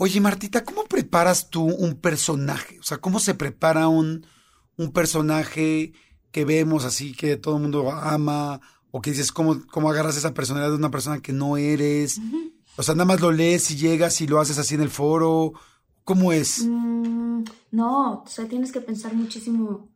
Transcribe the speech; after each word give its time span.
Oye, 0.00 0.20
Martita, 0.20 0.62
¿cómo 0.64 0.84
preparas 0.84 1.50
tú 1.50 1.64
un 1.64 1.96
personaje? 1.96 2.78
O 2.78 2.84
sea, 2.84 2.98
¿cómo 2.98 3.18
se 3.18 3.34
prepara 3.34 3.88
un, 3.88 4.24
un 4.76 4.92
personaje 4.92 5.92
que 6.30 6.44
vemos 6.44 6.84
así, 6.84 7.14
que 7.14 7.36
todo 7.36 7.56
el 7.56 7.62
mundo 7.62 7.90
ama? 7.90 8.60
O 8.92 9.00
que 9.00 9.10
dices, 9.10 9.32
¿cómo, 9.32 9.60
¿cómo 9.72 9.90
agarras 9.90 10.16
esa 10.16 10.34
personalidad 10.34 10.70
de 10.70 10.76
una 10.76 10.92
persona 10.92 11.18
que 11.18 11.32
no 11.32 11.56
eres? 11.56 12.20
O 12.76 12.84
sea, 12.84 12.94
nada 12.94 13.06
más 13.06 13.20
lo 13.20 13.32
lees 13.32 13.72
y 13.72 13.76
llegas 13.76 14.20
y 14.20 14.28
lo 14.28 14.38
haces 14.38 14.56
así 14.58 14.76
en 14.76 14.82
el 14.82 14.88
foro. 14.88 15.54
¿Cómo 16.04 16.30
es? 16.30 16.64
Mm, 16.64 17.42
no, 17.72 18.22
o 18.22 18.26
sea, 18.28 18.46
tienes 18.46 18.70
que 18.70 18.80
pensar 18.80 19.14
muchísimo 19.14 19.90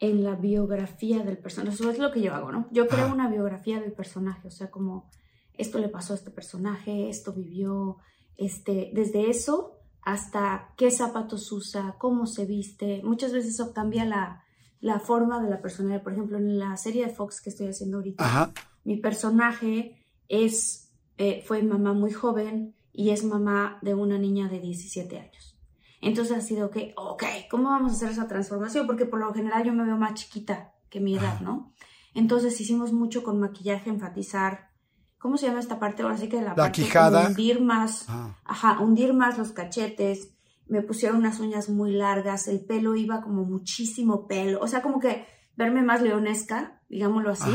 en 0.00 0.24
la 0.24 0.34
biografía 0.34 1.20
del 1.22 1.38
personaje. 1.38 1.76
Eso 1.76 1.88
es 1.88 2.00
lo 2.00 2.10
que 2.10 2.20
yo 2.20 2.34
hago, 2.34 2.50
¿no? 2.50 2.66
Yo 2.72 2.88
creo 2.88 3.12
una 3.12 3.28
biografía 3.28 3.78
del 3.78 3.92
personaje, 3.92 4.48
o 4.48 4.50
sea, 4.50 4.72
como 4.72 5.08
esto 5.54 5.78
le 5.78 5.88
pasó 5.88 6.14
a 6.14 6.16
este 6.16 6.32
personaje, 6.32 7.08
esto 7.08 7.32
vivió, 7.32 7.98
este, 8.36 8.90
desde 8.94 9.30
eso 9.30 9.78
hasta 10.02 10.72
qué 10.76 10.90
zapatos 10.90 11.50
usa, 11.50 11.96
cómo 11.98 12.26
se 12.26 12.46
viste. 12.46 13.02
Muchas 13.02 13.32
veces 13.32 13.54
eso 13.54 13.72
cambia 13.72 14.04
la, 14.04 14.44
la 14.80 15.00
forma 15.00 15.42
de 15.42 15.50
la 15.50 15.60
personalidad. 15.60 16.02
Por 16.02 16.12
ejemplo, 16.12 16.38
en 16.38 16.58
la 16.58 16.76
serie 16.76 17.06
de 17.06 17.12
Fox 17.12 17.40
que 17.40 17.50
estoy 17.50 17.68
haciendo 17.68 17.96
ahorita, 17.98 18.52
mi 18.84 18.98
personaje 18.98 20.04
es, 20.28 20.92
eh, 21.18 21.42
fue 21.44 21.62
mamá 21.62 21.92
muy 21.92 22.12
joven 22.12 22.76
y 22.92 23.10
es 23.10 23.24
mamá 23.24 23.78
de 23.82 23.94
una 23.94 24.16
niña 24.16 24.48
de 24.48 24.60
17 24.60 25.18
años. 25.18 25.58
Entonces 26.00 26.36
ha 26.36 26.40
sido 26.40 26.70
que, 26.70 26.94
ok, 26.96 27.24
¿cómo 27.50 27.70
vamos 27.70 27.92
a 27.92 27.94
hacer 27.96 28.10
esa 28.10 28.28
transformación? 28.28 28.86
Porque 28.86 29.06
por 29.06 29.18
lo 29.18 29.34
general 29.34 29.64
yo 29.64 29.72
me 29.72 29.84
veo 29.84 29.96
más 29.96 30.14
chiquita 30.14 30.72
que 30.88 31.00
mi 31.00 31.16
edad, 31.16 31.40
¿no? 31.40 31.72
Entonces 32.14 32.60
hicimos 32.60 32.92
mucho 32.92 33.24
con 33.24 33.40
maquillaje, 33.40 33.90
enfatizar 33.90 34.70
¿cómo 35.18 35.36
se 35.36 35.46
llama 35.46 35.60
esta 35.60 35.78
parte? 35.78 36.02
Ahora 36.02 36.16
sí 36.16 36.28
que 36.28 36.40
la, 36.40 36.54
la 36.56 36.72
quijada. 36.72 37.28
Hundir 37.28 37.60
más, 37.60 38.04
ah. 38.08 38.36
ajá, 38.44 38.80
hundir 38.80 39.12
más 39.12 39.38
los 39.38 39.52
cachetes. 39.52 40.30
Me 40.66 40.82
pusieron 40.82 41.18
unas 41.18 41.38
uñas 41.40 41.68
muy 41.68 41.92
largas, 41.92 42.48
el 42.48 42.64
pelo 42.64 42.96
iba 42.96 43.22
como 43.22 43.44
muchísimo 43.44 44.26
pelo, 44.26 44.60
o 44.60 44.66
sea, 44.66 44.82
como 44.82 44.98
que 44.98 45.26
verme 45.56 45.82
más 45.82 46.02
leonesca, 46.02 46.82
digámoslo 46.88 47.30
así. 47.30 47.50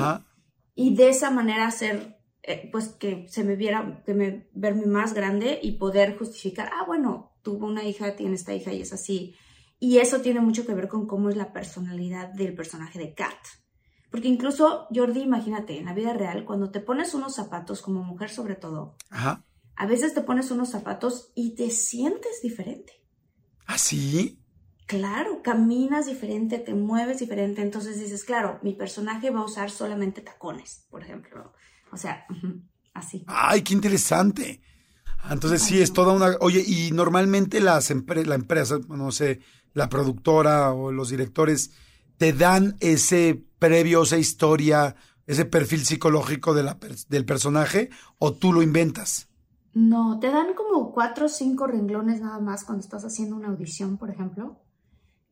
Y 0.76 0.96
de 0.96 1.10
esa 1.10 1.30
manera 1.30 1.68
hacer, 1.68 2.18
eh, 2.42 2.70
pues 2.72 2.90
que 2.90 3.28
se 3.28 3.44
me 3.44 3.56
viera, 3.56 4.02
que 4.06 4.14
me, 4.14 4.50
verme 4.54 4.86
más 4.86 5.14
grande 5.14 5.60
y 5.62 5.74
poder 5.74 6.18
justificar, 6.18 6.72
ah, 6.74 6.86
bueno, 6.88 7.34
tuvo 7.42 7.68
una 7.68 7.84
hija, 7.84 8.16
tiene 8.16 8.36
esta 8.36 8.54
hija 8.54 8.72
y 8.72 8.82
es 8.82 8.94
así. 8.94 9.36
Y 9.80 9.98
eso 9.98 10.22
tiene 10.22 10.40
mucho 10.42 10.66
que 10.66 10.74
ver 10.74 10.88
con 10.88 11.08
cómo 11.08 11.30
es 11.30 11.36
la 11.36 11.52
personalidad 11.52 12.30
del 12.30 12.54
personaje 12.54 13.00
de 13.00 13.14
Kat. 13.14 13.38
Porque 14.12 14.28
incluso, 14.28 14.88
Jordi, 14.94 15.22
imagínate, 15.22 15.80
en 15.80 15.86
la 15.86 15.94
vida 15.94 16.14
real, 16.14 16.44
cuando 16.44 16.70
te 16.70 16.82
pones 16.82 17.14
unos 17.14 17.34
zapatos, 17.34 17.82
como 17.82 18.04
mujer 18.04 18.30
sobre 18.30 18.56
todo, 18.56 18.98
a 19.10 19.86
veces 19.88 20.14
te 20.14 20.22
pones 20.22 20.52
unos 20.52 20.70
zapatos 20.70 21.32
y 21.34 21.56
te 21.56 21.70
sientes 21.72 22.42
diferente. 22.44 23.02
¿Ah, 23.66 23.78
sí? 23.78 24.38
Claro, 24.86 25.42
caminas 25.42 26.08
diferente, 26.08 26.60
te 26.60 26.74
mueves 26.74 27.20
diferente. 27.20 27.62
Entonces 27.62 27.98
dices, 27.98 28.26
claro, 28.26 28.60
mi 28.62 28.74
personaje 28.74 29.30
va 29.30 29.40
a 29.40 29.46
usar 29.46 29.72
solamente 29.72 30.22
tacones, 30.22 30.86
por 30.90 31.02
ejemplo. 31.02 31.54
O 31.94 31.96
sea, 31.96 32.26
así. 32.94 33.24
¡Ay, 33.28 33.62
qué 33.62 33.74
interesante! 33.74 34.62
Entonces 35.30 35.62
sí, 35.62 35.82
es 35.82 35.94
toda 35.94 36.14
una... 36.14 36.36
Oye, 36.42 36.62
y 36.66 36.92
normalmente 36.92 37.62
las 37.62 37.90
la 37.92 38.36
empresa, 38.36 38.80
no 38.90 39.12
sé, 39.12 39.40
la 39.74 39.88
productora 39.88 40.74
o 40.74 40.92
los 40.92 41.10
directores 41.10 41.72
te 42.22 42.34
dan 42.34 42.78
ese 42.82 43.48
previo, 43.58 44.04
esa 44.04 44.20
historia, 44.20 44.96
ese 45.26 45.44
perfil 45.44 45.84
psicológico 45.84 46.54
del 46.54 47.26
personaje 47.26 47.90
o 48.20 48.34
tú 48.34 48.54
lo 48.54 48.62
inventas? 48.62 49.28
No, 49.74 50.20
te 50.20 50.28
dan 50.28 50.54
como 50.54 50.92
cuatro 50.92 51.26
o 51.26 51.30
cinco 51.30 51.66
renglones 51.66 52.22
nada 52.22 52.40
más 52.40 52.64
cuando 52.64 52.84
estás 52.84 53.04
haciendo 53.06 53.36
una 53.36 53.48
audición, 53.48 53.98
por 53.98 54.12
ejemplo. 54.12 54.62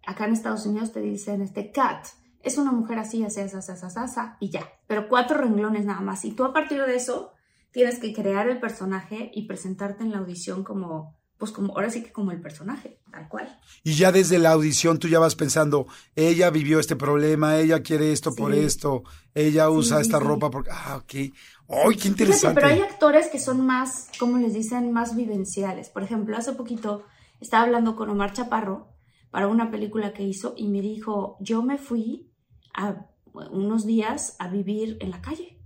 Acá 0.07 0.25
en 0.25 0.33
Estados 0.33 0.65
Unidos 0.65 0.91
te 0.91 1.01
dicen, 1.01 1.43
este, 1.43 1.71
Cat, 1.71 2.07
es 2.41 2.57
una 2.57 2.71
mujer 2.71 2.97
así, 2.97 3.23
así, 3.23 3.41
así, 3.41 3.55
así, 3.55 3.71
así, 3.71 3.99
así, 3.99 4.21
y 4.39 4.49
ya. 4.49 4.67
Pero 4.87 5.07
cuatro 5.09 5.37
renglones 5.37 5.85
nada 5.85 6.01
más. 6.01 6.25
Y 6.25 6.31
tú 6.31 6.43
a 6.43 6.53
partir 6.53 6.83
de 6.83 6.95
eso 6.95 7.33
tienes 7.69 7.99
que 7.99 8.15
crear 8.15 8.49
el 8.49 8.59
personaje 8.59 9.29
y 9.31 9.45
presentarte 9.45 10.03
en 10.03 10.09
la 10.09 10.17
audición 10.17 10.63
como 10.63 11.18
pues 11.39 11.53
como 11.53 11.73
ahora 11.73 11.89
sí 11.89 12.03
que 12.03 12.11
como 12.11 12.31
el 12.31 12.41
personaje, 12.41 12.99
tal 13.11 13.29
cual. 13.29 13.59
Y 13.83 13.93
ya 13.93 14.11
desde 14.11 14.37
la 14.39 14.51
audición 14.51 14.99
tú 14.99 15.07
ya 15.07 15.19
vas 15.19 15.35
pensando, 15.35 15.87
ella 16.13 16.49
vivió 16.49 16.81
este 16.81 16.97
problema, 16.97 17.57
ella 17.57 17.81
quiere 17.81 18.11
esto 18.11 18.35
por 18.35 18.53
esto, 18.53 19.03
ella 19.33 19.69
usa 19.69 20.01
esta 20.01 20.19
ropa 20.19 20.51
porque, 20.51 20.69
ah, 20.71 20.97
ok. 20.97 21.33
¡Ay, 21.69 21.95
qué 21.95 22.09
interesante! 22.09 22.55
pero 22.55 22.67
hay 22.67 22.81
actores 22.81 23.27
que 23.27 23.39
son 23.39 23.65
más, 23.65 24.09
como 24.19 24.37
les 24.37 24.53
dicen, 24.53 24.91
más 24.91 25.15
vivenciales. 25.15 25.89
Por 25.89 26.03
ejemplo, 26.03 26.35
hace 26.35 26.51
poquito 26.51 27.05
estaba 27.39 27.63
hablando 27.63 27.95
con 27.95 28.09
Omar 28.09 28.33
Chaparro 28.33 28.89
para 29.31 29.47
una 29.47 29.71
película 29.71 30.11
que 30.11 30.23
hizo 30.23 30.55
y 30.57 30.67
me 30.67 30.81
dijo, 30.81 31.37
yo 31.39 31.63
me 31.63 31.77
fui 31.77 32.33
a 32.73 33.05
unos 33.33 33.85
días 33.85 34.35
a 34.39 34.49
vivir 34.49 34.97
en 34.99 35.11
la 35.11 35.21
calle. 35.21 35.57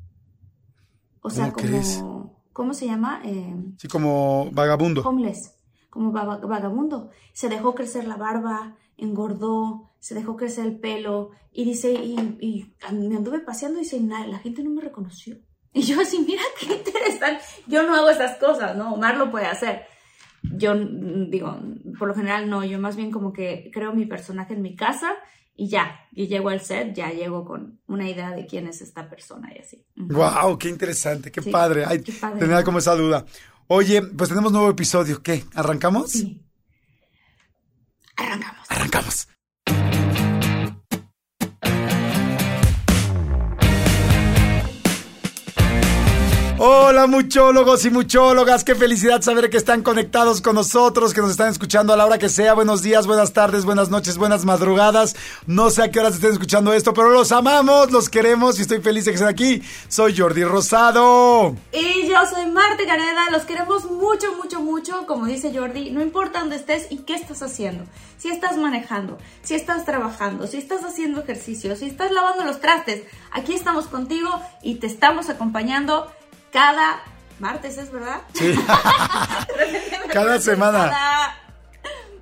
O 1.22 1.31
sea, 1.31 1.51
como, 1.51 2.44
¿cómo 2.53 2.73
se 2.75 2.85
llama? 2.85 3.22
Eh, 3.25 3.56
sí, 3.78 3.88
como 3.88 4.51
vagabundo. 4.51 5.01
Homeless 5.01 5.62
como 5.93 6.11
vagabundo. 6.11 7.11
Se 7.33 7.49
dejó 7.49 7.75
crecer 7.75 8.07
la 8.07 8.17
barba, 8.17 8.75
engordó, 8.97 9.91
se 9.99 10.15
dejó 10.15 10.35
crecer 10.35 10.65
el 10.65 10.79
pelo 10.79 11.29
y 11.51 11.65
dice, 11.65 11.91
y, 11.93 12.15
me 12.91 13.15
anduve 13.15 13.39
paseando 13.41 13.77
y 13.77 13.83
dice, 13.83 13.99
la 14.01 14.39
gente 14.39 14.63
no 14.63 14.71
me 14.71 14.81
reconoció. 14.81 15.37
Y 15.71 15.81
yo 15.81 16.01
así, 16.01 16.19
mira 16.27 16.41
qué 16.59 16.73
interesante. 16.73 17.43
Yo 17.67 17.83
no 17.83 17.95
hago 17.95 18.09
esas 18.09 18.37
cosas, 18.37 18.75
¿no? 18.75 18.93
Omar 18.93 19.17
lo 19.17 19.31
puede 19.31 19.45
hacer. 19.45 19.83
Yo 20.43 20.75
mm, 20.75 21.29
digo, 21.29 21.59
por 21.97 22.07
lo 22.07 22.15
general 22.15 22.49
no, 22.49 22.63
yo 22.63 22.79
más 22.79 22.95
bien 22.95 23.11
como 23.11 23.31
que 23.31 23.69
creo 23.71 23.93
mi 23.93 24.05
personaje 24.05 24.53
en 24.53 24.61
mi 24.61 24.75
casa 24.75 25.15
y 25.55 25.69
ya, 25.69 26.07
y 26.11 26.27
llego 26.27 26.49
al 26.49 26.61
set, 26.61 26.93
ya 26.95 27.11
llego 27.11 27.45
con 27.45 27.79
una 27.87 28.09
idea 28.09 28.31
de 28.31 28.45
quién 28.47 28.67
es 28.67 28.81
esta 28.81 29.09
persona 29.09 29.51
y 29.55 29.59
así. 29.59 29.85
¡Wow! 29.95 30.57
¡Qué 30.57 30.69
interesante! 30.69 31.31
¡Qué 31.31 31.43
padre! 31.43 31.85
Ay, 31.87 32.03
Tenía 32.39 32.63
como 32.63 32.79
esa 32.79 32.95
duda. 32.95 33.25
Oye, 33.68 34.01
pues 34.01 34.29
tenemos 34.29 34.51
nuevo 34.51 34.69
episodio. 34.69 35.21
¿Qué? 35.24 35.45
¿Arrancamos? 35.56 36.12
Sí. 36.12 36.42
Arrancamos. 38.15 38.65
Arrancamos. 38.69 39.27
Hola 46.65 47.07
muchólogos 47.07 47.83
y 47.83 47.89
muchólogas, 47.89 48.63
qué 48.63 48.74
felicidad 48.74 49.21
saber 49.21 49.50
que 49.50 49.57
están 49.57 49.83
conectados 49.83 50.39
con 50.39 50.56
nosotros, 50.56 51.13
que 51.13 51.19
nos 51.19 51.31
están 51.31 51.50
escuchando 51.50 51.92
a 51.92 51.98
la 51.98 52.06
hora 52.06 52.18
que 52.18 52.30
sea. 52.30 52.54
Buenos 52.54 52.81
días, 52.81 53.06
buenas 53.06 53.33
tardes, 53.33 53.65
buenas 53.65 53.89
noches, 53.89 54.18
buenas 54.18 54.45
madrugadas. 54.45 55.13
No 55.45 55.69
sé 55.71 55.83
a 55.83 55.92
qué 55.92 56.00
horas 56.00 56.13
estén 56.13 56.31
escuchando 56.31 56.71
esto, 56.71 56.94
pero 56.94 57.10
los 57.10 57.33
amamos, 57.33 57.92
los 57.92 58.07
queremos 58.07 58.60
y 58.60 58.62
estoy 58.62 58.80
feliz 58.80 59.04
de 59.04 59.12
que 59.12 59.15
estén 59.15 59.27
aquí. 59.27 59.62
Soy 59.89 60.18
Jordi 60.18 60.45
Rosado. 60.45 61.54
Y 61.74 62.07
yo 62.07 62.15
soy 62.33 62.45
Marte 62.45 62.86
Gareda, 62.86 63.30
los 63.30 63.44
queremos 63.44 63.92
mucho, 63.92 64.33
mucho, 64.38 64.62
mucho. 64.62 65.06
Como 65.06 65.25
dice 65.25 65.51
Jordi, 65.54 65.92
no 65.92 66.01
importa 66.01 66.39
dónde 66.39 66.56
estés 66.56 66.88
y 66.89 67.00
qué 67.00 67.16
estás 67.16 67.44
haciendo. 67.44 67.83
Si 68.18 68.30
estás 68.30 68.56
manejando, 68.56 69.18
si 69.42 69.56
estás 69.56 69.83
trabajando, 69.83 70.48
si 70.48 70.59
estás 70.59 70.86
haciendo 70.86 71.19
ejercicio, 71.19 71.75
si 71.75 71.88
estás 71.88 72.13
lavando 72.13 72.45
los 72.45 72.62
trastes, 72.62 73.04
aquí 73.33 73.54
estamos 73.54 73.88
contigo 73.88 74.30
y 74.62 74.75
te 74.75 74.88
estamos 74.88 75.27
acompañando 75.27 76.09
cada 76.53 77.03
Martes 77.39 77.77
es, 77.77 77.91
¿verdad? 77.91 78.21
Sí. 78.33 78.53
Cada 80.13 80.39
semana. 80.39 81.35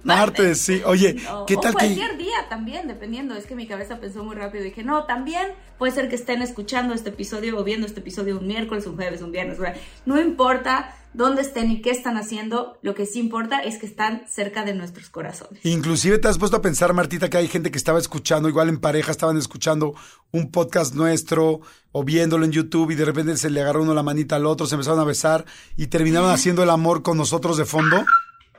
Martes, 0.03 0.61
sí. 0.61 0.81
Oye, 0.85 1.15
¿qué 1.45 1.57
tal 1.57 1.71
o 1.71 1.77
cualquier 1.77 2.17
día 2.17 2.47
también, 2.49 2.87
dependiendo. 2.87 3.35
Es 3.35 3.45
que 3.45 3.53
mi 3.53 3.67
cabeza 3.67 3.99
pensó 3.99 4.23
muy 4.23 4.35
rápido. 4.35 4.63
Dije, 4.63 4.83
no, 4.83 5.03
también 5.03 5.49
puede 5.77 5.91
ser 5.91 6.09
que 6.09 6.15
estén 6.15 6.41
escuchando 6.41 6.93
este 6.93 7.09
episodio 7.09 7.57
o 7.59 7.63
viendo 7.63 7.85
este 7.85 7.99
episodio 7.99 8.39
un 8.39 8.47
miércoles, 8.47 8.87
un 8.87 8.95
jueves, 8.95 9.21
un 9.21 9.31
viernes. 9.31 9.59
No 10.05 10.19
importa 10.19 10.95
dónde 11.13 11.41
estén 11.41 11.71
y 11.71 11.81
qué 11.81 11.91
están 11.91 12.17
haciendo. 12.17 12.79
Lo 12.81 12.95
que 12.95 13.05
sí 13.05 13.19
importa 13.19 13.59
es 13.59 13.77
que 13.77 13.85
están 13.85 14.25
cerca 14.29 14.63
de 14.63 14.73
nuestros 14.73 15.09
corazones. 15.09 15.65
Inclusive 15.65 16.17
te 16.17 16.27
has 16.27 16.37
puesto 16.37 16.57
a 16.57 16.61
pensar, 16.61 16.93
Martita, 16.93 17.29
que 17.29 17.37
hay 17.37 17.47
gente 17.47 17.71
que 17.71 17.77
estaba 17.77 17.99
escuchando, 17.99 18.49
igual 18.49 18.69
en 18.69 18.79
pareja 18.79 19.11
estaban 19.11 19.37
escuchando 19.37 19.93
un 20.31 20.51
podcast 20.51 20.93
nuestro 20.95 21.61
o 21.91 22.03
viéndolo 22.03 22.45
en 22.45 22.51
YouTube 22.51 22.91
y 22.91 22.95
de 22.95 23.05
repente 23.05 23.37
se 23.37 23.49
le 23.49 23.61
agarró 23.61 23.83
uno 23.83 23.93
la 23.93 24.03
manita 24.03 24.37
al 24.37 24.45
otro, 24.45 24.65
se 24.65 24.75
empezaron 24.75 24.99
a 24.99 25.05
besar 25.05 25.45
y 25.75 25.87
terminaron 25.87 26.31
haciendo 26.31 26.63
el 26.63 26.69
amor 26.69 27.03
con 27.03 27.17
nosotros 27.17 27.57
de 27.57 27.65
fondo. 27.65 28.05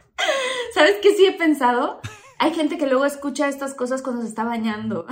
¿Sabes 0.75 0.97
qué 1.03 1.15
sí 1.15 1.27
he 1.27 1.33
pensado? 1.33 2.01
Hay 2.39 2.55
gente 2.55 2.77
que 2.77 2.87
luego 2.87 3.07
escucha 3.07 3.49
estas 3.49 3.75
cosas 3.75 4.03
cuando 4.03 4.23
se 4.23 4.29
está 4.29 4.45
bañando. 4.45 5.07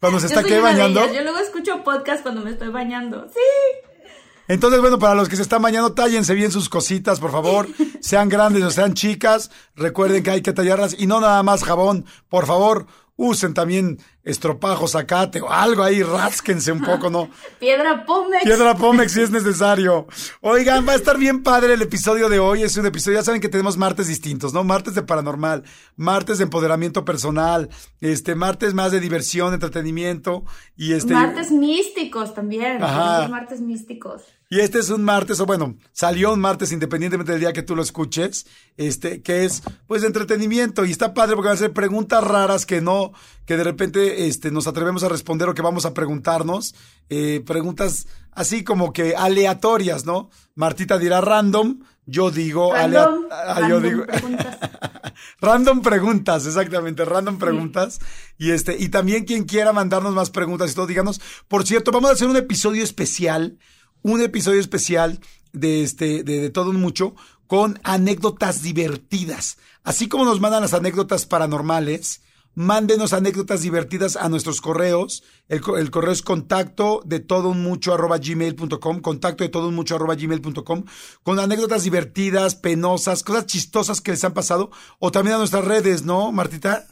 ¿Cuando 0.00 0.18
se 0.18 0.26
está 0.26 0.42
qué 0.42 0.58
bañando? 0.58 1.12
Yo 1.12 1.22
luego 1.22 1.38
escucho 1.38 1.84
podcast 1.84 2.22
cuando 2.22 2.40
me 2.40 2.50
estoy 2.50 2.68
bañando. 2.68 3.28
Sí. 3.28 3.89
Entonces, 4.50 4.80
bueno, 4.80 4.98
para 4.98 5.14
los 5.14 5.28
que 5.28 5.36
se 5.36 5.42
están 5.42 5.62
bañando, 5.62 5.92
tállense 5.92 6.34
bien 6.34 6.50
sus 6.50 6.68
cositas, 6.68 7.20
por 7.20 7.30
favor. 7.30 7.68
Sean 8.00 8.28
grandes 8.28 8.64
o 8.64 8.70
sean 8.72 8.94
chicas. 8.94 9.48
Recuerden 9.76 10.24
que 10.24 10.32
hay 10.32 10.42
que 10.42 10.52
tallarlas 10.52 10.96
y 10.98 11.06
no 11.06 11.20
nada 11.20 11.40
más 11.44 11.62
jabón. 11.62 12.04
Por 12.28 12.46
favor, 12.46 12.86
usen 13.14 13.54
también 13.54 14.00
estropajos, 14.22 14.92
zacate 14.92 15.40
o 15.40 15.50
algo 15.50 15.82
ahí, 15.82 16.02
rásquense 16.02 16.72
un 16.72 16.80
poco, 16.80 17.10
¿no? 17.10 17.30
Piedra 17.58 18.04
Pómex. 18.04 18.44
Piedra 18.44 18.74
Pómex 18.74 19.12
si 19.12 19.22
es 19.22 19.30
necesario. 19.30 20.06
Oigan, 20.40 20.86
va 20.86 20.92
a 20.92 20.96
estar 20.96 21.18
bien 21.18 21.42
padre 21.42 21.74
el 21.74 21.82
episodio 21.82 22.28
de 22.28 22.38
hoy. 22.38 22.62
Es 22.62 22.76
un 22.76 22.86
episodio, 22.86 23.18
ya 23.18 23.24
saben 23.24 23.40
que 23.40 23.48
tenemos 23.48 23.76
martes 23.76 24.08
distintos, 24.08 24.52
¿no? 24.52 24.64
Martes 24.64 24.94
de 24.94 25.02
paranormal, 25.02 25.64
martes 25.96 26.38
de 26.38 26.44
empoderamiento 26.44 27.04
personal, 27.04 27.70
este, 28.00 28.34
martes 28.34 28.74
más 28.74 28.92
de 28.92 29.00
diversión, 29.00 29.54
entretenimiento 29.54 30.44
y 30.76 30.92
este. 30.92 31.14
Martes 31.14 31.50
místicos 31.50 32.34
también. 32.34 32.82
Ajá. 32.82 33.28
Martes 33.28 33.60
místicos. 33.60 34.22
Y 34.52 34.58
este 34.58 34.80
es 34.80 34.90
un 34.90 35.04
martes, 35.04 35.38
o 35.38 35.46
bueno, 35.46 35.76
salió 35.92 36.32
un 36.32 36.40
martes 36.40 36.72
independientemente 36.72 37.30
del 37.30 37.40
día 37.40 37.52
que 37.52 37.62
tú 37.62 37.76
lo 37.76 37.82
escuches, 37.82 38.48
este, 38.76 39.22
que 39.22 39.44
es 39.44 39.62
pues 39.86 40.00
de 40.00 40.08
entretenimiento 40.08 40.84
y 40.84 40.90
está 40.90 41.14
padre 41.14 41.36
porque 41.36 41.50
van 41.50 41.56
a 41.56 41.60
ser 41.60 41.72
preguntas 41.72 42.24
raras 42.24 42.66
que 42.66 42.80
no, 42.80 43.12
que 43.50 43.56
de 43.56 43.64
repente 43.64 44.28
este, 44.28 44.52
nos 44.52 44.68
atrevemos 44.68 45.02
a 45.02 45.08
responder 45.08 45.48
o 45.48 45.54
que 45.54 45.60
vamos 45.60 45.84
a 45.84 45.92
preguntarnos, 45.92 46.72
eh, 47.08 47.42
preguntas 47.44 48.06
así 48.30 48.62
como 48.62 48.92
que 48.92 49.16
aleatorias, 49.16 50.06
¿no? 50.06 50.30
Martita 50.54 50.98
dirá 50.98 51.20
random, 51.20 51.80
yo 52.06 52.30
digo 52.30 52.72
random, 52.72 53.24
ah, 53.28 53.66
yo 53.68 53.80
digo 53.80 54.06
preguntas. 54.06 54.56
random 55.40 55.82
preguntas, 55.82 56.46
exactamente, 56.46 57.04
random 57.04 57.38
preguntas. 57.38 57.98
Y 58.38 58.52
este, 58.52 58.76
y 58.78 58.88
también 58.88 59.24
quien 59.24 59.42
quiera 59.42 59.72
mandarnos 59.72 60.14
más 60.14 60.30
preguntas 60.30 60.70
y 60.70 60.76
todo, 60.76 60.86
díganos. 60.86 61.20
Por 61.48 61.66
cierto, 61.66 61.90
vamos 61.90 62.10
a 62.10 62.12
hacer 62.12 62.28
un 62.28 62.36
episodio 62.36 62.84
especial 62.84 63.58
un 64.02 64.22
episodio 64.22 64.60
especial 64.60 65.18
de 65.52 65.82
este, 65.82 66.22
de, 66.22 66.40
de 66.40 66.50
todo 66.50 66.72
mucho, 66.72 67.16
con 67.48 67.80
anécdotas 67.82 68.62
divertidas. 68.62 69.58
Así 69.82 70.08
como 70.08 70.24
nos 70.24 70.40
mandan 70.40 70.62
las 70.62 70.72
anécdotas 70.72 71.26
paranormales, 71.26 72.22
mándenos 72.54 73.12
anécdotas 73.12 73.62
divertidas 73.62 74.16
a 74.16 74.28
nuestros 74.28 74.60
correos. 74.60 75.22
El, 75.48 75.62
el, 75.78 75.90
correo 75.90 76.12
es 76.12 76.22
contacto 76.22 77.02
de 77.04 77.20
todo 77.20 77.50
un 77.50 77.62
mucho 77.62 77.94
arroba 77.94 78.18
gmail.com, 78.18 79.00
contacto 79.00 79.44
de 79.44 79.50
todo 79.50 79.68
un 79.68 79.74
mucho 79.74 79.96
arroba 79.96 80.14
gmail.com, 80.14 80.84
con 81.22 81.38
anécdotas 81.38 81.84
divertidas, 81.84 82.54
penosas, 82.54 83.22
cosas 83.22 83.46
chistosas 83.46 84.00
que 84.00 84.12
les 84.12 84.24
han 84.24 84.34
pasado, 84.34 84.70
o 84.98 85.10
también 85.10 85.36
a 85.36 85.38
nuestras 85.38 85.64
redes, 85.64 86.04
¿no, 86.04 86.32
Martita? 86.32 86.86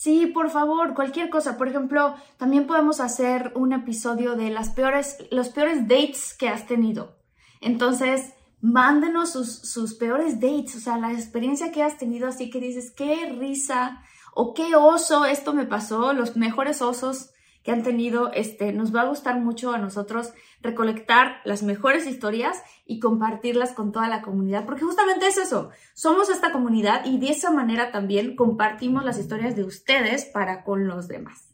Sí, 0.00 0.24
por 0.26 0.48
favor, 0.48 0.94
cualquier 0.94 1.28
cosa. 1.28 1.58
Por 1.58 1.68
ejemplo, 1.68 2.14
también 2.38 2.66
podemos 2.66 3.00
hacer 3.00 3.52
un 3.54 3.74
episodio 3.74 4.34
de 4.34 4.48
las 4.48 4.70
peores, 4.70 5.18
los 5.30 5.50
peores 5.50 5.86
dates 5.88 6.32
que 6.32 6.48
has 6.48 6.66
tenido. 6.66 7.18
Entonces, 7.60 8.32
mándenos 8.62 9.32
sus, 9.32 9.58
sus 9.58 9.92
peores 9.92 10.40
dates, 10.40 10.76
o 10.76 10.80
sea, 10.80 10.96
la 10.96 11.12
experiencia 11.12 11.70
que 11.70 11.82
has 11.82 11.98
tenido, 11.98 12.28
así 12.28 12.48
que 12.48 12.60
dices, 12.60 12.92
qué 12.96 13.30
risa 13.38 14.02
o 14.34 14.54
qué 14.54 14.74
oso 14.76 15.24
esto 15.24 15.52
me 15.52 15.66
pasó, 15.66 16.12
los 16.12 16.36
mejores 16.36 16.82
osos 16.82 17.30
que 17.62 17.72
han 17.72 17.82
tenido, 17.82 18.32
este, 18.32 18.72
nos 18.72 18.94
va 18.94 19.02
a 19.02 19.08
gustar 19.08 19.38
mucho 19.38 19.72
a 19.72 19.78
nosotros 19.78 20.32
recolectar 20.62 21.40
las 21.44 21.62
mejores 21.62 22.06
historias 22.06 22.62
y 22.86 23.00
compartirlas 23.00 23.72
con 23.72 23.92
toda 23.92 24.08
la 24.08 24.22
comunidad, 24.22 24.64
porque 24.64 24.84
justamente 24.84 25.26
es 25.26 25.36
eso, 25.36 25.70
somos 25.94 26.30
esta 26.30 26.52
comunidad 26.52 27.04
y 27.04 27.18
de 27.18 27.28
esa 27.28 27.50
manera 27.50 27.92
también 27.92 28.34
compartimos 28.34 29.04
las 29.04 29.18
historias 29.18 29.56
de 29.56 29.64
ustedes 29.64 30.24
para 30.24 30.64
con 30.64 30.86
los 30.86 31.06
demás. 31.08 31.49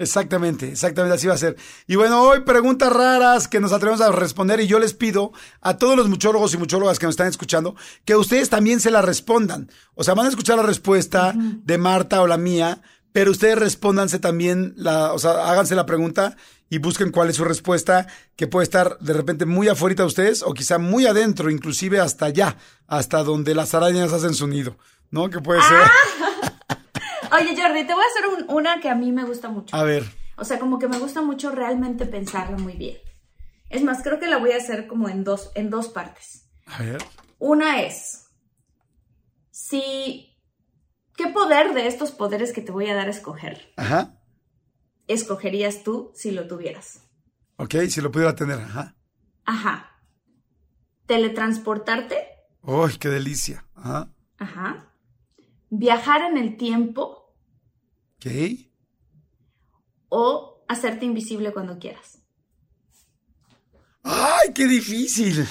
Exactamente, 0.00 0.70
exactamente 0.70 1.14
así 1.14 1.26
va 1.26 1.34
a 1.34 1.36
ser. 1.36 1.56
Y 1.86 1.94
bueno, 1.94 2.22
hoy 2.22 2.40
preguntas 2.40 2.90
raras 2.90 3.48
que 3.48 3.60
nos 3.60 3.70
atrevemos 3.70 4.00
a 4.00 4.10
responder 4.10 4.58
y 4.60 4.66
yo 4.66 4.78
les 4.78 4.94
pido 4.94 5.30
a 5.60 5.76
todos 5.76 5.94
los 5.94 6.08
muchólogos 6.08 6.54
y 6.54 6.56
muchólogas 6.56 6.98
que 6.98 7.04
nos 7.04 7.12
están 7.12 7.26
escuchando 7.26 7.76
que 8.06 8.16
ustedes 8.16 8.48
también 8.48 8.80
se 8.80 8.90
la 8.90 9.02
respondan. 9.02 9.70
O 9.94 10.02
sea, 10.02 10.14
van 10.14 10.24
a 10.24 10.30
escuchar 10.30 10.56
la 10.56 10.62
respuesta 10.62 11.34
de 11.36 11.76
Marta 11.76 12.22
o 12.22 12.26
la 12.26 12.38
mía, 12.38 12.80
pero 13.12 13.30
ustedes 13.30 13.58
respóndanse 13.58 14.18
también, 14.18 14.72
la, 14.78 15.12
o 15.12 15.18
sea, 15.18 15.50
háganse 15.50 15.74
la 15.74 15.84
pregunta 15.84 16.34
y 16.70 16.78
busquen 16.78 17.10
cuál 17.10 17.28
es 17.28 17.36
su 17.36 17.44
respuesta, 17.44 18.06
que 18.36 18.46
puede 18.46 18.64
estar 18.64 18.98
de 19.00 19.12
repente 19.12 19.44
muy 19.44 19.68
afuera 19.68 19.96
de 19.96 20.04
ustedes 20.04 20.42
o 20.42 20.54
quizá 20.54 20.78
muy 20.78 21.04
adentro, 21.04 21.50
inclusive 21.50 22.00
hasta 22.00 22.24
allá, 22.24 22.56
hasta 22.86 23.22
donde 23.22 23.54
las 23.54 23.74
arañas 23.74 24.14
hacen 24.14 24.32
su 24.32 24.46
nido, 24.46 24.78
¿no? 25.10 25.28
Que 25.28 25.40
puede 25.40 25.60
ser. 25.60 25.82
Ah. 25.82 26.29
Oye, 27.32 27.56
Jordi, 27.56 27.86
te 27.86 27.94
voy 27.94 28.02
a 28.02 28.06
hacer 28.06 28.46
una 28.48 28.80
que 28.80 28.88
a 28.88 28.94
mí 28.94 29.12
me 29.12 29.24
gusta 29.24 29.48
mucho. 29.48 29.74
A 29.76 29.82
ver. 29.82 30.04
O 30.36 30.44
sea, 30.44 30.58
como 30.58 30.78
que 30.78 30.88
me 30.88 30.98
gusta 30.98 31.22
mucho 31.22 31.50
realmente 31.50 32.06
pensarla 32.06 32.56
muy 32.56 32.74
bien. 32.74 32.98
Es 33.68 33.82
más, 33.82 34.02
creo 34.02 34.18
que 34.18 34.26
la 34.26 34.38
voy 34.38 34.52
a 34.52 34.56
hacer 34.56 34.86
como 34.86 35.08
en 35.08 35.22
dos, 35.22 35.52
en 35.54 35.70
dos 35.70 35.88
partes. 35.88 36.50
A 36.66 36.82
ver. 36.82 37.02
Una 37.38 37.82
es, 37.82 38.26
si 39.50 40.30
¿Qué 41.20 41.26
poder 41.26 41.74
de 41.74 41.86
estos 41.86 42.12
poderes 42.12 42.50
que 42.54 42.62
te 42.62 42.72
voy 42.72 42.88
a 42.88 42.94
dar 42.94 43.08
a 43.08 43.10
escoger? 43.10 43.74
Ajá. 43.76 44.14
Escogerías 45.06 45.82
tú 45.82 46.12
si 46.14 46.30
lo 46.30 46.46
tuvieras. 46.46 47.10
Ok, 47.56 47.74
si 47.90 48.00
lo 48.00 48.10
pudiera 48.10 48.34
tener, 48.34 48.58
ajá. 48.58 48.96
Ajá. 49.44 50.00
Teletransportarte. 51.04 52.26
¡Uy, 52.62 52.96
qué 52.98 53.10
delicia! 53.10 53.66
Ajá. 53.74 54.08
Ajá. 54.38 54.94
Viajar 55.68 56.22
en 56.22 56.38
el 56.38 56.56
tiempo. 56.56 57.19
Ok. 58.20 58.30
O 60.10 60.64
hacerte 60.68 61.06
invisible 61.06 61.52
cuando 61.52 61.78
quieras. 61.78 62.18
¡Ay, 64.02 64.52
qué 64.54 64.66
difícil! 64.66 65.46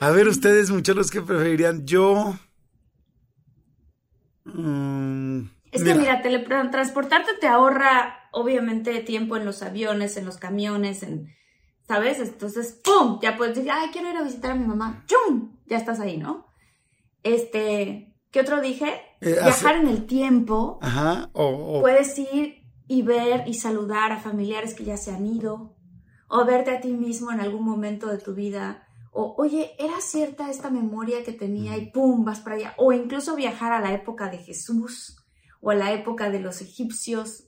A 0.00 0.10
ver, 0.10 0.26
ustedes, 0.26 0.70
muchachos, 0.70 1.10
¿qué 1.10 1.22
preferirían? 1.22 1.86
Yo. 1.86 2.34
Mm, 4.44 5.42
es 5.70 5.82
que 5.84 5.94
mira, 5.94 6.20
teletransportarte 6.20 7.34
te 7.40 7.46
ahorra 7.46 8.28
obviamente 8.32 9.00
tiempo 9.00 9.36
en 9.36 9.44
los 9.44 9.62
aviones, 9.62 10.16
en 10.16 10.26
los 10.26 10.36
camiones, 10.36 11.02
en, 11.02 11.32
¿sabes? 11.86 12.18
Entonces, 12.18 12.80
¡pum! 12.84 13.20
Ya 13.22 13.36
puedes 13.36 13.54
decir, 13.54 13.70
ay, 13.70 13.90
quiero 13.92 14.10
ir 14.10 14.16
a 14.16 14.22
visitar 14.22 14.52
a 14.52 14.56
mi 14.56 14.66
mamá. 14.66 15.04
¡Chum! 15.06 15.56
Ya 15.66 15.76
estás 15.76 16.00
ahí, 16.00 16.16
¿no? 16.16 16.46
Este, 17.22 18.14
¿qué 18.30 18.40
otro 18.40 18.60
dije? 18.60 19.00
Eh, 19.24 19.32
Viajar 19.42 19.76
en 19.76 19.88
el 19.88 20.06
tiempo. 20.06 20.78
Ajá. 20.82 21.30
Puedes 21.32 22.18
ir 22.18 22.62
y 22.86 23.02
ver 23.02 23.44
y 23.46 23.54
saludar 23.54 24.12
a 24.12 24.20
familiares 24.20 24.74
que 24.74 24.84
ya 24.84 24.96
se 24.96 25.10
han 25.10 25.26
ido. 25.26 25.74
O 26.28 26.44
verte 26.44 26.70
a 26.76 26.80
ti 26.80 26.92
mismo 26.92 27.32
en 27.32 27.40
algún 27.40 27.64
momento 27.64 28.08
de 28.08 28.18
tu 28.18 28.34
vida 28.34 28.84
o 29.16 29.36
oye, 29.38 29.76
¿era 29.78 30.00
cierta 30.00 30.50
esta 30.50 30.70
memoria 30.70 31.22
que 31.22 31.32
tenía 31.32 31.76
y 31.76 31.92
pum, 31.92 32.24
vas 32.24 32.40
para 32.40 32.56
allá? 32.56 32.74
O 32.76 32.92
incluso 32.92 33.36
viajar 33.36 33.72
a 33.72 33.80
la 33.80 33.92
época 33.92 34.28
de 34.28 34.38
Jesús 34.38 35.16
o 35.60 35.70
a 35.70 35.76
la 35.76 35.92
época 35.92 36.30
de 36.30 36.40
los 36.40 36.60
egipcios, 36.60 37.44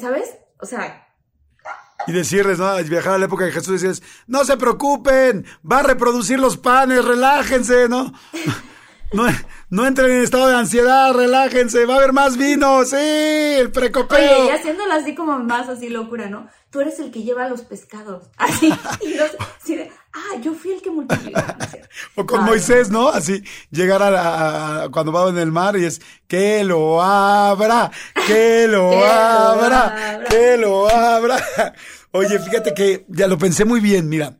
¿sabes? 0.00 0.38
O 0.58 0.66
sea... 0.66 1.08
Y 2.06 2.12
decirles, 2.12 2.58
¿no? 2.58 2.74
Viajar 2.84 3.12
a 3.12 3.18
la 3.18 3.26
época 3.26 3.44
de 3.44 3.52
Jesús 3.52 3.74
decirles, 3.74 4.02
no 4.26 4.44
se 4.44 4.56
preocupen, 4.56 5.44
va 5.70 5.80
a 5.80 5.82
reproducir 5.82 6.40
los 6.40 6.56
panes, 6.56 7.04
relájense, 7.04 7.88
¿no? 7.90 8.10
No, 9.12 9.26
no 9.68 9.86
entren 9.86 10.10
en 10.10 10.22
estado 10.22 10.48
de 10.48 10.56
ansiedad, 10.56 11.12
relájense, 11.12 11.84
va 11.84 11.94
a 11.94 11.96
haber 11.98 12.12
más 12.12 12.36
vino, 12.36 12.84
sí, 12.84 12.96
el 12.96 13.70
precopeo. 13.70 14.42
Oye, 14.42 14.46
y 14.46 14.50
haciéndolo 14.50 14.92
así 14.92 15.14
como 15.14 15.38
más 15.38 15.68
así 15.68 15.88
locura, 15.88 16.28
¿no? 16.28 16.48
Tú 16.70 16.80
eres 16.80 16.98
el 16.98 17.10
que 17.10 17.22
lleva 17.22 17.48
los 17.48 17.62
pescados, 17.62 18.30
así, 18.36 18.72
y 19.02 19.14
los, 19.14 19.30
así 19.60 19.76
de, 19.76 19.90
ah, 20.12 20.38
yo 20.40 20.54
fui 20.54 20.72
el 20.72 20.82
que 20.82 20.90
multiplicó. 20.90 21.40
o 22.16 22.26
con 22.26 22.44
Moisés, 22.44 22.90
¿no? 22.90 23.08
Así, 23.08 23.42
llegar 23.70 24.02
a, 24.02 24.88
cuando 24.90 25.12
va 25.12 25.28
en 25.28 25.38
el 25.38 25.52
mar 25.52 25.76
y 25.76 25.84
es, 25.84 26.00
que 26.26 26.64
lo 26.64 27.02
abra, 27.02 27.90
que 28.26 28.66
lo 28.68 29.04
abra, 29.06 30.24
que 30.28 30.56
lo 30.56 30.88
abra. 30.88 31.36
Oye, 32.12 32.38
fíjate 32.38 32.72
que 32.74 33.04
ya 33.08 33.26
lo 33.26 33.38
pensé 33.38 33.64
muy 33.64 33.80
bien, 33.80 34.08
mira. 34.08 34.36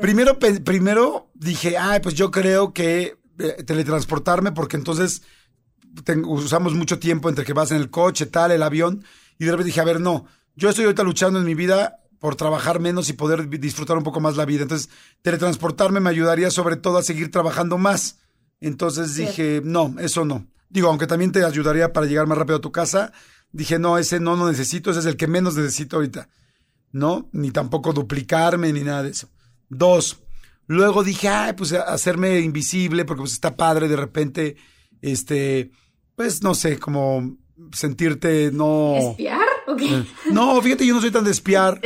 Primero, 0.00 0.38
primero 0.38 1.28
dije, 1.34 1.76
ay, 1.76 1.98
pues 1.98 2.14
yo 2.14 2.30
creo 2.30 2.72
que 2.72 3.16
eh, 3.42 3.62
teletransportarme 3.64 4.52
porque 4.52 4.76
entonces 4.76 5.22
usamos 6.24 6.74
mucho 6.74 6.98
tiempo 6.98 7.28
entre 7.28 7.44
que 7.44 7.52
vas 7.52 7.70
en 7.70 7.76
el 7.78 7.90
coche, 7.90 8.26
tal, 8.26 8.52
el 8.52 8.62
avión, 8.62 9.04
y 9.38 9.44
de 9.44 9.50
repente 9.50 9.66
dije, 9.66 9.80
a 9.80 9.84
ver, 9.84 10.00
no, 10.00 10.26
yo 10.54 10.68
estoy 10.68 10.84
ahorita 10.84 11.02
luchando 11.02 11.38
en 11.38 11.44
mi 11.44 11.54
vida 11.54 11.98
por 12.18 12.36
trabajar 12.36 12.78
menos 12.78 13.08
y 13.08 13.14
poder 13.14 13.48
disfrutar 13.48 13.98
un 13.98 14.04
poco 14.04 14.20
más 14.20 14.36
la 14.36 14.44
vida. 14.44 14.62
Entonces, 14.62 14.88
teletransportarme 15.22 15.98
me 15.98 16.10
ayudaría 16.10 16.50
sobre 16.50 16.76
todo 16.76 16.98
a 16.98 17.02
seguir 17.02 17.30
trabajando 17.32 17.78
más. 17.78 18.20
Entonces 18.60 19.16
dije, 19.16 19.60
no, 19.64 19.96
eso 19.98 20.24
no. 20.24 20.46
Digo, 20.68 20.88
aunque 20.88 21.08
también 21.08 21.32
te 21.32 21.44
ayudaría 21.44 21.92
para 21.92 22.06
llegar 22.06 22.28
más 22.28 22.38
rápido 22.38 22.58
a 22.58 22.60
tu 22.60 22.70
casa, 22.70 23.12
dije, 23.50 23.80
no, 23.80 23.98
ese 23.98 24.20
no 24.20 24.36
lo 24.36 24.46
necesito, 24.46 24.92
ese 24.92 25.00
es 25.00 25.06
el 25.06 25.16
que 25.16 25.26
menos 25.26 25.56
necesito 25.56 25.96
ahorita. 25.96 26.28
¿No? 26.92 27.28
Ni 27.32 27.50
tampoco 27.50 27.92
duplicarme 27.92 28.72
ni 28.72 28.82
nada 28.82 29.02
de 29.02 29.10
eso. 29.10 29.28
Dos, 29.68 30.20
luego 30.66 31.02
dije, 31.02 31.28
ay, 31.28 31.52
pues 31.54 31.72
hacerme 31.72 32.40
invisible, 32.40 33.04
porque 33.04 33.20
pues 33.20 33.32
está 33.32 33.56
padre 33.56 33.88
de 33.88 33.96
repente, 33.96 34.56
este, 35.00 35.70
pues 36.16 36.42
no 36.42 36.54
sé, 36.54 36.78
como 36.78 37.36
sentirte 37.72 38.50
no... 38.52 38.96
¿Espiar? 38.96 39.52
Eh, 39.80 40.04
no, 40.32 40.60
fíjate, 40.60 40.86
yo 40.86 40.94
no 40.94 41.00
soy 41.00 41.10
tan 41.10 41.24
de 41.24 41.30
espiar, 41.30 41.80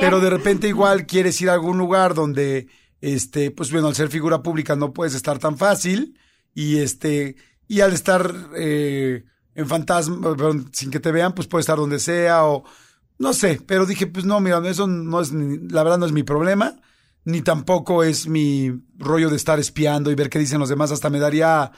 pero 0.00 0.20
de 0.20 0.30
repente 0.30 0.68
igual 0.68 1.06
quieres 1.06 1.40
ir 1.40 1.50
a 1.50 1.54
algún 1.54 1.78
lugar 1.78 2.14
donde, 2.14 2.68
este, 3.00 3.50
pues 3.50 3.70
bueno, 3.72 3.88
al 3.88 3.94
ser 3.94 4.08
figura 4.08 4.42
pública 4.42 4.76
no 4.76 4.92
puedes 4.92 5.14
estar 5.14 5.38
tan 5.38 5.56
fácil 5.56 6.18
y 6.54 6.78
este, 6.78 7.36
y 7.68 7.80
al 7.80 7.92
estar 7.92 8.32
eh, 8.56 9.24
en 9.54 9.66
fantasma, 9.66 10.36
sin 10.72 10.90
que 10.90 11.00
te 11.00 11.12
vean, 11.12 11.34
pues 11.34 11.48
puedes 11.48 11.64
estar 11.64 11.78
donde 11.78 11.98
sea 11.98 12.44
o 12.44 12.64
no 13.18 13.32
sé, 13.32 13.60
pero 13.66 13.86
dije, 13.86 14.06
pues 14.06 14.24
no, 14.24 14.40
mira, 14.40 14.60
eso 14.68 14.86
no 14.86 15.20
es, 15.20 15.32
la 15.32 15.82
verdad 15.82 15.98
no 15.98 16.06
es 16.06 16.12
mi 16.12 16.22
problema, 16.22 16.76
ni 17.24 17.42
tampoco 17.42 18.02
es 18.02 18.26
mi 18.26 18.72
rollo 18.96 19.30
de 19.30 19.36
estar 19.36 19.58
espiando 19.58 20.10
y 20.10 20.14
ver 20.14 20.30
qué 20.30 20.38
dicen 20.38 20.58
los 20.58 20.68
demás, 20.68 20.90
hasta 20.90 21.10
me 21.10 21.18
daría 21.18 21.72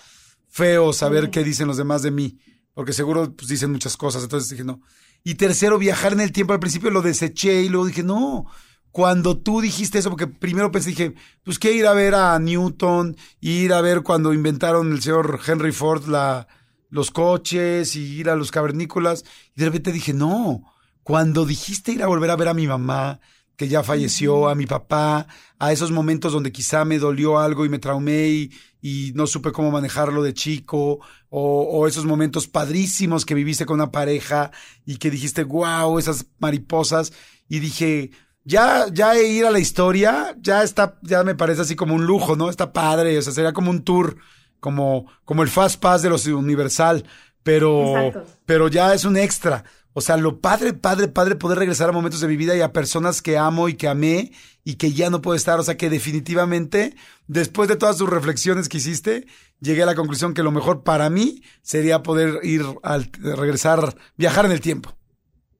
feo 0.48 0.92
saber 0.92 1.30
qué 1.30 1.42
dicen 1.42 1.66
los 1.66 1.76
demás 1.76 2.02
de 2.02 2.10
mí, 2.10 2.38
porque 2.74 2.92
seguro 2.92 3.34
pues 3.34 3.48
dicen 3.48 3.72
muchas 3.72 3.96
cosas, 3.96 4.22
entonces 4.22 4.48
dije, 4.50 4.64
no. 4.64 4.80
Y 5.24 5.36
tercero, 5.36 5.78
viajar 5.78 6.12
en 6.12 6.20
el 6.20 6.32
tiempo. 6.32 6.52
Al 6.52 6.60
principio 6.60 6.90
lo 6.90 7.00
deseché 7.00 7.62
y 7.62 7.70
luego 7.70 7.86
dije, 7.86 8.02
no. 8.02 8.44
Cuando 8.90 9.38
tú 9.38 9.60
dijiste 9.60 9.98
eso, 9.98 10.10
porque 10.10 10.26
primero 10.26 10.70
pensé, 10.70 10.90
dije, 10.90 11.14
pues 11.42 11.58
que 11.58 11.72
ir 11.72 11.86
a 11.86 11.94
ver 11.94 12.14
a 12.14 12.38
Newton, 12.38 13.16
ir 13.40 13.72
a 13.72 13.80
ver 13.80 14.02
cuando 14.02 14.34
inventaron 14.34 14.92
el 14.92 15.02
señor 15.02 15.40
Henry 15.44 15.72
Ford 15.72 16.06
la, 16.06 16.46
los 16.90 17.10
coches 17.10 17.96
y 17.96 18.20
ir 18.20 18.28
a 18.28 18.36
los 18.36 18.50
cavernícolas. 18.50 19.24
Y 19.56 19.60
de 19.60 19.66
repente 19.66 19.92
dije, 19.92 20.12
no. 20.12 20.62
Cuando 21.02 21.46
dijiste 21.46 21.92
ir 21.92 22.02
a 22.02 22.06
volver 22.06 22.30
a 22.30 22.36
ver 22.36 22.48
a 22.48 22.54
mi 22.54 22.66
mamá, 22.66 23.18
que 23.56 23.68
ya 23.68 23.82
falleció, 23.82 24.48
a 24.48 24.54
mi 24.54 24.66
papá, 24.66 25.26
a 25.58 25.72
esos 25.72 25.90
momentos 25.90 26.32
donde 26.32 26.52
quizá 26.52 26.84
me 26.84 26.98
dolió 26.98 27.38
algo 27.38 27.64
y 27.64 27.68
me 27.68 27.78
traumé 27.78 28.28
y, 28.28 28.50
y 28.80 29.12
no 29.14 29.26
supe 29.26 29.52
cómo 29.52 29.70
manejarlo 29.70 30.22
de 30.22 30.34
chico, 30.34 31.00
o, 31.30 31.88
esos 31.88 32.04
momentos 32.04 32.46
padrísimos 32.46 33.24
que 33.24 33.34
viviste 33.34 33.66
con 33.66 33.80
una 33.80 33.90
pareja 33.90 34.52
y 34.84 34.98
que 34.98 35.10
dijiste, 35.10 35.42
wow, 35.42 35.98
esas 35.98 36.26
mariposas, 36.38 37.12
y 37.48 37.58
dije, 37.58 38.10
ya, 38.44 38.86
ya 38.92 39.18
ir 39.18 39.46
a 39.46 39.50
la 39.50 39.58
historia, 39.58 40.36
ya 40.38 40.62
está, 40.62 40.98
ya 41.02 41.24
me 41.24 41.34
parece 41.34 41.62
así 41.62 41.74
como 41.74 41.94
un 41.94 42.04
lujo, 42.04 42.36
¿no? 42.36 42.50
Está 42.50 42.72
padre, 42.72 43.16
o 43.18 43.22
sea, 43.22 43.32
sería 43.32 43.52
como 43.52 43.70
un 43.70 43.82
tour, 43.82 44.16
como, 44.60 45.06
como 45.24 45.42
el 45.42 45.48
Fast 45.48 45.80
Pass 45.80 46.02
de 46.02 46.10
los 46.10 46.26
Universal, 46.26 47.04
pero, 47.42 48.12
pero 48.46 48.68
ya 48.68 48.94
es 48.94 49.04
un 49.04 49.16
extra. 49.16 49.64
O 49.96 50.00
sea, 50.00 50.16
lo 50.16 50.40
padre, 50.40 50.72
padre, 50.72 51.06
padre 51.06 51.36
poder 51.36 51.58
regresar 51.58 51.88
a 51.88 51.92
momentos 51.92 52.20
de 52.20 52.26
mi 52.26 52.36
vida 52.36 52.56
y 52.56 52.60
a 52.60 52.72
personas 52.72 53.22
que 53.22 53.38
amo 53.38 53.68
y 53.68 53.74
que 53.74 53.86
amé 53.86 54.32
y 54.64 54.74
que 54.74 54.92
ya 54.92 55.08
no 55.08 55.22
puedo 55.22 55.36
estar. 55.36 55.60
O 55.60 55.62
sea, 55.62 55.76
que 55.76 55.88
definitivamente, 55.88 56.96
después 57.28 57.68
de 57.68 57.76
todas 57.76 57.96
tus 57.96 58.10
reflexiones 58.10 58.68
que 58.68 58.78
hiciste, 58.78 59.26
llegué 59.60 59.84
a 59.84 59.86
la 59.86 59.94
conclusión 59.94 60.34
que 60.34 60.42
lo 60.42 60.50
mejor 60.50 60.82
para 60.82 61.10
mí 61.10 61.42
sería 61.62 62.02
poder 62.02 62.40
ir 62.42 62.64
al 62.82 63.08
regresar, 63.20 63.94
viajar 64.16 64.46
en 64.46 64.52
el 64.52 64.60
tiempo. 64.60 64.96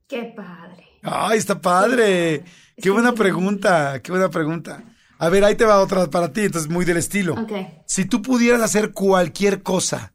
Qué 0.08 0.32
padre. 0.36 0.84
Ay, 1.02 1.38
está 1.38 1.60
padre. 1.60 2.44
Qué, 2.76 2.90
buena 2.90 3.12
pregunta, 3.12 4.00
qué 4.02 4.10
buena 4.10 4.30
pregunta. 4.30 4.82
A 5.18 5.28
ver, 5.28 5.44
ahí 5.44 5.54
te 5.54 5.64
va 5.64 5.80
otra 5.80 6.10
para 6.10 6.32
ti, 6.32 6.40
entonces 6.40 6.68
muy 6.68 6.84
del 6.84 6.96
estilo. 6.96 7.34
Ok. 7.34 7.52
Si 7.86 8.04
tú 8.04 8.20
pudieras 8.20 8.62
hacer 8.62 8.92
cualquier 8.92 9.62
cosa, 9.62 10.13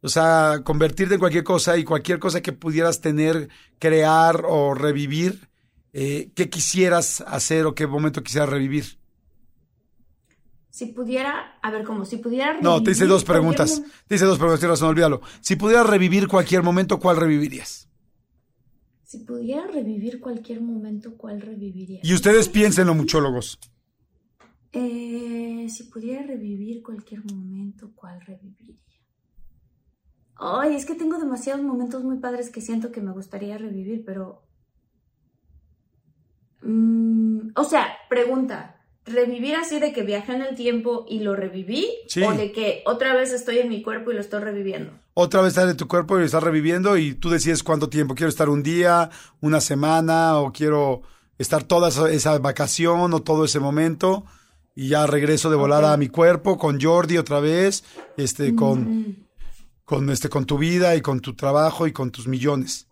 o 0.00 0.08
sea, 0.08 0.60
convertirte 0.64 1.14
en 1.14 1.20
cualquier 1.20 1.44
cosa 1.44 1.76
y 1.76 1.84
cualquier 1.84 2.18
cosa 2.18 2.40
que 2.40 2.52
pudieras 2.52 3.00
tener, 3.00 3.48
crear 3.78 4.44
o 4.46 4.74
revivir, 4.74 5.48
eh, 5.92 6.30
¿qué 6.34 6.48
quisieras 6.48 7.22
hacer 7.26 7.66
o 7.66 7.74
qué 7.74 7.86
momento 7.86 8.22
quisieras 8.22 8.48
revivir? 8.48 8.98
Si 10.70 10.86
pudiera, 10.86 11.58
a 11.60 11.70
ver, 11.72 11.82
¿cómo? 11.82 12.04
Si 12.04 12.18
pudiera 12.18 12.52
revivir. 12.52 12.64
No, 12.64 12.82
te 12.82 12.92
hice 12.92 13.06
dos 13.06 13.24
preguntas. 13.24 13.82
Te 14.06 14.14
hice 14.14 14.24
dos 14.24 14.38
preguntas, 14.38 14.60
tienes 14.60 14.78
razón, 14.78 14.90
olvídalo. 14.90 15.20
Si 15.40 15.56
pudieras 15.56 15.86
revivir 15.86 16.28
cualquier 16.28 16.62
momento, 16.62 17.00
¿cuál 17.00 17.16
revivirías? 17.16 17.88
Si 19.02 19.18
pudiera 19.20 19.66
revivir 19.66 20.20
cualquier 20.20 20.60
momento, 20.60 21.16
¿cuál 21.16 21.40
reviviría? 21.40 22.00
Y 22.04 22.14
ustedes 22.14 22.48
piénsenlo, 22.48 22.94
muchólogos. 22.94 23.58
Eh, 24.72 25.66
si 25.70 25.84
pudiera 25.84 26.22
revivir 26.22 26.82
cualquier 26.82 27.24
momento, 27.24 27.90
¿cuál 27.94 28.20
reviviría? 28.20 28.67
Ay, 30.38 30.76
es 30.76 30.86
que 30.86 30.94
tengo 30.94 31.18
demasiados 31.18 31.62
momentos 31.62 32.04
muy 32.04 32.18
padres 32.18 32.50
que 32.50 32.60
siento 32.60 32.92
que 32.92 33.00
me 33.00 33.10
gustaría 33.10 33.58
revivir, 33.58 34.04
pero... 34.06 34.42
Mm, 36.62 37.50
o 37.56 37.64
sea, 37.64 37.88
pregunta, 38.08 38.80
¿revivir 39.04 39.56
así 39.56 39.80
de 39.80 39.92
que 39.92 40.02
viajé 40.02 40.34
en 40.34 40.42
el 40.42 40.54
tiempo 40.54 41.06
y 41.08 41.20
lo 41.20 41.34
reviví? 41.34 41.88
¿O 42.24 42.32
de 42.34 42.52
que 42.52 42.84
otra 42.86 43.14
vez 43.14 43.32
estoy 43.32 43.58
en 43.58 43.68
mi 43.68 43.82
cuerpo 43.82 44.12
y 44.12 44.14
lo 44.14 44.20
estoy 44.20 44.40
reviviendo? 44.40 44.92
Otra 45.14 45.40
vez 45.40 45.48
estás 45.48 45.70
en 45.70 45.76
tu 45.76 45.88
cuerpo 45.88 46.16
y 46.16 46.20
lo 46.20 46.26
estás 46.26 46.42
reviviendo 46.44 46.96
y 46.96 47.14
tú 47.14 47.30
decides 47.30 47.64
cuánto 47.64 47.88
tiempo. 47.88 48.14
Quiero 48.14 48.30
estar 48.30 48.48
un 48.48 48.62
día, 48.62 49.10
una 49.40 49.60
semana 49.60 50.38
o 50.38 50.52
quiero 50.52 51.02
estar 51.36 51.64
toda 51.64 51.88
esa, 52.10 52.38
vacación 52.38 53.12
o 53.12 53.22
todo 53.22 53.44
ese 53.44 53.58
momento 53.58 54.24
y 54.76 54.88
ya 54.88 55.04
regreso 55.08 55.50
de 55.50 55.56
volada 55.56 55.92
a 55.92 55.96
mi 55.96 56.08
cuerpo 56.08 56.58
con 56.58 56.80
Jordi 56.80 57.18
otra 57.18 57.40
vez, 57.40 57.82
este, 58.16 58.54
con... 58.54 59.00
Mm 59.00 59.27
con, 59.88 60.10
este, 60.10 60.28
con 60.28 60.44
tu 60.44 60.58
vida 60.58 60.96
y 60.96 61.00
con 61.00 61.20
tu 61.20 61.34
trabajo 61.34 61.86
y 61.86 61.92
con 61.94 62.10
tus 62.10 62.28
millones. 62.28 62.88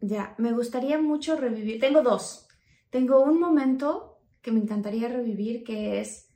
Ya, 0.00 0.36
me 0.38 0.52
gustaría 0.52 0.96
mucho 0.96 1.34
revivir. 1.34 1.80
Tengo 1.80 2.02
dos. 2.02 2.46
Tengo 2.88 3.20
un 3.20 3.40
momento 3.40 4.20
que 4.40 4.52
me 4.52 4.60
encantaría 4.60 5.08
revivir, 5.08 5.64
que 5.64 6.00
es 6.00 6.28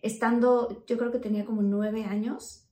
estando, 0.00 0.86
yo 0.86 0.96
creo 0.96 1.12
que 1.12 1.18
tenía 1.18 1.44
como 1.44 1.60
nueve 1.60 2.04
años, 2.04 2.66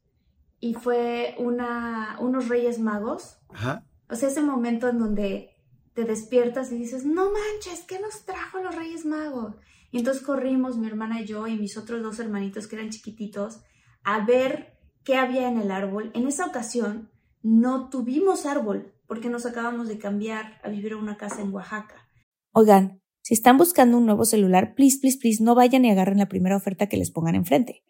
y 0.59 0.73
fue 0.73 1.35
una, 1.37 2.17
unos 2.19 2.49
Reyes 2.49 2.79
Magos. 2.79 3.37
Ajá. 3.51 3.85
O 4.09 4.17
sea, 4.17 4.31
ese 4.31 4.43
momento 4.43 4.89
en 4.89 4.99
donde 4.99 5.51
te 5.93 6.05
despiertas 6.05 6.73
y 6.73 6.79
dices, 6.79 7.05
no 7.05 7.31
manches, 7.31 7.85
¿qué 7.87 8.01
nos 8.01 8.25
trajo 8.25 8.59
los 8.59 8.75
Reyes 8.75 9.05
Magos? 9.05 9.55
Y 9.91 9.99
entonces 9.99 10.23
corrimos, 10.23 10.79
mi 10.79 10.87
hermana 10.87 11.21
y 11.21 11.27
yo, 11.27 11.47
y 11.47 11.59
mis 11.59 11.77
otros 11.77 12.03
dos 12.03 12.19
hermanitos 12.21 12.67
que 12.67 12.77
eran 12.77 12.89
chiquititos, 12.89 13.61
a 14.03 14.25
ver 14.25 14.70
qué 15.05 15.17
había 15.17 15.49
en 15.49 15.59
el 15.59 15.71
árbol. 15.71 16.11
En 16.15 16.27
esa 16.27 16.47
ocasión 16.47 17.11
no 17.43 17.89
tuvimos 17.91 18.47
árbol 18.47 18.95
porque 19.07 19.29
nos 19.29 19.47
acabamos 19.47 19.89
de 19.89 19.99
cambiar 19.99 20.61
a 20.63 20.69
vivir 20.69 20.93
a 20.93 20.97
una 20.97 21.17
casa 21.17 21.41
en 21.43 21.53
Oaxaca. 21.53 22.09
Oigan, 22.53 23.03
si 23.23 23.35
están 23.35 23.59
buscando 23.59 23.99
un 23.99 24.07
nuevo 24.07 24.25
celular, 24.25 24.75
please, 24.75 24.99
please, 25.01 25.19
please, 25.19 25.43
no 25.43 25.55
vayan 25.55 25.85
y 25.85 25.91
agarren 25.91 26.19
la 26.19 26.29
primera 26.29 26.57
oferta 26.57 26.89
que 26.89 26.97
les 26.97 27.11
pongan 27.11 27.35
enfrente. 27.35 27.83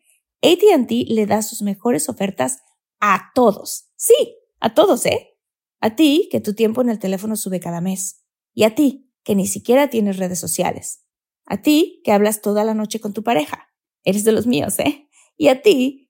ATT 0.42 0.90
le 1.08 1.26
da 1.26 1.42
sus 1.42 1.62
mejores 1.62 2.08
ofertas 2.08 2.60
a 3.00 3.30
todos. 3.34 3.90
Sí, 3.96 4.38
a 4.60 4.74
todos, 4.74 5.04
¿eh? 5.06 5.38
A 5.80 5.96
ti, 5.96 6.28
que 6.30 6.40
tu 6.40 6.54
tiempo 6.54 6.82
en 6.82 6.90
el 6.90 6.98
teléfono 6.98 7.36
sube 7.36 7.60
cada 7.60 7.80
mes. 7.80 8.24
Y 8.52 8.64
a 8.64 8.74
ti, 8.74 9.10
que 9.22 9.34
ni 9.34 9.46
siquiera 9.46 9.88
tienes 9.88 10.18
redes 10.18 10.38
sociales. 10.38 11.04
A 11.46 11.62
ti, 11.62 12.00
que 12.04 12.12
hablas 12.12 12.42
toda 12.42 12.64
la 12.64 12.74
noche 12.74 13.00
con 13.00 13.12
tu 13.12 13.22
pareja. 13.22 13.68
Eres 14.04 14.24
de 14.24 14.32
los 14.32 14.46
míos, 14.46 14.78
¿eh? 14.78 15.08
Y 15.36 15.48
a 15.48 15.62
ti, 15.62 16.09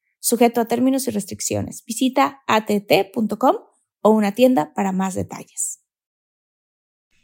sujeto 0.21 0.61
a 0.61 0.65
términos 0.65 1.07
y 1.07 1.11
restricciones. 1.11 1.83
Visita 1.85 2.43
att.com 2.47 3.57
o 4.01 4.09
una 4.09 4.31
tienda 4.31 4.73
para 4.73 4.93
más 4.93 5.15
detalles. 5.15 5.81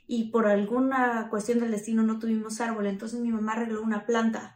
Y 0.08 0.32
por 0.32 0.48
alguna 0.48 1.28
cuestión 1.30 1.60
del 1.60 1.72
destino 1.72 2.04
no 2.04 2.20
tuvimos 2.20 2.60
árbol, 2.62 2.88
entonces 2.88 3.20
mi 3.20 3.30
mamá 3.30 3.54
arregló 3.54 3.82
una 3.82 4.06
planta. 4.06 4.56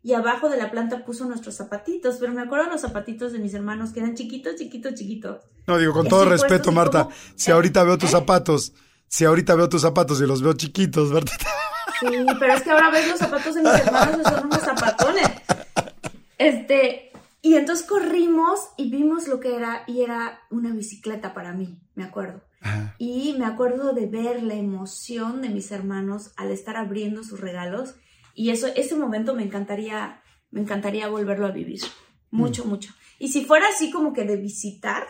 y 0.00 0.14
abajo 0.14 0.48
de 0.48 0.56
la 0.56 0.70
planta 0.70 1.04
puso 1.04 1.24
nuestros 1.24 1.56
zapatitos, 1.56 2.16
pero 2.18 2.32
me 2.32 2.40
acuerdo 2.40 2.70
los 2.70 2.80
zapatitos 2.80 3.32
de 3.32 3.40
mis 3.40 3.52
hermanos 3.52 3.90
que 3.92 3.98
eran 3.98 4.14
chiquitos, 4.14 4.54
chiquitos, 4.54 4.94
chiquitos. 4.94 5.42
No, 5.66 5.76
digo, 5.76 5.92
con 5.92 6.08
todo 6.08 6.24
respeto, 6.24 6.70
Marta, 6.70 7.08
si 7.34 7.50
ahorita 7.50 7.82
veo 7.82 7.98
tus 7.98 8.10
¿eh? 8.10 8.12
zapatos, 8.12 8.72
si 9.08 9.24
ahorita 9.24 9.56
veo 9.56 9.68
tus 9.68 9.82
zapatos 9.82 10.20
y 10.20 10.26
los 10.26 10.40
veo 10.40 10.52
chiquitos, 10.52 11.12
¿verdad? 11.12 11.32
Sí, 12.00 12.06
pero 12.38 12.54
es 12.54 12.62
que 12.62 12.70
ahora 12.70 12.90
ves 12.90 13.08
los 13.08 13.18
zapatos 13.18 13.54
de 13.56 13.62
mis 13.62 13.72
hermanos 13.72 14.20
y 14.20 14.28
son 14.28 14.46
unos 14.46 14.60
zapatones. 14.60 15.28
Este, 16.38 17.07
y 17.40 17.54
entonces 17.54 17.86
corrimos 17.86 18.60
y 18.76 18.90
vimos 18.90 19.28
lo 19.28 19.38
que 19.40 19.54
era, 19.54 19.84
y 19.86 20.02
era 20.02 20.40
una 20.50 20.72
bicicleta 20.72 21.34
para 21.34 21.52
mí, 21.52 21.80
me 21.94 22.04
acuerdo. 22.04 22.42
Y 22.98 23.36
me 23.38 23.46
acuerdo 23.46 23.92
de 23.92 24.06
ver 24.06 24.42
la 24.42 24.54
emoción 24.54 25.42
de 25.42 25.48
mis 25.48 25.70
hermanos 25.70 26.32
al 26.36 26.50
estar 26.50 26.76
abriendo 26.76 27.22
sus 27.22 27.40
regalos. 27.40 27.94
Y 28.34 28.50
eso, 28.50 28.66
ese 28.66 28.96
momento 28.96 29.34
me 29.34 29.44
encantaría, 29.44 30.22
me 30.50 30.60
encantaría 30.60 31.08
volverlo 31.08 31.46
a 31.46 31.52
vivir. 31.52 31.80
Mucho, 32.30 32.64
mm. 32.64 32.68
mucho. 32.68 32.92
Y 33.20 33.28
si 33.28 33.44
fuera 33.44 33.66
así 33.68 33.92
como 33.92 34.12
que 34.12 34.24
de 34.24 34.36
visitar, 34.36 35.06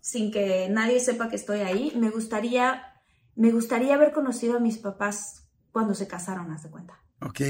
sin 0.00 0.32
que 0.32 0.68
nadie 0.70 1.00
sepa 1.00 1.28
que 1.28 1.36
estoy 1.36 1.60
ahí, 1.60 1.92
me 1.96 2.10
gustaría, 2.10 2.82
me 3.36 3.52
gustaría 3.52 3.94
haber 3.94 4.12
conocido 4.12 4.56
a 4.56 4.60
mis 4.60 4.78
papás 4.78 5.48
cuando 5.70 5.94
se 5.94 6.08
casaron, 6.08 6.50
haz 6.50 6.62
de 6.62 6.70
cuenta. 6.70 7.02
Ok. 7.20 7.40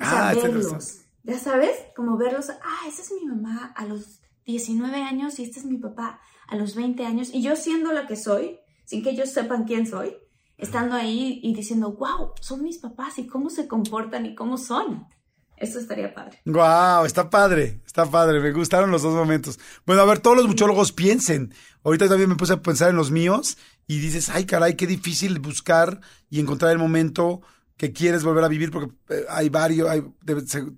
O 0.00 0.04
sea, 0.04 0.28
ah, 0.30 0.34
verlos. 0.34 1.05
Ya 1.26 1.40
sabes, 1.40 1.72
como 1.96 2.16
verlos, 2.16 2.50
ah, 2.50 2.86
esa 2.86 3.02
es 3.02 3.10
mi 3.10 3.26
mamá 3.26 3.72
a 3.74 3.84
los 3.84 4.20
19 4.44 5.02
años 5.02 5.40
y 5.40 5.42
este 5.42 5.58
es 5.58 5.64
mi 5.64 5.76
papá 5.76 6.20
a 6.46 6.54
los 6.54 6.76
20 6.76 7.04
años. 7.04 7.30
Y 7.34 7.42
yo 7.42 7.56
siendo 7.56 7.92
la 7.92 8.06
que 8.06 8.14
soy, 8.14 8.60
sin 8.84 9.02
que 9.02 9.10
ellos 9.10 9.30
sepan 9.30 9.64
quién 9.64 9.88
soy, 9.88 10.16
estando 10.56 10.94
ahí 10.94 11.40
y 11.42 11.52
diciendo, 11.52 11.96
wow, 11.98 12.30
son 12.40 12.62
mis 12.62 12.78
papás 12.78 13.18
y 13.18 13.26
cómo 13.26 13.50
se 13.50 13.66
comportan 13.66 14.24
y 14.24 14.36
cómo 14.36 14.56
son. 14.56 15.08
Eso 15.56 15.80
estaría 15.80 16.14
padre. 16.14 16.40
Wow, 16.44 17.06
está 17.06 17.28
padre, 17.28 17.80
está 17.84 18.08
padre. 18.08 18.38
Me 18.38 18.52
gustaron 18.52 18.92
los 18.92 19.02
dos 19.02 19.14
momentos. 19.14 19.58
Bueno, 19.84 20.02
a 20.02 20.04
ver, 20.04 20.20
todos 20.20 20.36
los 20.36 20.46
muchólogos 20.46 20.92
piensen. 20.92 21.52
Ahorita 21.82 22.08
también 22.08 22.28
me 22.28 22.36
puse 22.36 22.52
a 22.52 22.62
pensar 22.62 22.90
en 22.90 22.96
los 22.96 23.10
míos 23.10 23.58
y 23.88 23.98
dices, 23.98 24.28
ay, 24.28 24.44
caray, 24.44 24.76
qué 24.76 24.86
difícil 24.86 25.40
buscar 25.40 26.00
y 26.30 26.38
encontrar 26.38 26.70
el 26.70 26.78
momento 26.78 27.40
que 27.76 27.92
quieres 27.92 28.24
volver 28.24 28.44
a 28.44 28.48
vivir, 28.48 28.70
porque 28.70 28.94
eh, 29.10 29.24
hay 29.28 29.48
varios, 29.48 29.88
hay, 29.88 30.02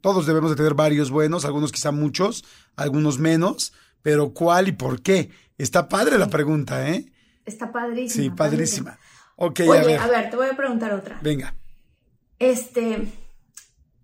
todos 0.00 0.26
debemos 0.26 0.50
de 0.50 0.56
tener 0.56 0.74
varios 0.74 1.10
buenos, 1.10 1.44
algunos 1.44 1.70
quizá 1.70 1.92
muchos, 1.92 2.44
algunos 2.76 3.18
menos, 3.18 3.72
pero 4.02 4.32
¿cuál 4.34 4.68
y 4.68 4.72
por 4.72 5.00
qué? 5.00 5.30
Está 5.56 5.88
padre 5.88 6.18
la 6.18 6.28
pregunta, 6.28 6.88
¿eh? 6.90 7.12
Está 7.44 7.72
padrísima. 7.72 8.24
Sí, 8.24 8.30
padrísima. 8.30 8.98
Ok, 9.36 9.60
a 9.60 9.84
ver. 9.84 10.00
a 10.00 10.08
ver, 10.08 10.30
te 10.30 10.36
voy 10.36 10.48
a 10.48 10.56
preguntar 10.56 10.92
otra. 10.92 11.18
Venga. 11.22 11.54
Este, 12.38 13.12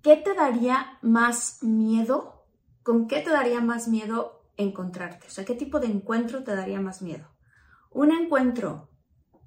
¿qué 0.03 0.17
te 0.17 0.35
daría 0.35 0.99
más 1.03 1.59
miedo? 1.63 2.47
¿Con 2.83 3.09
qué 3.09 3.21
te 3.21 3.31
daría 3.31 3.61
más 3.61 3.89
miedo 3.89 4.49
encontrarte? 4.57 5.27
O 5.27 5.31
sea, 5.31 5.45
¿qué 5.45 5.55
tipo 5.55 5.81
de 5.81 5.89
encuentro 5.89 6.45
te 6.45 6.55
daría 6.55 6.81
más 6.81 7.03
miedo? 7.03 7.29
¿Un 7.91 8.13
encuentro 8.13 8.91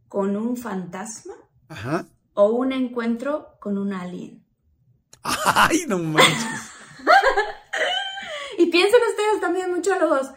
con 0.07 0.35
un 0.35 0.57
fantasma? 0.57 1.33
Ajá 1.69 2.07
o 2.38 2.51
un 2.51 2.72
encuentro 2.72 3.58
con 3.60 3.79
un 3.79 3.94
alien. 3.94 4.46
Ay, 5.24 5.86
no 5.88 5.98
manches. 5.98 6.72
y 8.60 8.67
piensen 8.67 9.01
ustedes 9.10 9.41
también, 9.41 9.74
muchólogos, 9.74 10.27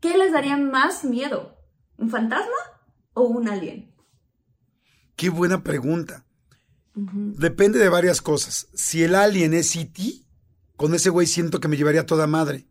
¿qué 0.00 0.16
les 0.16 0.32
daría 0.32 0.56
más 0.56 1.04
miedo? 1.04 1.58
¿Un 1.98 2.08
fantasma 2.08 2.56
o 3.12 3.24
un 3.24 3.50
alien? 3.50 3.94
Qué 5.14 5.28
buena 5.28 5.62
pregunta. 5.62 6.24
Depende 6.94 7.78
de 7.78 7.90
varias 7.90 8.22
cosas. 8.22 8.68
Si 8.72 9.02
el 9.04 9.14
alien 9.14 9.52
es 9.52 9.76
E.T., 9.76 10.24
con 10.76 10.94
ese 10.94 11.10
güey 11.10 11.26
siento 11.26 11.60
que 11.60 11.68
me 11.68 11.76
llevaría 11.76 12.06
toda 12.06 12.26
madre. 12.26 12.66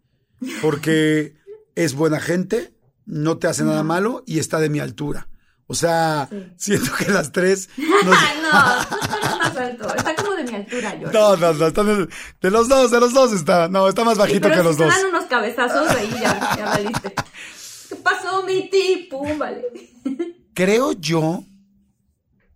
Porque 0.63 1.35
es 1.75 1.93
buena 1.93 2.19
gente, 2.19 2.75
no 3.05 3.37
te 3.37 3.45
hace 3.45 3.63
nada 3.63 3.83
malo 3.83 4.23
y 4.25 4.39
está 4.39 4.59
de 4.59 4.69
mi 4.69 4.79
altura. 4.79 5.29
O 5.71 5.73
sea, 5.73 6.27
siento 6.57 6.91
que 6.97 7.05
las 7.05 7.31
tres. 7.31 7.69
No, 7.77 8.11
no, 8.11 9.37
más 9.37 9.55
alto. 9.55 9.95
Está 9.95 10.15
como 10.15 10.35
de 10.35 10.43
mi 10.43 10.55
altura, 10.55 10.99
yo. 10.99 11.11
No, 11.13 11.37
no, 11.37 11.53
no. 11.53 11.67
Está 11.67 11.83
de, 11.85 12.51
los 12.51 12.67
dos, 12.67 12.91
de 12.91 12.99
los 12.99 13.13
dos 13.13 13.31
está. 13.31 13.69
No, 13.69 13.87
está 13.87 14.03
más 14.03 14.17
bajito 14.17 14.49
que 14.49 14.61
los 14.61 14.75
dos. 14.75 14.89
dan 14.89 15.05
unos 15.05 15.25
cabezazos 15.25 15.89
ahí, 15.91 16.11
ya, 16.21 16.55
ya 16.57 16.65
valiste. 16.65 17.13
¿Qué 17.87 17.95
pasó, 17.95 18.43
mi 18.43 18.69
ti? 18.69 19.07
Pum, 19.09 19.37
vale. 19.37 19.63
Creo 20.53 20.91
yo. 20.91 21.45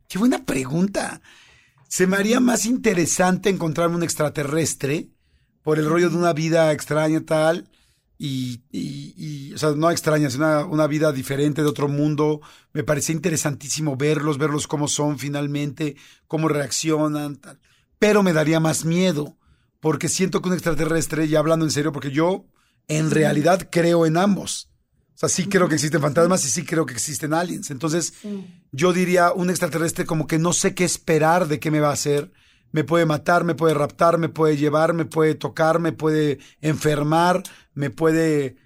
Qué 0.10 0.18
buena 0.18 0.44
pregunta. 0.44 1.22
Se 1.88 2.08
me 2.08 2.18
haría 2.18 2.42
más 2.42 2.66
interesante 2.66 3.50
encontrarme 3.50 3.96
un 3.96 4.04
extraterrestre 4.04 5.08
por 5.64 5.80
el 5.80 5.88
rollo 5.88 6.10
de 6.10 6.18
una 6.18 6.34
vida 6.34 6.74
extraña 6.74 7.22
tal 7.22 7.70
y, 8.18 8.64
y, 8.72 9.54
o 9.54 9.58
sea, 9.58 9.72
no 9.72 9.92
extrañas, 9.92 10.36
una, 10.36 10.66
una 10.66 10.88
vida 10.88 11.12
diferente 11.12 11.62
de 11.62 11.68
otro 11.68 11.88
mundo. 11.88 12.42
Me 12.74 12.84
parecía 12.84 13.16
interesantísimo 13.16 13.98
verlos, 13.98 14.38
verlos 14.38 14.68
cómo 14.68 14.88
son 14.88 15.20
finalmente, 15.20 15.96
cómo 16.28 16.48
reaccionan, 16.48 17.38
tal. 17.38 17.60
Pero 18.00 18.24
me 18.24 18.34
daría 18.34 18.60
más 18.60 18.86
miedo, 18.86 19.38
porque 19.80 20.10
siento 20.10 20.42
que 20.42 20.50
un 20.50 20.54
extraterrestre, 20.54 21.28
ya 21.28 21.40
hablando 21.40 21.66
en 21.66 21.72
serio, 21.72 21.92
porque 21.92 22.12
yo 22.12 22.46
en 22.88 23.12
realidad 23.12 23.68
creo 23.72 24.06
en 24.06 24.18
ambos. 24.18 24.70
O 25.16 25.18
sea, 25.18 25.30
sí 25.30 25.48
creo 25.48 25.70
que 25.70 25.76
existen 25.76 26.02
fantasmas 26.02 26.46
y 26.46 26.50
sí 26.50 26.66
creo 26.66 26.86
que 26.86 26.94
existen 26.94 27.34
aliens. 27.34 27.72
Entonces, 27.72 28.14
yo 28.72 28.92
diría, 28.92 29.32
un 29.32 29.50
extraterrestre 29.50 30.06
como 30.06 30.28
que 30.28 30.40
no 30.40 30.52
sé 30.52 30.76
qué 30.76 30.84
esperar 30.84 31.48
de 31.48 31.60
qué 31.60 31.72
me 31.72 31.80
va 31.80 31.90
a 31.90 31.94
hacer 31.94 32.32
me 32.72 32.84
puede 32.84 33.06
matar, 33.06 33.44
me 33.44 33.56
puede 33.56 33.74
raptar, 33.74 34.18
me 34.18 34.30
puede 34.30 34.58
llevar, 34.58 34.94
me 34.94 35.06
puede 35.06 35.36
tocar, 35.36 35.80
me 35.80 35.92
puede 35.92 36.40
enfermar, 36.62 37.44
me 37.74 37.90
puede... 37.90 38.58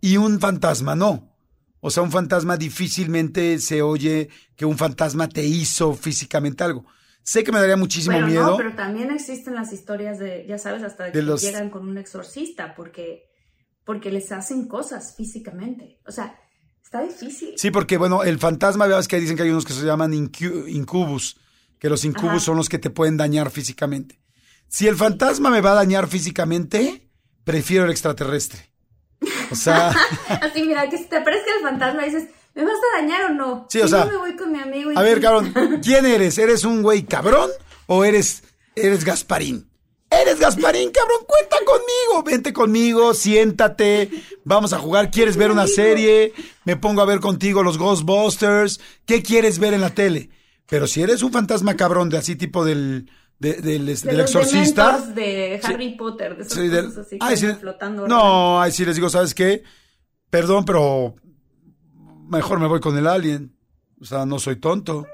Y 0.00 0.16
un 0.16 0.40
fantasma 0.40 0.94
no. 0.94 1.36
O 1.80 1.90
sea, 1.90 2.02
un 2.02 2.10
fantasma 2.10 2.56
difícilmente 2.56 3.58
se 3.58 3.82
oye 3.82 4.28
que 4.56 4.64
un 4.64 4.76
fantasma 4.76 5.28
te 5.28 5.44
hizo 5.44 5.94
físicamente 5.94 6.64
algo. 6.64 6.84
Sé 7.22 7.42
que 7.42 7.52
me 7.52 7.58
daría 7.58 7.76
muchísimo 7.76 8.20
miedo. 8.20 8.50
No, 8.50 8.56
pero 8.56 8.74
también 8.74 9.10
existen 9.10 9.54
las 9.54 9.72
historias 9.72 10.18
de, 10.18 10.46
ya 10.48 10.58
sabes, 10.58 10.82
hasta 10.82 11.04
de 11.04 11.12
que 11.12 11.22
llegan 11.22 11.70
con 11.70 11.88
un 11.88 11.98
exorcista 11.98 12.74
porque, 12.74 13.24
porque 13.84 14.12
les 14.12 14.30
hacen 14.32 14.68
cosas 14.68 15.14
físicamente. 15.16 16.00
O 16.06 16.12
sea, 16.12 16.38
está 16.82 17.02
difícil. 17.02 17.54
Sí, 17.56 17.70
porque 17.70 17.98
bueno, 17.98 18.22
el 18.22 18.38
fantasma, 18.38 18.86
veas 18.86 19.08
que 19.08 19.18
dicen 19.18 19.36
que 19.36 19.42
hay 19.42 19.50
unos 19.50 19.64
que 19.64 19.72
se 19.72 19.84
llaman 19.84 20.14
incubus, 20.14 21.36
que 21.78 21.88
los 21.88 22.04
incubos 22.04 22.42
son 22.42 22.56
los 22.56 22.68
que 22.68 22.78
te 22.78 22.90
pueden 22.90 23.16
dañar 23.16 23.50
físicamente. 23.50 24.18
Si 24.68 24.86
el 24.86 24.96
fantasma 24.96 25.50
me 25.50 25.60
va 25.60 25.72
a 25.72 25.76
dañar 25.76 26.08
físicamente, 26.08 27.08
prefiero 27.44 27.84
el 27.84 27.90
extraterrestre. 27.90 28.70
O 29.50 29.54
sea. 29.54 29.88
Así, 30.28 30.62
mira, 30.62 30.88
que 30.88 30.98
si 30.98 31.04
te 31.04 31.16
aparezca 31.16 31.50
el 31.56 31.62
fantasma 31.62 32.04
dices, 32.04 32.28
¿me 32.54 32.64
vas 32.64 32.74
a 32.74 33.00
dañar 33.00 33.30
o 33.30 33.34
no? 33.34 33.66
Sí, 33.70 33.80
o 33.80 33.88
sea. 33.88 34.04
me 34.06 34.16
voy 34.16 34.36
con 34.36 34.52
mi 34.52 34.58
amigo 34.58 34.90
a 34.94 35.02
ver, 35.02 35.20
cabrón, 35.20 35.52
¿quién 35.82 36.06
eres? 36.06 36.38
¿Eres 36.38 36.64
un 36.64 36.82
güey 36.82 37.04
cabrón 37.04 37.50
o 37.86 38.04
eres, 38.04 38.42
eres 38.74 39.04
Gasparín? 39.04 39.68
Eres 40.08 40.38
Gasparín, 40.38 40.90
cabrón, 40.90 41.18
cuenta 41.26 41.56
conmigo. 41.64 42.22
Vente 42.24 42.52
conmigo, 42.52 43.12
siéntate, 43.12 44.10
vamos 44.44 44.72
a 44.72 44.78
jugar. 44.78 45.10
¿Quieres 45.10 45.36
ver 45.36 45.50
una 45.50 45.66
serie? 45.66 46.32
Me 46.64 46.76
pongo 46.76 47.02
a 47.02 47.06
ver 47.06 47.20
contigo 47.20 47.62
los 47.62 47.76
Ghostbusters. 47.76 48.80
¿Qué 49.04 49.22
quieres 49.22 49.58
ver 49.58 49.74
en 49.74 49.80
la 49.80 49.90
tele? 49.90 50.30
Pero 50.68 50.86
si 50.86 51.02
eres 51.02 51.22
un 51.22 51.32
fantasma 51.32 51.76
cabrón 51.76 52.08
de 52.08 52.18
así 52.18 52.36
tipo 52.36 52.64
del, 52.64 53.08
del, 53.38 53.88
exorcista. 53.88 54.98
de 54.98 55.60
Harry 55.62 55.96
Potter, 55.96 56.36
de 56.36 56.42
esas 56.42 56.58
cosas 56.88 57.12
así 57.20 57.46
flotando. 57.60 58.08
No, 58.08 58.60
ahí 58.60 58.72
sí 58.72 58.84
les 58.84 58.96
digo, 58.96 59.08
¿sabes 59.08 59.34
qué? 59.34 59.62
Perdón, 60.30 60.64
pero 60.64 61.14
mejor 62.28 62.58
me 62.58 62.66
voy 62.66 62.80
con 62.80 62.96
el 62.96 63.06
alien. 63.06 63.56
O 64.00 64.04
sea, 64.04 64.26
no 64.26 64.38
soy 64.38 64.56
tonto. 64.56 65.06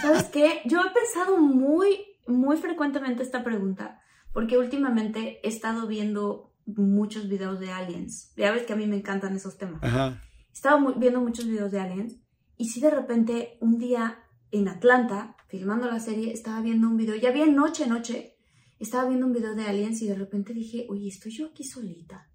¿Sabes 0.00 0.24
qué? 0.24 0.60
Yo 0.66 0.80
he 0.80 0.90
pensado 0.90 1.38
muy, 1.38 1.98
muy 2.26 2.56
frecuentemente 2.58 3.22
esta 3.22 3.42
pregunta, 3.42 4.00
porque 4.32 4.58
últimamente 4.58 5.40
he 5.42 5.48
estado 5.48 5.86
viendo 5.86 6.52
muchos 6.66 7.28
videos 7.28 7.58
de 7.60 7.72
aliens. 7.72 8.32
Ya 8.36 8.52
ves 8.52 8.64
que 8.64 8.72
a 8.72 8.76
mí 8.76 8.86
me 8.86 8.96
encantan 8.96 9.34
esos 9.34 9.56
temas. 9.56 9.82
Ajá. 9.82 10.20
He 10.50 10.52
estado 10.52 10.94
viendo 10.96 11.20
muchos 11.20 11.46
videos 11.46 11.72
de 11.72 11.80
aliens 11.80 12.16
y 12.56 12.68
si 12.68 12.80
de 12.80 12.90
repente 12.90 13.58
un 13.60 13.78
día 13.78 14.25
en 14.50 14.68
Atlanta, 14.68 15.36
filmando 15.48 15.86
la 15.86 16.00
serie, 16.00 16.32
estaba 16.32 16.60
viendo 16.60 16.88
un 16.88 16.96
video, 16.96 17.16
ya 17.16 17.30
bien 17.30 17.54
noche, 17.54 17.86
noche, 17.86 18.36
estaba 18.78 19.08
viendo 19.08 19.26
un 19.26 19.32
video 19.32 19.54
de 19.54 19.64
aliens 19.64 20.02
y 20.02 20.08
de 20.08 20.14
repente 20.14 20.52
dije, 20.52 20.86
oye, 20.88 21.08
estoy 21.08 21.32
yo 21.32 21.46
aquí 21.46 21.64
solita, 21.64 22.30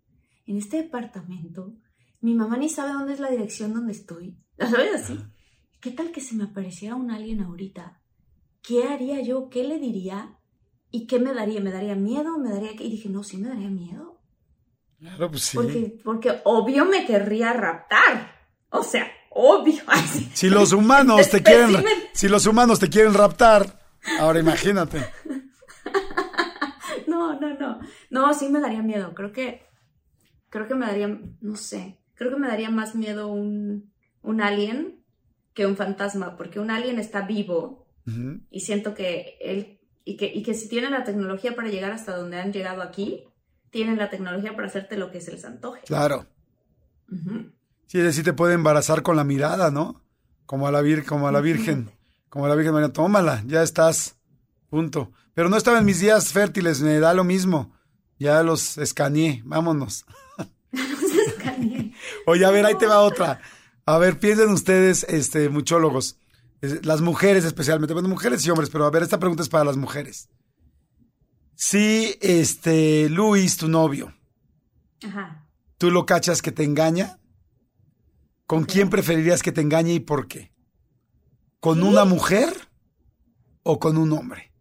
en 0.46 0.58
este 0.58 0.78
departamento, 0.78 1.76
mi 2.20 2.36
mamá 2.36 2.58
ni 2.58 2.70
sabe 2.70 2.94
dónde 2.94 3.14
es 3.14 3.20
la 3.20 3.30
dirección 3.30 3.74
donde 3.74 3.94
estoy, 3.94 4.38
¿sabes 4.58 4.96
así? 4.96 5.20
¿Qué 5.80 5.92
tal 5.92 6.12
que 6.12 6.22
se 6.22 6.36
me 6.36 6.44
apareciera 6.44 6.96
un 6.96 7.10
alien 7.10 7.42
ahorita? 7.42 8.02
¿Qué 8.62 8.84
haría 8.84 9.22
yo? 9.22 9.50
¿Qué 9.50 9.64
le 9.64 9.80
diría? 9.80 10.38
¿Y 10.92 11.08
qué 11.08 11.20
me 11.20 11.34
daría? 11.34 11.60
¿Me 11.60 11.72
daría 11.72 11.96
miedo? 11.96 12.38
¿Me 12.38 12.52
daría 12.52 12.74
Y 12.74 12.90
dije, 12.90 13.10
no, 13.10 13.24
sí 13.24 13.38
me 13.38 13.48
daría 13.48 13.70
miedo. 13.70 14.22
Claro, 15.00 15.32
pues 15.32 15.42
sí. 15.42 15.58
Porque, 15.58 16.00
porque 16.04 16.42
obvio 16.44 16.86
me 16.86 17.06
querría 17.08 17.54
raptar. 17.54 18.32
O 18.70 18.84
sea, 18.84 19.08
obvio. 19.32 19.82
Si 20.34 20.50
los 20.50 20.72
humanos 20.72 21.30
te 21.30 21.44
quieren, 21.44 21.84
si 22.14 22.28
los 22.28 22.46
humanos 22.46 22.80
te 22.80 22.90
quieren 22.90 23.14
raptar, 23.14 23.80
ahora 24.20 24.40
imagínate. 24.40 25.06
no, 27.08 27.40
no, 27.40 27.54
no. 27.60 27.80
No, 28.10 28.34
sí 28.34 28.50
me 28.50 28.60
daría 28.60 28.82
miedo. 28.82 29.14
Creo 29.14 29.32
que, 29.32 29.64
creo 30.50 30.68
que 30.68 30.76
me 30.76 30.86
daría, 30.86 31.20
no 31.42 31.56
sé, 31.56 32.00
creo 32.16 32.32
que 32.32 32.38
me 32.38 32.48
daría 32.48 32.70
más 32.70 32.96
miedo 32.96 33.28
un, 33.28 33.92
un 34.22 34.42
alien 34.42 35.04
que 35.54 35.66
un 35.66 35.76
fantasma, 35.76 36.38
porque 36.38 36.60
un 36.60 36.72
alien 36.72 36.98
está 37.00 37.22
vivo 37.22 37.88
y 38.50 38.62
siento 38.62 38.94
que 38.94 39.38
él, 39.40 39.80
y 40.04 40.18
que, 40.18 40.26
y 40.34 40.44
que 40.44 40.54
si 40.54 40.68
tienen 40.68 40.92
la 40.92 41.04
tecnología 41.04 41.56
para 41.56 41.70
llegar 41.70 41.92
hasta 41.92 42.16
donde 42.18 42.40
han 42.40 42.52
llegado 42.52 42.82
aquí, 42.82 43.26
tienen 43.70 43.98
la 43.98 44.10
tecnología 44.10 44.56
para 44.56 44.68
hacerte 44.68 44.98
lo 44.98 45.12
que 45.12 45.22
se 45.22 45.32
les 45.32 45.46
antoje. 45.46 45.82
Claro. 45.86 46.26
Ujú. 47.10 47.52
Sí, 47.92 47.98
decir, 47.98 48.24
te 48.24 48.32
puede 48.32 48.54
embarazar 48.54 49.04
con 49.04 49.18
la 49.18 49.26
mirada, 49.26 49.70
¿no? 49.70 50.02
Como 50.46 50.66
a 50.66 50.72
la, 50.72 50.80
vir 50.80 51.04
como 51.06 51.28
a 51.28 51.32
la 51.34 51.42
Virgen. 51.42 51.92
Como 52.30 52.46
a 52.46 52.48
la 52.48 52.56
Virgen 52.56 52.74
María, 52.74 52.94
tómala, 52.94 53.44
ya 53.46 53.64
estás. 53.64 54.16
Punto. 54.70 55.12
Pero 55.34 55.50
no 55.50 55.58
estaba 55.58 55.80
en 55.80 55.84
mis 55.84 56.00
días 56.00 56.32
fértiles, 56.32 56.80
me 56.80 57.02
da 57.02 57.14
lo 57.14 57.26
mismo. 57.26 57.76
Ya 58.18 58.44
los 58.44 58.78
escaneé, 58.78 59.42
vámonos. 59.44 60.06
Entonces, 60.72 61.34
Kanye, 61.44 61.94
Oye, 62.28 62.46
a 62.46 62.52
ver, 62.52 62.66
ahí 62.66 62.78
te 62.78 62.86
va 62.86 63.02
otra. 63.02 63.42
A 63.86 63.98
ver, 63.98 64.20
piensen 64.20 64.52
ustedes, 64.52 65.04
este, 65.10 65.50
muchólogos, 65.50 66.18
las 66.84 67.02
mujeres 67.02 67.44
especialmente, 67.44 67.94
bueno, 67.94 68.08
mujeres 68.08 68.46
y 68.46 68.52
hombres, 68.52 68.70
pero 68.70 68.86
a 68.86 68.90
ver, 68.90 69.04
esta 69.04 69.20
pregunta 69.20 69.44
es 69.44 69.50
para 69.50 69.66
las 69.66 69.76
mujeres. 69.76 70.30
Si, 71.56 72.16
este, 72.22 73.10
Luis, 73.10 73.58
tu 73.58 73.68
novio, 73.68 74.14
Ajá. 75.04 75.46
tú 75.78 75.92
lo 75.92 76.06
cachas 76.06 76.42
que 76.42 76.54
te 76.54 76.64
engaña, 76.64 77.18
¿con 78.52 78.66
quién 78.66 78.90
preferirías 78.90 79.42
que 79.42 79.54
te 79.54 79.62
engañe 79.62 79.94
y 79.94 80.02
por 80.02 80.28
qué? 80.28 80.52
¿Con 81.62 81.84
una 81.84 82.04
mujer 82.04 82.50
o 83.64 83.80
con 83.80 83.96
un 83.96 84.12
hombre? 84.12 84.52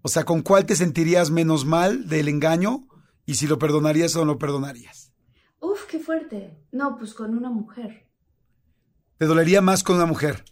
O 0.00 0.08
sea, 0.08 0.24
¿con 0.24 0.40
cuál 0.40 0.64
te 0.64 0.74
sentirías 0.74 1.30
menos 1.30 1.66
mal 1.66 2.08
del 2.08 2.28
engaño 2.28 2.88
y 3.26 3.34
si 3.34 3.46
lo 3.46 3.58
perdonarías 3.58 4.16
o 4.16 4.20
no 4.20 4.32
lo 4.32 4.38
perdonarías? 4.38 5.12
Uf, 5.60 5.84
qué 5.84 5.98
fuerte. 5.98 6.56
No, 6.72 6.96
pues 6.96 7.12
con 7.12 7.36
una 7.36 7.50
mujer. 7.50 8.08
¿Te 9.18 9.26
dolería 9.26 9.60
más 9.60 9.84
con 9.84 9.96
una 9.96 10.06
mujer? 10.06 10.42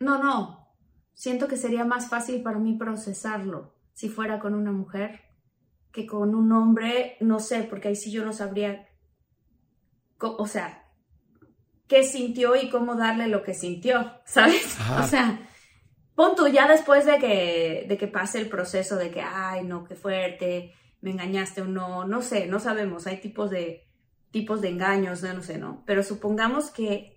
No, 0.00 0.20
no. 0.20 0.74
Siento 1.12 1.46
que 1.46 1.56
sería 1.56 1.84
más 1.84 2.08
fácil 2.08 2.42
para 2.42 2.58
mí 2.58 2.76
procesarlo 2.76 3.72
si 3.92 4.08
fuera 4.08 4.40
con 4.40 4.54
una 4.54 4.72
mujer 4.72 5.20
que 5.92 6.06
con 6.06 6.34
un 6.34 6.50
hombre, 6.50 7.18
no 7.20 7.38
sé, 7.38 7.62
porque 7.62 7.86
ahí 7.86 7.94
sí 7.94 8.10
yo 8.10 8.24
no 8.24 8.32
sabría, 8.32 8.88
o 10.18 10.48
sea, 10.48 10.83
qué 11.88 12.04
sintió 12.04 12.56
y 12.56 12.70
cómo 12.70 12.96
darle 12.96 13.28
lo 13.28 13.42
que 13.42 13.54
sintió, 13.54 14.12
¿sabes? 14.24 14.76
Ajá. 14.80 15.04
O 15.04 15.06
sea, 15.06 15.48
pon 16.14 16.34
tú 16.36 16.48
ya 16.48 16.68
después 16.68 17.06
de 17.06 17.18
que, 17.18 17.86
de 17.88 17.98
que 17.98 18.08
pase 18.08 18.38
el 18.38 18.48
proceso 18.48 18.96
de 18.96 19.10
que, 19.10 19.20
ay, 19.20 19.64
no, 19.64 19.84
qué 19.84 19.94
fuerte, 19.94 20.74
me 21.00 21.10
engañaste 21.10 21.62
o 21.62 21.66
no, 21.66 22.04
no 22.06 22.22
sé, 22.22 22.46
no 22.46 22.60
sabemos, 22.60 23.06
hay 23.06 23.20
tipos 23.20 23.50
de, 23.50 23.86
tipos 24.30 24.60
de 24.60 24.70
engaños, 24.70 25.22
no, 25.22 25.34
no 25.34 25.42
sé, 25.42 25.58
¿no? 25.58 25.82
Pero 25.86 26.02
supongamos 26.02 26.70
que 26.70 27.14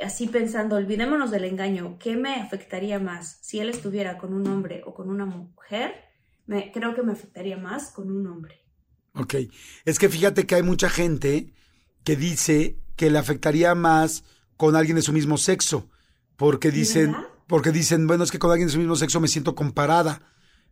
así 0.00 0.28
pensando, 0.28 0.76
olvidémonos 0.76 1.30
del 1.30 1.44
engaño, 1.44 1.98
¿qué 1.98 2.16
me 2.16 2.34
afectaría 2.34 2.98
más 2.98 3.38
si 3.42 3.60
él 3.60 3.68
estuviera 3.68 4.18
con 4.18 4.34
un 4.34 4.46
hombre 4.46 4.82
o 4.84 4.94
con 4.94 5.10
una 5.10 5.26
mujer? 5.26 5.94
Me, 6.46 6.70
creo 6.70 6.94
que 6.94 7.02
me 7.02 7.12
afectaría 7.12 7.56
más 7.56 7.90
con 7.90 8.10
un 8.10 8.26
hombre. 8.26 8.62
Ok. 9.14 9.34
Es 9.84 9.98
que 9.98 10.08
fíjate 10.08 10.46
que 10.46 10.54
hay 10.54 10.62
mucha 10.62 10.88
gente 10.88 11.52
que 12.04 12.16
dice 12.16 12.78
que 12.96 13.10
le 13.10 13.18
afectaría 13.18 13.74
más 13.74 14.24
con 14.56 14.76
alguien 14.76 14.96
de 14.96 15.02
su 15.02 15.12
mismo 15.12 15.38
sexo. 15.38 15.88
Porque 16.36 16.70
dicen, 16.70 17.12
verdad? 17.12 17.28
porque 17.46 17.72
dicen, 17.72 18.06
bueno, 18.06 18.24
es 18.24 18.30
que 18.30 18.38
con 18.38 18.50
alguien 18.50 18.68
de 18.68 18.72
su 18.72 18.78
mismo 18.78 18.96
sexo 18.96 19.20
me 19.20 19.28
siento 19.28 19.54
comparada. 19.54 20.22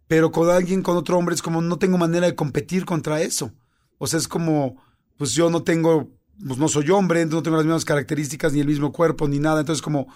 Pero 0.08 0.32
con 0.32 0.50
alguien 0.50 0.82
con 0.82 0.96
otro 0.96 1.16
hombre 1.16 1.34
es 1.34 1.42
como 1.42 1.62
no 1.62 1.78
tengo 1.78 1.96
manera 1.96 2.26
de 2.26 2.34
competir 2.34 2.84
contra 2.84 3.22
eso. 3.22 3.52
O 3.98 4.06
sea, 4.06 4.18
es 4.18 4.28
como, 4.28 4.82
pues 5.16 5.32
yo 5.32 5.48
no 5.48 5.62
tengo, 5.62 6.10
pues 6.46 6.58
no 6.58 6.68
soy 6.68 6.90
hombre, 6.90 7.20
entonces 7.20 7.38
no 7.38 7.42
tengo 7.42 7.56
las 7.56 7.66
mismas 7.66 7.84
características, 7.84 8.52
ni 8.52 8.60
el 8.60 8.66
mismo 8.66 8.92
cuerpo, 8.92 9.28
ni 9.28 9.38
nada. 9.38 9.60
Entonces 9.60 9.82
como 9.82 10.08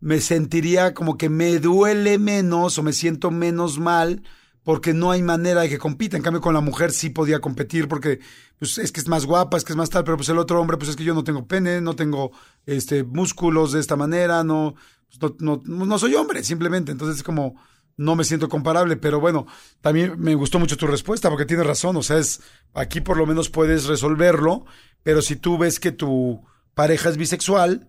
me 0.00 0.20
sentiría 0.20 0.94
como 0.94 1.16
que 1.16 1.28
me 1.28 1.58
duele 1.58 2.18
menos 2.18 2.78
o 2.78 2.82
me 2.82 2.92
siento 2.92 3.30
menos 3.30 3.78
mal 3.78 4.22
porque 4.62 4.92
no 4.94 5.10
hay 5.10 5.22
manera 5.22 5.62
de 5.62 5.68
que 5.68 5.78
compita. 5.78 6.16
En 6.16 6.22
cambio, 6.22 6.40
con 6.40 6.54
la 6.54 6.60
mujer 6.60 6.92
sí 6.92 7.10
podía 7.10 7.40
competir 7.40 7.88
porque 7.88 8.20
pues, 8.58 8.78
es 8.78 8.92
que 8.92 9.00
es 9.00 9.08
más 9.08 9.26
guapa, 9.26 9.56
es 9.56 9.64
que 9.64 9.72
es 9.72 9.76
más 9.76 9.90
tal, 9.90 10.04
pero 10.04 10.16
pues 10.16 10.28
el 10.28 10.38
otro 10.38 10.60
hombre, 10.60 10.76
pues 10.76 10.90
es 10.90 10.96
que 10.96 11.04
yo 11.04 11.14
no 11.14 11.24
tengo 11.24 11.46
pene, 11.46 11.80
no 11.80 11.96
tengo 11.96 12.32
este 12.66 13.04
músculos 13.04 13.72
de 13.72 13.80
esta 13.80 13.96
manera, 13.96 14.44
no, 14.44 14.74
pues, 15.18 15.34
no, 15.40 15.62
no, 15.64 15.86
no 15.86 15.98
soy 15.98 16.14
hombre, 16.14 16.44
simplemente. 16.44 16.92
Entonces 16.92 17.18
es 17.18 17.22
como 17.22 17.56
no 17.96 18.16
me 18.16 18.24
siento 18.24 18.48
comparable, 18.48 18.96
pero 18.96 19.20
bueno, 19.20 19.46
también 19.82 20.14
me 20.18 20.34
gustó 20.34 20.58
mucho 20.58 20.78
tu 20.78 20.86
respuesta 20.86 21.28
porque 21.28 21.44
tienes 21.44 21.66
razón, 21.66 21.96
o 21.96 22.02
sea, 22.02 22.16
es 22.16 22.40
aquí 22.72 23.02
por 23.02 23.18
lo 23.18 23.26
menos 23.26 23.50
puedes 23.50 23.84
resolverlo, 23.84 24.64
pero 25.02 25.20
si 25.20 25.36
tú 25.36 25.58
ves 25.58 25.78
que 25.78 25.92
tu 25.92 26.42
pareja 26.74 27.10
es 27.10 27.18
bisexual, 27.18 27.88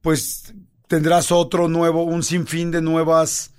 pues 0.00 0.54
tendrás 0.86 1.32
otro 1.32 1.66
nuevo, 1.66 2.04
un 2.04 2.22
sinfín 2.22 2.70
de 2.70 2.80
nuevas 2.80 3.52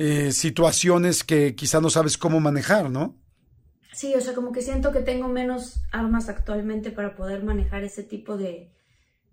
eh, 0.00 0.30
situaciones 0.30 1.24
que 1.24 1.56
quizá 1.56 1.80
no 1.80 1.90
sabes 1.90 2.16
cómo 2.16 2.38
manejar, 2.38 2.88
¿no? 2.88 3.16
Sí, 3.92 4.14
o 4.14 4.20
sea, 4.20 4.32
como 4.32 4.52
que 4.52 4.62
siento 4.62 4.92
que 4.92 5.00
tengo 5.00 5.26
menos 5.26 5.80
armas 5.90 6.28
actualmente 6.28 6.92
para 6.92 7.16
poder 7.16 7.42
manejar 7.42 7.82
ese 7.82 8.04
tipo 8.04 8.36
de, 8.36 8.72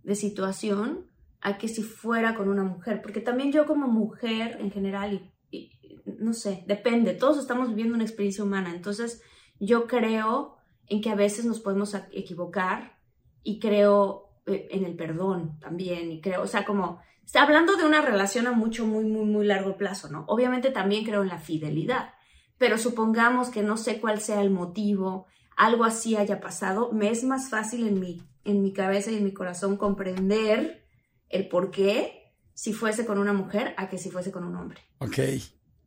de 0.02 0.16
situación 0.16 1.06
a 1.40 1.60
que 1.60 1.68
si 1.68 1.84
fuera 1.84 2.34
con 2.34 2.50
una 2.50 2.64
mujer, 2.64 3.04
porque 3.04 3.22
también 3.22 3.52
yo 3.52 3.68
como 3.68 3.88
mujer 3.88 4.58
en 4.60 4.72
general, 4.72 5.32
y, 5.52 5.72
y 5.82 6.02
no 6.18 6.34
sé, 6.34 6.64
depende, 6.66 7.14
todos 7.14 7.38
estamos 7.38 7.70
viviendo 7.70 7.94
una 7.94 8.04
experiencia 8.04 8.44
humana, 8.44 8.74
entonces 8.74 9.22
yo 9.60 9.86
creo 9.86 10.56
en 10.88 11.00
que 11.00 11.12
a 11.12 11.16
veces 11.16 11.46
nos 11.46 11.60
podemos 11.60 11.96
equivocar 12.12 12.98
y 13.44 13.60
creo 13.60 14.30
eh, 14.48 14.68
en 14.72 14.84
el 14.84 14.96
perdón 14.96 15.60
también, 15.60 16.12
y 16.12 16.22
creo, 16.22 16.42
o 16.42 16.48
sea, 16.48 16.66
como, 16.66 17.02
hablando 17.34 17.76
de 17.76 17.86
una 17.86 18.02
relación 18.02 18.48
a 18.48 18.52
mucho, 18.52 18.86
muy, 18.86 19.06
muy, 19.06 19.26
muy 19.26 19.46
largo 19.46 19.78
plazo, 19.78 20.10
¿no? 20.10 20.26
Obviamente 20.28 20.72
también 20.72 21.04
creo 21.04 21.22
en 21.22 21.30
la 21.30 21.40
fidelidad, 21.40 22.14
pero 22.58 22.78
supongamos 22.78 23.50
que 23.50 23.64
no 23.64 23.78
sé 23.78 24.00
cuál 24.00 24.22
sea 24.22 24.42
el 24.42 24.50
motivo, 24.50 25.26
algo 25.58 25.84
así 25.84 26.16
haya 26.16 26.40
pasado, 26.40 26.92
me 26.92 27.10
es 27.10 27.24
más 27.24 27.50
fácil 27.50 27.88
en 27.88 28.00
mi, 28.00 28.22
en 28.44 28.62
mi 28.62 28.74
cabeza 28.74 29.12
y 29.12 29.18
en 29.18 29.24
mi 29.24 29.34
corazón 29.34 29.78
comprender 29.78 30.86
el 31.30 31.48
por 31.48 31.72
qué 31.72 32.34
si 32.54 32.74
fuese 32.74 33.06
con 33.06 33.18
una 33.18 33.34
mujer 33.34 33.74
a 33.78 33.90
que 33.90 33.98
si 33.98 34.10
fuese 34.10 34.32
con 34.32 34.44
un 34.44 34.56
hombre. 34.56 34.80
Ok. 35.00 35.20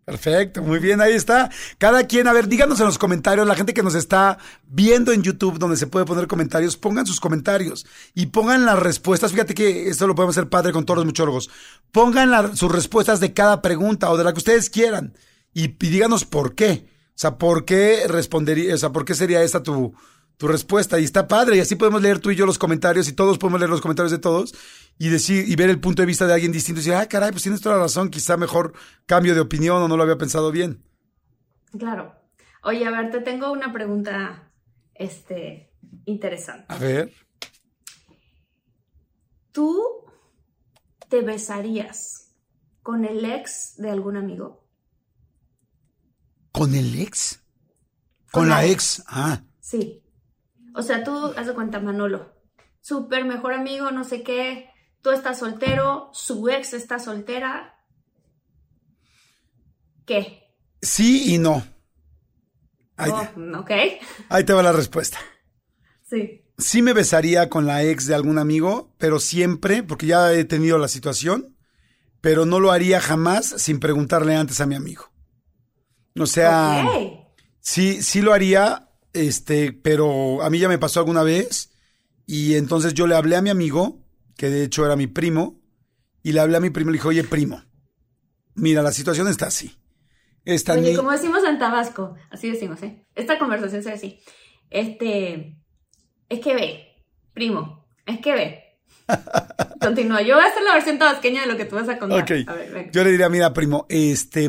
Perfecto, 0.08 0.62
muy 0.62 0.78
bien, 0.78 1.02
ahí 1.02 1.12
está. 1.12 1.50
Cada 1.76 2.06
quien, 2.06 2.28
a 2.28 2.32
ver, 2.32 2.48
díganos 2.48 2.80
en 2.80 2.86
los 2.86 2.96
comentarios, 2.96 3.46
la 3.46 3.54
gente 3.54 3.74
que 3.74 3.82
nos 3.82 3.94
está 3.94 4.38
viendo 4.66 5.12
en 5.12 5.22
YouTube, 5.22 5.58
donde 5.58 5.76
se 5.76 5.86
puede 5.86 6.06
poner 6.06 6.26
comentarios, 6.26 6.78
pongan 6.78 7.04
sus 7.04 7.20
comentarios 7.20 7.84
y 8.14 8.24
pongan 8.24 8.64
las 8.64 8.78
respuestas. 8.78 9.32
Fíjate 9.32 9.52
que 9.52 9.90
esto 9.90 10.06
lo 10.06 10.14
podemos 10.14 10.34
hacer 10.34 10.48
padre 10.48 10.72
con 10.72 10.86
todos 10.86 10.96
los 10.96 11.04
muchólogos. 11.04 11.50
Pongan 11.92 12.56
sus 12.56 12.72
respuestas 12.72 13.20
de 13.20 13.34
cada 13.34 13.60
pregunta 13.60 14.10
o 14.10 14.16
de 14.16 14.24
la 14.24 14.32
que 14.32 14.38
ustedes 14.38 14.70
quieran 14.70 15.12
y, 15.52 15.64
y 15.64 15.90
díganos 15.90 16.24
por 16.24 16.54
qué. 16.54 16.86
O 17.08 17.20
sea, 17.20 17.36
por 17.36 17.66
qué 17.66 18.06
respondería, 18.08 18.74
o 18.74 18.78
sea, 18.78 18.92
por 18.92 19.04
qué 19.04 19.14
sería 19.14 19.42
esta 19.42 19.62
tu, 19.62 19.92
tu 20.38 20.48
respuesta. 20.48 20.98
Y 20.98 21.04
está 21.04 21.28
padre, 21.28 21.56
y 21.56 21.60
así 21.60 21.76
podemos 21.76 22.00
leer 22.00 22.20
tú 22.20 22.30
y 22.30 22.36
yo 22.36 22.46
los 22.46 22.58
comentarios 22.58 23.08
y 23.08 23.12
todos 23.12 23.36
podemos 23.36 23.60
leer 23.60 23.70
los 23.70 23.82
comentarios 23.82 24.12
de 24.12 24.18
todos 24.18 24.54
y 24.98 25.10
decir 25.10 25.46
y 25.46 25.54
ver 25.56 25.68
el 25.68 25.80
punto 25.80 26.00
de 26.00 26.06
vista 26.06 26.26
de 26.26 26.32
alguien 26.32 26.52
distinto 26.52 26.80
y 26.80 26.84
decir, 26.84 26.94
ah, 26.94 27.06
caray, 27.06 27.30
pues 27.30 27.42
tienes 27.42 27.60
toda 27.60 27.76
la 27.76 27.82
razón, 27.82 28.08
quizá 28.08 28.38
mejor 28.38 28.72
cambio 29.04 29.34
de 29.34 29.40
opinión 29.40 29.82
o 29.82 29.88
no 29.88 29.96
lo 29.96 30.02
había 30.04 30.16
pensado 30.16 30.50
bien. 30.50 30.82
Claro. 31.78 32.14
Oye, 32.62 32.86
a 32.86 32.90
ver, 32.90 33.10
te 33.10 33.20
tengo 33.20 33.52
una 33.52 33.72
pregunta, 33.72 34.50
este, 34.94 35.70
interesante. 36.06 36.64
A 36.68 36.78
ver. 36.78 37.12
¿Tú 39.52 40.04
te 41.08 41.20
besarías 41.22 42.32
con 42.82 43.04
el 43.04 43.24
ex 43.24 43.74
de 43.76 43.90
algún 43.90 44.16
amigo? 44.16 44.64
¿Con 46.52 46.74
el 46.74 47.00
ex? 47.00 47.42
Con, 48.30 48.42
Con 48.42 48.48
la 48.48 48.56
la 48.56 48.66
ex. 48.66 49.02
Ah. 49.06 49.42
Sí. 49.60 50.02
O 50.74 50.82
sea, 50.82 51.04
tú, 51.04 51.32
haz 51.36 51.46
de 51.46 51.54
cuenta, 51.54 51.80
Manolo, 51.80 52.32
súper 52.80 53.24
mejor 53.24 53.52
amigo, 53.54 53.90
no 53.90 54.04
sé 54.04 54.22
qué, 54.22 54.70
tú 55.02 55.10
estás 55.10 55.38
soltero, 55.38 56.10
su 56.12 56.48
ex 56.48 56.72
está 56.74 56.98
soltera. 56.98 57.74
¿Qué? 60.06 60.42
Sí 60.80 61.34
y 61.34 61.38
no. 61.38 61.64
Ahí, 62.96 63.10
Oh, 63.12 63.58
ok. 63.60 63.70
ahí 64.28 64.44
te 64.44 64.52
va 64.52 64.62
la 64.62 64.72
respuesta. 64.72 65.18
Sí. 66.10 66.42
Sí 66.56 66.80
me 66.80 66.94
besaría 66.94 67.50
con 67.50 67.66
la 67.66 67.84
ex 67.84 68.06
de 68.06 68.14
algún 68.14 68.38
amigo, 68.38 68.94
pero 68.96 69.20
siempre, 69.20 69.82
porque 69.82 70.06
ya 70.06 70.32
he 70.32 70.46
tenido 70.46 70.78
la 70.78 70.88
situación, 70.88 71.54
pero 72.22 72.46
no 72.46 72.60
lo 72.60 72.72
haría 72.72 72.98
jamás 72.98 73.44
sin 73.58 73.78
preguntarle 73.78 74.34
antes 74.34 74.58
a 74.62 74.66
mi 74.66 74.74
amigo. 74.74 75.12
O 76.18 76.24
sea, 76.24 76.82
sí, 77.60 78.02
sí 78.02 78.22
lo 78.22 78.32
haría, 78.32 78.87
este, 79.26 79.72
pero 79.72 80.42
a 80.42 80.50
mí 80.50 80.58
ya 80.58 80.68
me 80.68 80.78
pasó 80.78 81.00
alguna 81.00 81.22
vez 81.22 81.70
y 82.26 82.54
entonces 82.54 82.94
yo 82.94 83.06
le 83.06 83.14
hablé 83.16 83.36
a 83.36 83.42
mi 83.42 83.50
amigo, 83.50 84.04
que 84.36 84.48
de 84.50 84.64
hecho 84.64 84.84
era 84.84 84.96
mi 84.96 85.06
primo, 85.06 85.60
y 86.22 86.32
le 86.32 86.40
hablé 86.40 86.56
a 86.56 86.60
mi 86.60 86.70
primo 86.70 86.90
y 86.90 86.92
le 86.92 86.98
dije, 86.98 87.08
oye, 87.08 87.24
primo, 87.24 87.62
mira, 88.54 88.82
la 88.82 88.92
situación 88.92 89.28
está 89.28 89.46
así. 89.46 89.76
Esta 90.44 90.72
Oye, 90.74 90.90
ni- 90.90 90.96
como 90.96 91.10
decimos 91.12 91.42
en 91.44 91.58
Tabasco, 91.58 92.14
así 92.30 92.50
decimos, 92.50 92.82
¿eh? 92.82 93.04
Esta 93.14 93.38
conversación 93.38 93.82
se 93.82 93.92
así. 93.92 94.18
Este, 94.70 95.58
es 96.28 96.40
que 96.40 96.54
ve, 96.54 96.86
primo, 97.34 97.86
es 98.06 98.20
que 98.20 98.32
ve. 98.32 98.64
Continúa, 99.80 100.22
yo 100.22 100.34
voy 100.36 100.44
a 100.44 100.48
hacer 100.48 100.62
la 100.62 100.74
versión 100.74 100.98
tabasqueña 100.98 101.42
de 101.42 101.46
lo 101.48 101.56
que 101.56 101.64
tú 101.64 101.76
vas 101.76 101.88
a 101.88 101.98
contar. 101.98 102.22
Ok. 102.22 102.30
A 102.46 102.54
ver. 102.54 102.90
Yo 102.92 103.04
le 103.04 103.10
diría, 103.10 103.28
mira, 103.28 103.52
primo, 103.52 103.86
este, 103.88 104.48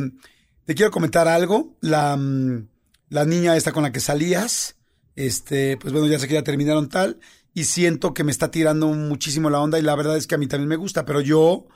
te 0.65 0.75
quiero 0.75 0.91
comentar 0.91 1.27
algo. 1.27 1.77
La, 1.82 2.15
mm, 2.17 2.67
la 3.10 3.26
niña 3.26 3.56
esta 3.56 3.72
con 3.72 3.84
la 3.84 3.91
que 3.91 4.00
salías, 4.00 4.78
este, 5.15 5.78
pues 5.78 5.93
bueno, 5.93 6.08
ya 6.08 6.19
sé 6.19 6.28
que 6.28 6.36
ya 6.36 6.43
terminaron 6.43 6.89
tal, 6.89 7.19
y 7.54 7.65
siento 7.65 8.13
que 8.13 8.24
me 8.24 8.32
está 8.32 8.52
tirando 8.52 8.88
muchísimo 8.88 9.50
la 9.50 9.60
onda, 9.60 9.80
y 9.80 9.82
la 9.82 9.95
verdad 9.95 10.17
es 10.17 10.28
que 10.28 10.36
a 10.36 10.38
mí 10.38 10.48
también 10.48 10.69
me 10.69 10.76
gusta, 10.76 11.06
pero 11.06 11.22
yo 11.22 11.67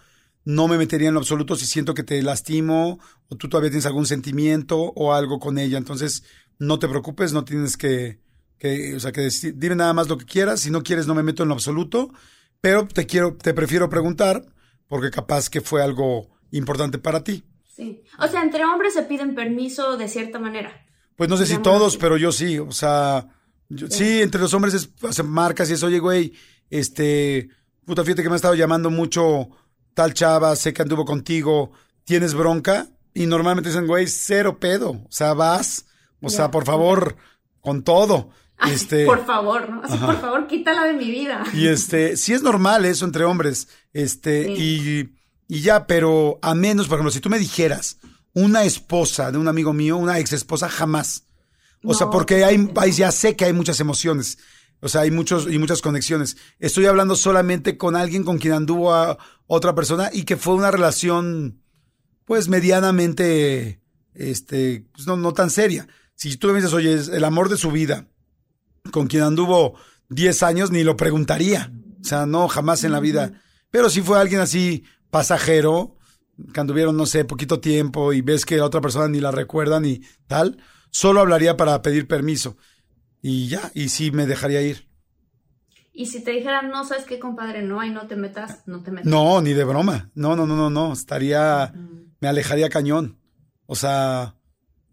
no 0.45 0.67
me 0.67 0.77
metería 0.77 1.07
en 1.07 1.13
lo 1.13 1.19
absoluto 1.19 1.55
si 1.55 1.65
siento 1.65 1.93
que 1.93 2.03
te 2.03 2.21
lastimo, 2.21 2.99
o 3.29 3.35
tú 3.35 3.49
todavía 3.49 3.69
tienes 3.69 3.85
algún 3.85 4.05
sentimiento 4.05 4.77
o 4.79 5.13
algo 5.13 5.39
con 5.39 5.57
ella. 5.57 5.77
Entonces, 5.77 6.23
no 6.59 6.79
te 6.79 6.87
preocupes, 6.87 7.33
no 7.33 7.45
tienes 7.45 7.77
que, 7.77 8.19
que 8.57 8.95
o 8.95 8.99
sea, 8.99 9.11
que 9.11 9.21
decir, 9.21 9.55
dime 9.57 9.75
nada 9.75 9.93
más 9.93 10.09
lo 10.09 10.17
que 10.17 10.25
quieras. 10.25 10.59
Si 10.61 10.69
no 10.69 10.83
quieres, 10.83 11.07
no 11.07 11.15
me 11.15 11.23
meto 11.23 11.43
en 11.43 11.49
lo 11.49 11.55
absoluto, 11.55 12.13
pero 12.61 12.87
te 12.87 13.05
quiero, 13.05 13.35
te 13.35 13.53
prefiero 13.53 13.89
preguntar, 13.89 14.45
porque 14.87 15.11
capaz 15.11 15.49
que 15.49 15.61
fue 15.61 15.81
algo 15.81 16.29
importante 16.51 16.97
para 16.97 17.23
ti. 17.23 17.43
Sí. 17.75 18.03
O 18.19 18.27
sea, 18.27 18.43
entre 18.43 18.65
hombres 18.65 18.93
se 18.93 19.03
piden 19.03 19.33
permiso 19.33 19.97
de 19.97 20.07
cierta 20.07 20.39
manera. 20.39 20.82
Pues 21.15 21.29
no 21.29 21.37
sé 21.37 21.45
si 21.45 21.57
todos, 21.59 21.97
pero 21.97 22.17
yo 22.17 22.31
sí, 22.31 22.57
o 22.59 22.71
sea, 22.71 23.27
yo- 23.69 23.87
sí, 23.89 24.21
entre 24.21 24.41
los 24.41 24.53
hombres 24.53 24.73
es, 24.73 24.89
hacen 25.07 25.29
marcas 25.29 25.69
y 25.69 25.73
eso, 25.73 25.87
oye, 25.87 25.99
güey, 25.99 26.33
este, 26.69 27.49
puta, 27.85 28.03
fíjate 28.03 28.23
que 28.23 28.29
me 28.29 28.33
ha 28.33 28.37
estado 28.37 28.55
llamando 28.55 28.89
mucho 28.89 29.49
tal 29.93 30.13
chava, 30.13 30.55
sé 30.55 30.73
que 30.73 30.81
anduvo 30.81 31.05
contigo, 31.05 31.71
¿tienes 32.03 32.33
bronca? 32.33 32.87
Y 33.13 33.27
normalmente 33.27 33.69
dicen, 33.69 33.85
güey, 33.85 34.07
cero 34.07 34.57
pedo, 34.59 34.89
o 34.91 35.07
sea, 35.11 35.33
vas, 35.33 35.85
o 36.21 36.29
sea, 36.29 36.49
por 36.49 36.65
favor, 36.65 37.15
con 37.61 37.83
todo. 37.83 38.29
Ay, 38.57 38.73
Este, 38.73 39.05
Por 39.05 39.25
favor, 39.25 39.69
¿no? 39.69 39.81
Así, 39.83 39.97
por 39.97 40.19
favor, 40.19 40.47
quítala 40.47 40.85
de 40.85 40.93
mi 40.93 41.11
vida. 41.11 41.43
y 41.53 41.67
este, 41.67 42.17
sí 42.17 42.33
es 42.33 42.41
normal 42.41 42.85
eso 42.85 43.05
entre 43.05 43.23
hombres, 43.25 43.67
este, 43.93 44.49
y, 44.51 45.11
y 45.47 45.61
ya, 45.61 45.85
pero 45.85 46.39
a 46.41 46.55
menos, 46.55 46.87
por 46.87 46.95
ejemplo, 46.97 47.11
si 47.11 47.19
tú 47.19 47.29
me 47.29 47.37
dijeras 47.39 47.97
una 48.33 48.63
esposa 48.63 49.31
de 49.31 49.37
un 49.37 49.47
amigo 49.47 49.73
mío, 49.73 49.97
una 49.97 50.19
ex 50.19 50.33
esposa, 50.33 50.69
jamás. 50.69 51.25
O 51.83 51.93
sea, 51.93 52.09
porque 52.09 52.43
hay- 52.45 52.69
ya 52.93 53.11
sé 53.11 53.35
que 53.35 53.45
hay 53.45 53.53
muchas 53.53 53.79
emociones. 53.79 54.37
O 54.79 54.89
sea, 54.89 55.01
hay 55.01 55.11
muchos 55.11 55.47
y 55.51 55.57
muchas 55.59 55.81
conexiones. 55.81 56.35
Estoy 56.59 56.85
hablando 56.87 57.15
solamente 57.15 57.77
con 57.77 57.95
alguien 57.95 58.23
con 58.23 58.37
quien 58.37 58.53
anduvo 58.53 58.93
a 58.93 59.17
otra 59.47 59.75
persona 59.75 60.09
y 60.11 60.23
que 60.23 60.35
fue 60.37 60.55
una 60.55 60.71
relación, 60.71 61.61
pues, 62.25 62.47
medianamente, 62.49 63.81
este, 64.13 64.85
pues, 64.93 65.07
no, 65.07 65.15
no 65.17 65.33
tan 65.33 65.49
seria. 65.49 65.87
Si 66.15 66.35
tú 66.37 66.47
me 66.49 66.55
dices, 66.55 66.73
oye, 66.73 66.93
es 66.93 67.07
el 67.09 67.23
amor 67.23 67.49
de 67.49 67.57
su 67.57 67.71
vida, 67.71 68.07
con 68.91 69.07
quien 69.07 69.23
anduvo 69.23 69.75
10 70.09 70.43
años, 70.43 70.71
ni 70.71 70.83
lo 70.83 70.95
preguntaría. 70.97 71.71
O 72.01 72.03
sea, 72.05 72.25
no, 72.25 72.47
jamás 72.47 72.83
en 72.83 72.91
la 72.91 72.99
vida. 72.99 73.41
Pero 73.71 73.89
si 73.89 74.01
fue 74.01 74.19
alguien 74.19 74.41
así 74.41 74.83
pasajero, 75.09 75.95
que 76.53 76.59
anduvieron, 76.59 76.95
no 76.97 77.05
sé, 77.05 77.25
poquito 77.25 77.59
tiempo 77.59 78.13
y 78.13 78.21
ves 78.21 78.45
que 78.45 78.57
la 78.57 78.65
otra 78.65 78.81
persona 78.81 79.07
ni 79.07 79.19
la 79.19 79.31
recuerda 79.31 79.79
ni 79.79 80.01
tal, 80.27 80.57
solo 80.91 81.21
hablaría 81.21 81.57
para 81.57 81.81
pedir 81.81 82.07
permiso. 82.07 82.57
Y 83.21 83.47
ya, 83.47 83.71
y 83.73 83.89
sí 83.89 84.11
me 84.11 84.25
dejaría 84.27 84.61
ir. 84.61 84.87
Y 85.93 86.07
si 86.07 86.23
te 86.23 86.31
dijeran, 86.31 86.69
no, 86.71 86.83
¿sabes 86.85 87.05
qué, 87.05 87.19
compadre? 87.19 87.61
No, 87.61 87.79
ahí 87.79 87.91
no 87.91 88.07
te 88.07 88.15
metas, 88.15 88.63
no 88.65 88.81
te 88.81 88.89
metas. 88.91 89.05
No, 89.05 89.41
ni 89.41 89.53
de 89.53 89.63
broma. 89.63 90.09
No, 90.15 90.35
no, 90.35 90.47
no, 90.47 90.55
no, 90.55 90.69
no. 90.69 90.91
Estaría, 90.91 91.71
Mm. 91.73 92.13
me 92.19 92.27
alejaría 92.27 92.69
cañón. 92.69 93.19
O 93.67 93.75
sea, 93.75 94.35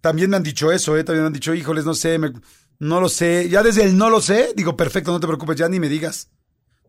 también 0.02 0.28
me 0.30 0.36
han 0.36 0.42
dicho 0.42 0.70
eso, 0.70 0.96
¿eh? 0.96 1.04
También 1.04 1.22
me 1.24 1.26
han 1.28 1.32
dicho, 1.32 1.54
híjoles, 1.54 1.86
no 1.86 1.94
sé, 1.94 2.18
me- 2.18 2.32
no 2.78 3.00
lo 3.00 3.08
sé. 3.08 3.48
Ya 3.48 3.62
desde 3.62 3.84
el 3.84 3.96
no 3.96 4.10
lo 4.10 4.20
sé, 4.20 4.52
digo, 4.54 4.76
perfecto, 4.76 5.10
no 5.10 5.20
te 5.20 5.26
preocupes, 5.26 5.56
ya 5.56 5.68
ni 5.68 5.80
me 5.80 5.88
digas. 5.88 6.30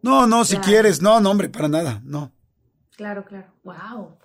No, 0.02 0.28
no, 0.28 0.44
si 0.44 0.56
Claro. 0.56 0.68
quieres. 0.68 1.02
No, 1.02 1.20
no, 1.22 1.32
hombre, 1.32 1.48
para 1.50 1.70
nada, 1.70 2.02
no. 2.04 2.34
Claro, 2.98 3.24
claro. 3.24 3.48
Wow. 3.64 4.18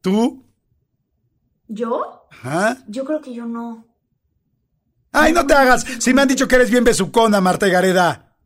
¿Tú? 0.00 0.44
¿Yo? 1.68 2.28
Yo 2.86 3.04
creo 3.04 3.20
que 3.20 3.34
yo 3.34 3.46
no. 3.46 3.86
Ay, 5.12 5.32
no 5.32 5.46
te 5.46 5.54
hagas. 5.54 5.84
Si 5.98 6.12
me 6.12 6.22
han 6.22 6.28
dicho 6.28 6.46
que 6.46 6.56
eres 6.56 6.70
bien 6.70 6.84
besucona, 6.84 7.40
Marta 7.40 7.66
Gareda. 7.68 8.36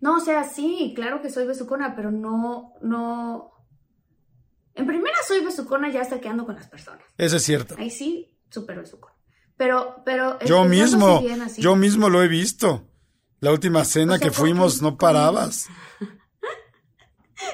No, 0.00 0.16
o 0.16 0.20
sea, 0.20 0.44
sí, 0.44 0.92
claro 0.94 1.20
que 1.20 1.30
soy 1.30 1.46
besucona, 1.46 1.96
pero 1.96 2.10
no, 2.10 2.74
no. 2.82 3.50
En 4.74 4.86
primera 4.86 5.16
soy 5.26 5.44
besucona 5.44 5.90
ya 5.90 6.02
hasta 6.02 6.20
que 6.20 6.28
ando 6.28 6.46
con 6.46 6.54
las 6.54 6.68
personas. 6.68 7.02
Eso 7.16 7.36
es 7.36 7.42
cierto. 7.42 7.74
Ahí 7.78 7.90
sí, 7.90 8.38
súper 8.50 8.78
besucona. 8.78 9.14
Pero, 9.56 10.02
pero. 10.04 10.38
Yo 10.40 10.64
este, 10.64 10.68
mismo, 10.68 11.18
sé 11.18 11.26
bien 11.26 11.42
así. 11.42 11.60
yo 11.60 11.74
mismo 11.74 12.08
lo 12.08 12.22
he 12.22 12.28
visto. 12.28 12.84
La 13.40 13.52
última 13.52 13.84
cena 13.84 14.14
O 14.14 14.18
sea, 14.18 14.28
que 14.28 14.34
fuimos 14.34 14.82
no 14.82 14.96
parabas. 14.96 15.68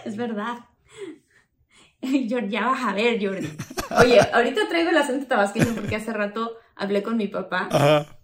Es 0.05 0.17
verdad. 0.17 0.59
Yo, 2.29 2.39
ya 2.41 2.67
vas 2.67 2.85
a 2.85 2.95
ver, 2.95 3.25
Jordi. 3.25 3.49
Oye, 4.01 4.21
ahorita 4.33 4.69
traigo 4.69 4.91
el 4.91 4.97
acento 4.97 5.27
tabasqueño 5.27 5.75
porque 5.75 5.97
hace 5.97 6.13
rato 6.13 6.57
hablé 6.75 7.03
con 7.03 7.17
mi 7.17 7.29
papá 7.29 7.69
Ajá. 7.71 8.19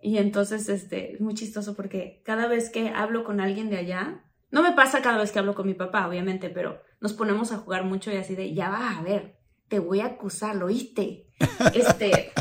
y 0.00 0.18
entonces 0.18 0.68
este, 0.68 1.14
es 1.14 1.20
muy 1.20 1.34
chistoso 1.34 1.74
porque 1.74 2.22
cada 2.24 2.46
vez 2.46 2.70
que 2.70 2.88
hablo 2.88 3.24
con 3.24 3.40
alguien 3.40 3.68
de 3.68 3.78
allá, 3.78 4.24
no 4.50 4.62
me 4.62 4.72
pasa 4.72 5.02
cada 5.02 5.18
vez 5.18 5.32
que 5.32 5.38
hablo 5.38 5.54
con 5.54 5.66
mi 5.66 5.74
papá, 5.74 6.06
obviamente, 6.06 6.50
pero 6.50 6.80
nos 7.00 7.12
ponemos 7.12 7.52
a 7.52 7.58
jugar 7.58 7.84
mucho 7.84 8.10
y 8.12 8.16
así 8.16 8.34
de, 8.34 8.54
ya 8.54 8.70
vas 8.70 8.98
a 8.98 9.02
ver, 9.02 9.36
te 9.68 9.78
voy 9.78 10.00
a 10.00 10.06
acusar, 10.06 10.56
¿lo 10.56 10.66
oíste? 10.66 11.26
Este, 11.74 12.32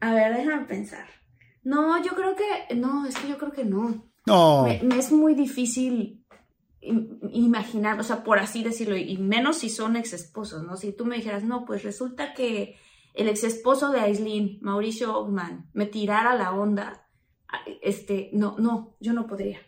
a 0.00 0.12
ver, 0.12 0.34
déjame 0.36 0.64
pensar. 0.64 1.06
No, 1.62 2.02
yo 2.02 2.12
creo 2.12 2.34
que, 2.34 2.74
no, 2.74 3.06
es 3.06 3.16
que 3.16 3.28
yo 3.28 3.38
creo 3.38 3.52
que 3.52 3.64
no. 3.64 4.10
No. 4.26 4.64
Me, 4.64 4.80
me 4.82 4.98
es 4.98 5.12
muy 5.12 5.34
difícil 5.34 6.19
imaginar, 6.82 7.98
o 8.00 8.02
sea, 8.02 8.24
por 8.24 8.38
así 8.38 8.62
decirlo, 8.62 8.96
y 8.96 9.16
menos 9.18 9.58
si 9.58 9.68
son 9.70 9.96
ex 9.96 10.12
esposos, 10.12 10.62
¿no? 10.64 10.76
Si 10.76 10.92
tú 10.92 11.04
me 11.04 11.16
dijeras, 11.16 11.44
no, 11.44 11.64
pues 11.64 11.82
resulta 11.82 12.32
que 12.34 12.76
el 13.14 13.28
ex 13.28 13.44
esposo 13.44 13.90
de 13.90 14.00
Aislinn, 14.00 14.58
Mauricio 14.62 15.16
Ogman, 15.18 15.68
me 15.74 15.86
tirara 15.86 16.34
la 16.34 16.52
onda, 16.52 17.06
este, 17.82 18.30
no, 18.32 18.56
no, 18.58 18.96
yo 19.00 19.12
no 19.12 19.26
podría. 19.26 19.58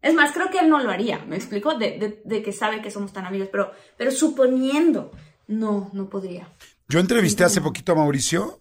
Es 0.00 0.14
más, 0.14 0.32
creo 0.32 0.48
que 0.50 0.60
él 0.60 0.68
no 0.68 0.78
lo 0.82 0.90
haría, 0.90 1.18
¿me 1.26 1.36
explico? 1.36 1.74
De, 1.76 1.98
de- 1.98 2.22
de 2.24 2.42
que 2.42 2.52
sabe 2.52 2.80
que 2.80 2.90
somos 2.90 3.12
tan 3.12 3.26
amigos, 3.26 3.48
pero, 3.50 3.72
pero 3.96 4.10
suponiendo, 4.12 5.10
no, 5.48 5.90
no 5.92 6.08
podría. 6.08 6.54
Yo 6.88 7.00
entrevisté 7.00 7.44
hace 7.44 7.60
poquito 7.60 7.92
a 7.92 7.96
Mauricio 7.96 8.60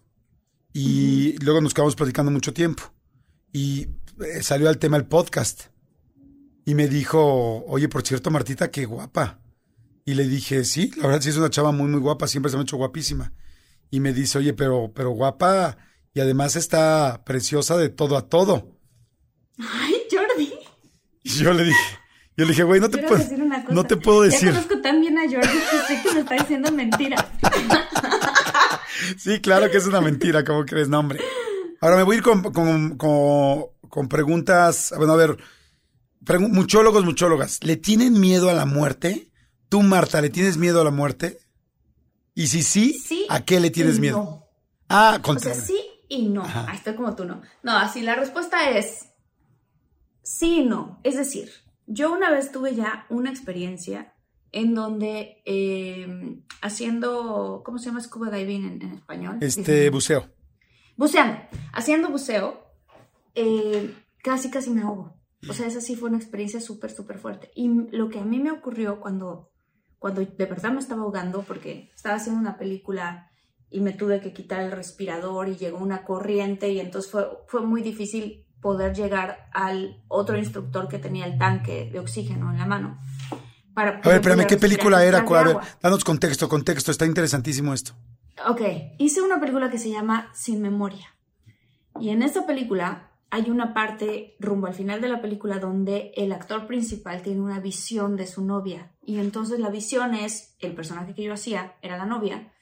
y 0.73 1.37
luego 1.43 1.61
nos 1.61 1.73
quedamos 1.73 1.95
platicando 1.95 2.31
mucho 2.31 2.53
tiempo. 2.53 2.83
Y 3.53 3.87
eh, 4.19 4.41
salió 4.41 4.67
al 4.67 4.79
tema 4.79 4.97
el 4.97 5.05
podcast. 5.05 5.65
Y 6.67 6.75
me 6.75 6.89
dijo, 6.89 7.63
oye, 7.65 7.87
por 7.87 8.05
cierto, 8.05 8.29
Martita, 8.29 8.69
qué 8.69 8.83
guapa. 8.83 9.39
Y 10.03 10.15
le 10.15 10.27
dije, 10.27 10.65
sí, 10.65 10.91
la 10.97 11.07
verdad 11.07 11.21
sí 11.21 11.29
es 11.29 11.37
una 11.37 11.49
chava 11.49 11.71
muy, 11.71 11.87
muy 11.87 12.01
guapa, 12.01 12.27
siempre 12.27 12.49
se 12.51 12.57
me 12.57 12.61
ha 12.61 12.63
hecho 12.63 12.75
guapísima. 12.75 13.31
Y 13.89 14.01
me 14.01 14.11
dice, 14.11 14.37
oye, 14.39 14.51
pero, 14.53 14.91
pero 14.93 15.11
guapa 15.11 15.77
y 16.13 16.19
además 16.19 16.57
está 16.57 17.23
preciosa 17.25 17.77
de 17.77 17.87
todo 17.87 18.17
a 18.17 18.27
todo. 18.27 18.77
Ay, 19.57 19.95
Jordi. 20.11 20.53
Y 21.23 21.29
yo 21.29 21.53
le 21.53 21.63
dije, 21.63 21.79
yo 22.35 22.43
le 22.43 22.51
dije, 22.51 22.63
güey, 22.63 22.81
no 22.81 22.89
te 22.89 22.97
puedo, 22.97 23.15
decir 23.17 23.41
una 23.41 23.61
cosa. 23.63 23.73
no 23.73 23.83
te 23.85 23.95
puedo 23.95 24.25
Ya 24.25 24.31
decir. 24.31 24.49
conozco 24.49 24.81
tan 24.81 24.99
bien 24.99 25.17
a 25.17 25.21
Jordi 25.21 25.47
que 25.71 25.77
sé 25.87 26.01
que 26.03 26.13
me 26.15 26.19
está 26.19 26.35
diciendo 26.35 26.69
mentiras. 26.73 27.25
Sí, 29.17 29.39
claro 29.39 29.71
que 29.71 29.77
es 29.77 29.85
una 29.87 30.01
mentira, 30.01 30.43
¿cómo 30.43 30.65
crees? 30.65 30.89
No, 30.89 30.99
hombre. 30.99 31.21
Ahora 31.79 31.95
me 31.95 32.03
voy 32.03 32.15
a 32.15 32.17
ir 32.17 32.23
con, 32.23 32.41
con, 32.51 32.97
con, 32.97 33.63
con 33.87 34.09
preguntas. 34.09 34.93
Bueno, 34.97 35.13
a 35.13 35.15
ver. 35.15 35.37
Muchólogos, 36.39 37.05
muchólogas, 37.05 37.63
¿le 37.63 37.77
tienen 37.77 38.19
miedo 38.19 38.49
a 38.49 38.53
la 38.53 38.65
muerte? 38.65 39.31
Tú, 39.69 39.81
Marta, 39.81 40.21
¿le 40.21 40.29
tienes 40.29 40.57
miedo 40.57 40.81
a 40.81 40.83
la 40.83 40.91
muerte? 40.91 41.39
Y 42.35 42.47
si 42.47 42.61
sí, 42.61 42.93
Sí 42.93 43.25
¿a 43.29 43.43
qué 43.43 43.59
le 43.59 43.69
tienes 43.71 43.99
miedo? 43.99 44.17
no. 44.17 44.43
Ah, 44.89 45.19
O 45.23 45.39
sea, 45.39 45.53
sí 45.53 45.79
y 46.07 46.29
no. 46.29 46.43
Ajá. 46.43 46.71
Estoy 46.73 46.95
como 46.95 47.15
tú, 47.15 47.25
no. 47.25 47.41
No, 47.63 47.77
así 47.77 48.01
la 48.01 48.15
respuesta 48.15 48.69
es 48.71 49.07
sí 50.21 50.59
y 50.59 50.65
no. 50.65 50.99
Es 51.03 51.17
decir, 51.17 51.49
yo 51.87 52.13
una 52.13 52.29
vez 52.29 52.51
tuve 52.51 52.75
ya 52.75 53.05
una 53.09 53.29
experiencia 53.29 54.13
en 54.51 54.75
donde 54.75 55.41
eh, 55.45 56.39
haciendo, 56.61 57.61
¿cómo 57.65 57.79
se 57.79 57.85
llama 57.87 58.01
scuba 58.01 58.29
diving 58.29 58.65
en, 58.65 58.81
en 58.81 58.91
español? 58.93 59.37
Este, 59.41 59.89
buceo. 59.89 60.29
Buceando, 60.95 61.39
haciendo 61.73 62.09
buceo, 62.09 62.65
eh, 63.35 63.93
casi 64.23 64.49
casi 64.49 64.69
me 64.69 64.81
ahogo. 64.81 65.16
O 65.49 65.53
sea, 65.53 65.67
esa 65.67 65.81
sí 65.81 65.95
fue 65.95 66.09
una 66.09 66.17
experiencia 66.17 66.59
súper, 66.59 66.91
súper 66.91 67.19
fuerte. 67.19 67.51
Y 67.55 67.69
lo 67.91 68.09
que 68.09 68.19
a 68.19 68.25
mí 68.25 68.39
me 68.39 68.51
ocurrió 68.51 68.99
cuando, 68.99 69.51
cuando 69.99 70.21
de 70.21 70.45
verdad 70.45 70.71
me 70.71 70.79
estaba 70.79 71.03
ahogando, 71.03 71.43
porque 71.43 71.91
estaba 71.95 72.15
haciendo 72.15 72.41
una 72.41 72.57
película 72.57 73.29
y 73.69 73.81
me 73.81 73.93
tuve 73.93 74.21
que 74.21 74.33
quitar 74.33 74.61
el 74.61 74.71
respirador 74.71 75.49
y 75.49 75.55
llegó 75.55 75.77
una 75.77 76.03
corriente 76.03 76.69
y 76.69 76.79
entonces 76.79 77.11
fue, 77.11 77.27
fue 77.47 77.61
muy 77.61 77.81
difícil 77.81 78.45
poder 78.61 78.95
llegar 78.95 79.49
al 79.53 80.03
otro 80.07 80.37
instructor 80.37 80.87
que 80.87 80.99
tenía 80.99 81.25
el 81.25 81.37
tanque 81.37 81.89
de 81.91 81.99
oxígeno 81.99 82.51
en 82.51 82.57
la 82.57 82.65
mano. 82.65 82.99
Para 83.73 83.99
A 83.99 84.07
ver, 84.07 84.15
espérame, 84.15 84.47
¿qué 84.47 84.57
película 84.57 85.03
era? 85.03 85.19
A 85.19 85.43
ver, 85.43 85.57
danos 85.81 86.03
contexto, 86.03 86.49
contexto. 86.49 86.91
Está 86.91 87.05
interesantísimo 87.05 87.73
esto. 87.73 87.93
Ok, 88.47 88.61
hice 88.97 89.21
una 89.21 89.39
película 89.39 89.69
que 89.69 89.77
se 89.77 89.91
llama 89.91 90.31
Sin 90.33 90.61
Memoria. 90.61 91.15
Y 91.99 92.09
en 92.09 92.23
esta 92.23 92.45
película 92.45 93.11
hay 93.29 93.49
una 93.49 93.73
parte 93.73 94.35
rumbo 94.39 94.67
al 94.67 94.73
final 94.73 95.01
de 95.01 95.09
la 95.09 95.21
película 95.21 95.59
donde 95.59 96.11
el 96.15 96.31
actor 96.31 96.65
principal 96.65 97.21
tiene 97.21 97.41
una 97.41 97.59
visión 97.59 98.15
de 98.15 98.27
su 98.27 98.45
novia. 98.45 98.93
Y 99.03 99.19
entonces 99.19 99.59
la 99.59 99.69
visión 99.69 100.13
es, 100.13 100.55
el 100.59 100.73
personaje 100.73 101.13
que 101.13 101.23
yo 101.23 101.33
hacía 101.33 101.75
era 101.81 101.97
la 101.97 102.05
novia, 102.05 102.53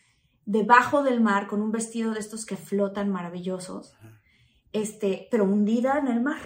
debajo 0.45 1.04
del 1.04 1.21
mar 1.21 1.47
con 1.47 1.62
un 1.62 1.71
vestido 1.71 2.13
de 2.13 2.19
estos 2.19 2.45
que 2.45 2.58
flotan 2.58 3.10
maravillosos, 3.10 3.93
este, 4.73 5.28
pero 5.30 5.43
hundida 5.43 5.99
en 5.99 6.08
el 6.08 6.21
mar. 6.21 6.41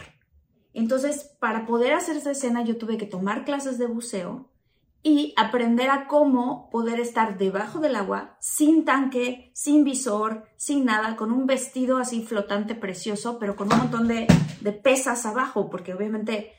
Entonces, 0.73 1.35
para 1.39 1.65
poder 1.65 1.93
hacer 1.93 2.17
esa 2.17 2.31
escena 2.31 2.63
yo 2.63 2.77
tuve 2.77 2.97
que 2.97 3.05
tomar 3.05 3.43
clases 3.43 3.77
de 3.77 3.87
buceo 3.87 4.48
y 5.01 5.33
aprender 5.37 5.89
a 5.89 6.07
cómo 6.07 6.69
poder 6.69 6.99
estar 6.99 7.37
debajo 7.37 7.79
del 7.79 7.95
agua, 7.95 8.37
sin 8.39 8.83
tanque, 8.83 9.51
sin 9.53 9.83
visor, 9.83 10.43
sin 10.57 10.85
nada, 10.85 11.15
con 11.15 11.31
un 11.31 11.45
vestido 11.45 11.97
así 11.97 12.23
flotante 12.23 12.75
precioso, 12.75 13.39
pero 13.39 13.55
con 13.55 13.71
un 13.71 13.79
montón 13.79 14.07
de, 14.07 14.27
de 14.59 14.71
pesas 14.71 15.25
abajo, 15.25 15.69
porque 15.69 15.93
obviamente 15.93 16.51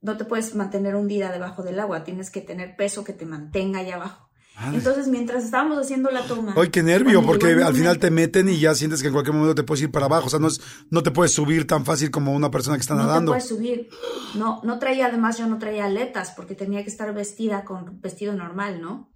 no 0.00 0.16
te 0.16 0.24
puedes 0.24 0.54
mantener 0.54 0.96
hundida 0.96 1.30
debajo 1.30 1.62
del 1.62 1.80
agua, 1.80 2.04
tienes 2.04 2.30
que 2.30 2.40
tener 2.40 2.76
peso 2.76 3.04
que 3.04 3.12
te 3.12 3.26
mantenga 3.26 3.80
allá 3.80 3.96
abajo. 3.96 4.25
Entonces, 4.72 5.08
mientras 5.08 5.44
estábamos 5.44 5.78
haciendo 5.78 6.10
la 6.10 6.26
toma. 6.26 6.54
¡Ay, 6.56 6.70
qué 6.70 6.82
nervio! 6.82 7.22
Porque 7.22 7.52
al 7.62 7.74
final 7.74 7.98
te 7.98 8.10
meten 8.10 8.48
y 8.48 8.58
ya 8.58 8.74
sientes 8.74 9.02
que 9.02 9.08
en 9.08 9.12
cualquier 9.12 9.34
momento 9.34 9.54
te 9.54 9.62
puedes 9.62 9.82
ir 9.82 9.90
para 9.90 10.06
abajo. 10.06 10.26
O 10.26 10.30
sea, 10.30 10.38
no, 10.38 10.48
es, 10.48 10.60
no 10.90 11.02
te 11.02 11.10
puedes 11.10 11.32
subir 11.32 11.66
tan 11.66 11.84
fácil 11.84 12.10
como 12.10 12.32
una 12.32 12.50
persona 12.50 12.76
que 12.76 12.80
está 12.80 12.94
nadando. 12.94 13.32
No 13.32 13.38
te 13.38 13.44
puedes 13.44 13.48
subir. 13.48 13.88
No, 14.34 14.62
no 14.64 14.78
traía, 14.78 15.06
además, 15.06 15.36
yo 15.36 15.46
no 15.46 15.58
traía 15.58 15.84
aletas 15.84 16.32
porque 16.34 16.54
tenía 16.54 16.82
que 16.82 16.90
estar 16.90 17.12
vestida 17.12 17.64
con 17.64 18.00
vestido 18.00 18.32
normal, 18.32 18.80
¿no? 18.80 19.12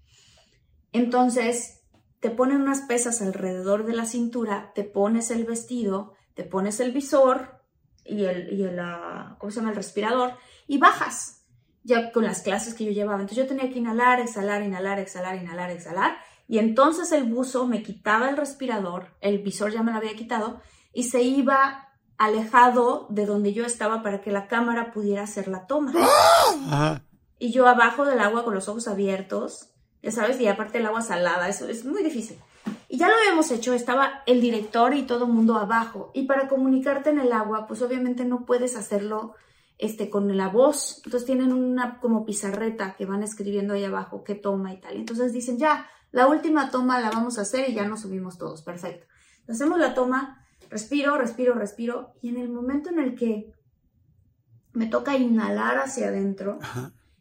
Entonces, 0.92 1.80
te 2.20 2.30
ponen 2.30 2.60
unas 2.60 2.82
pesas 2.82 3.22
alrededor 3.22 3.86
de 3.86 3.94
la 3.94 4.04
cintura, 4.04 4.72
te 4.74 4.84
pones 4.84 5.30
el 5.30 5.46
vestido, 5.46 6.12
te 6.34 6.44
pones 6.44 6.80
el 6.80 6.92
visor 6.92 7.62
y 8.04 8.24
el, 8.24 8.52
y 8.52 8.64
el 8.64 8.78
ah, 8.78 9.36
¿cómo 9.38 9.50
se 9.50 9.56
llama? 9.56 9.70
El 9.70 9.76
respirador 9.76 10.34
y 10.66 10.76
bajas 10.76 11.39
ya 11.82 12.12
con 12.12 12.24
las 12.24 12.42
clases 12.42 12.74
que 12.74 12.84
yo 12.84 12.90
llevaba. 12.90 13.20
Entonces 13.20 13.44
yo 13.44 13.46
tenía 13.46 13.70
que 13.70 13.78
inhalar, 13.78 14.20
exhalar, 14.20 14.62
inhalar, 14.62 14.98
exhalar, 14.98 15.36
inhalar, 15.36 15.70
exhalar. 15.70 16.16
Y 16.46 16.58
entonces 16.58 17.12
el 17.12 17.24
buzo 17.24 17.66
me 17.66 17.82
quitaba 17.82 18.28
el 18.28 18.36
respirador, 18.36 19.14
el 19.20 19.38
visor 19.38 19.72
ya 19.72 19.82
me 19.82 19.92
lo 19.92 19.98
había 19.98 20.16
quitado, 20.16 20.60
y 20.92 21.04
se 21.04 21.22
iba 21.22 21.88
alejado 22.18 23.06
de 23.08 23.24
donde 23.24 23.52
yo 23.52 23.64
estaba 23.64 24.02
para 24.02 24.20
que 24.20 24.30
la 24.30 24.46
cámara 24.48 24.92
pudiera 24.92 25.22
hacer 25.22 25.48
la 25.48 25.66
toma. 25.66 25.92
Y 27.42 27.52
yo 27.52 27.66
abajo 27.66 28.04
del 28.04 28.20
agua 28.20 28.44
con 28.44 28.54
los 28.54 28.68
ojos 28.68 28.86
abiertos, 28.86 29.70
ya 30.02 30.10
sabes, 30.10 30.38
y 30.38 30.46
aparte 30.46 30.76
el 30.76 30.84
agua 30.84 31.00
salada, 31.00 31.48
eso 31.48 31.66
es 31.68 31.86
muy 31.86 32.02
difícil. 32.02 32.36
Y 32.86 32.98
ya 32.98 33.08
lo 33.08 33.14
habíamos 33.14 33.50
hecho, 33.50 33.72
estaba 33.72 34.22
el 34.26 34.42
director 34.42 34.92
y 34.94 35.04
todo 35.04 35.24
el 35.24 35.32
mundo 35.32 35.56
abajo. 35.56 36.10
Y 36.12 36.26
para 36.26 36.48
comunicarte 36.48 37.08
en 37.08 37.18
el 37.18 37.32
agua, 37.32 37.66
pues 37.66 37.80
obviamente 37.80 38.26
no 38.26 38.44
puedes 38.44 38.76
hacerlo 38.76 39.36
este, 39.80 40.10
con 40.10 40.36
la 40.36 40.48
voz. 40.48 41.00
Entonces 41.04 41.26
tienen 41.26 41.52
una 41.52 41.98
como 42.00 42.26
pizarreta 42.26 42.94
que 42.96 43.06
van 43.06 43.22
escribiendo 43.22 43.74
ahí 43.74 43.84
abajo 43.84 44.22
qué 44.24 44.34
toma 44.34 44.74
y 44.74 44.80
tal. 44.80 44.96
Entonces 44.96 45.32
dicen, 45.32 45.58
ya, 45.58 45.88
la 46.12 46.28
última 46.28 46.70
toma 46.70 47.00
la 47.00 47.10
vamos 47.10 47.38
a 47.38 47.42
hacer 47.42 47.68
y 47.70 47.74
ya 47.74 47.88
nos 47.88 48.02
subimos 48.02 48.36
todos. 48.36 48.62
Perfecto. 48.62 49.06
Hacemos 49.48 49.78
la 49.78 49.94
toma, 49.94 50.44
respiro, 50.68 51.16
respiro, 51.16 51.54
respiro. 51.54 52.12
Y 52.20 52.28
en 52.28 52.36
el 52.36 52.50
momento 52.50 52.90
en 52.90 52.98
el 52.98 53.14
que 53.14 53.54
me 54.72 54.86
toca 54.86 55.16
inhalar 55.16 55.78
hacia 55.78 56.08
adentro, 56.08 56.58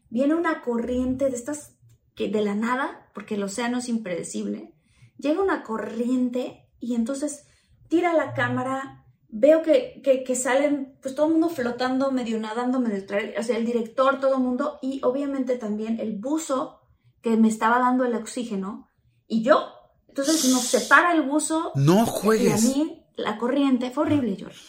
viene 0.10 0.36
una 0.36 0.62
corriente 0.62 1.30
de 1.30 1.38
estas 1.38 1.78
que 2.14 2.28
de 2.28 2.42
la 2.42 2.56
nada, 2.56 3.10
porque 3.14 3.36
el 3.36 3.44
océano 3.44 3.78
es 3.78 3.88
impredecible, 3.88 4.74
llega 5.18 5.42
una 5.42 5.64
corriente 5.64 6.68
y 6.78 6.96
entonces 6.96 7.48
tira 7.88 8.14
la 8.14 8.34
cámara 8.34 8.99
veo 9.30 9.62
que, 9.62 10.02
que, 10.04 10.36
salen, 10.36 10.98
pues 11.02 11.16
todo 11.16 11.28
el 11.28 11.34
mundo 11.34 11.50
flotando, 11.50 12.12
medio 12.12 12.40
nadando, 12.40 12.80
medio 12.80 13.04
o 13.38 13.44
sea, 13.44 13.58
el 13.58 13.66
director, 13.66 14.20
todo 14.20 14.36
el 14.36 14.42
mundo, 14.42 14.80
y 14.82 15.02
obviamente 15.04 15.58
también 15.58 16.00
el 16.00 16.18
buzo 16.18 16.82
que 17.22 17.38
me 17.38 17.48
estaba 17.48 17.80
dando 17.80 18.06
el 18.06 18.16
oxígeno, 18.16 18.90
y 19.28 19.44
yo. 19.44 19.74
Entonces 20.08 20.46
nos 20.52 20.64
separa 20.64 21.14
el 21.14 21.22
buzo. 21.22 21.72
No 21.76 22.06
juegues. 22.06 22.64
Y 22.64 22.72
a 22.72 22.76
mí 22.76 23.06
la 23.16 23.38
corriente 23.38 23.92
fue 23.92 24.06
horrible, 24.06 24.36
George. 24.36 24.60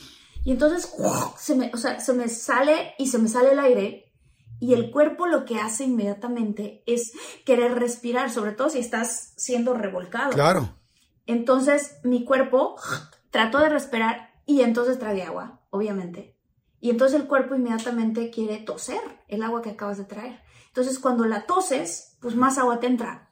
Y 0.45 0.53
entonces 0.53 0.93
se 1.39 1.55
me, 1.55 1.71
o 1.73 1.77
sea, 1.77 2.01
se 2.01 2.13
me 2.13 2.29
sale 2.29 2.95
y 2.99 3.09
se 3.09 3.19
me 3.19 3.29
sale 3.29 3.53
el 3.53 3.59
aire, 3.59 4.11
y 4.61 4.75
el 4.75 4.91
cuerpo 4.91 5.27
lo 5.27 5.47
que 5.47 5.59
hace 5.59 5.85
inmediatamente 5.85 6.83
es 6.87 7.13
querer 7.47 7.75
respirar, 7.77 8.31
sobre 8.31 8.53
todo 8.53 8.69
si 8.69 8.79
estás 8.79 9.33
siendo 9.37 9.73
revolcado. 9.73 10.33
Claro. 10.33 10.77
Entonces 11.27 11.97
mi 12.05 12.25
cuerpo 12.25 12.77
trató 13.31 13.59
de 13.59 13.71
respirar 13.71 14.30
y 14.51 14.63
entonces 14.63 14.99
trae 14.99 15.23
agua, 15.23 15.61
obviamente. 15.71 16.37
Y 16.81 16.91
entonces 16.91 17.21
el 17.21 17.29
cuerpo 17.29 17.55
inmediatamente 17.55 18.31
quiere 18.31 18.59
toser 18.59 19.01
el 19.29 19.45
agua 19.45 19.63
que 19.63 19.71
acabas 19.71 19.99
de 19.99 20.05
traer. 20.05 20.41
Entonces 20.67 20.99
cuando 20.99 21.25
la 21.25 21.47
toses, 21.47 22.17
pues 22.21 22.35
más 22.35 22.59
agua 22.59 22.81
te 22.81 22.89
entra. 22.89 23.31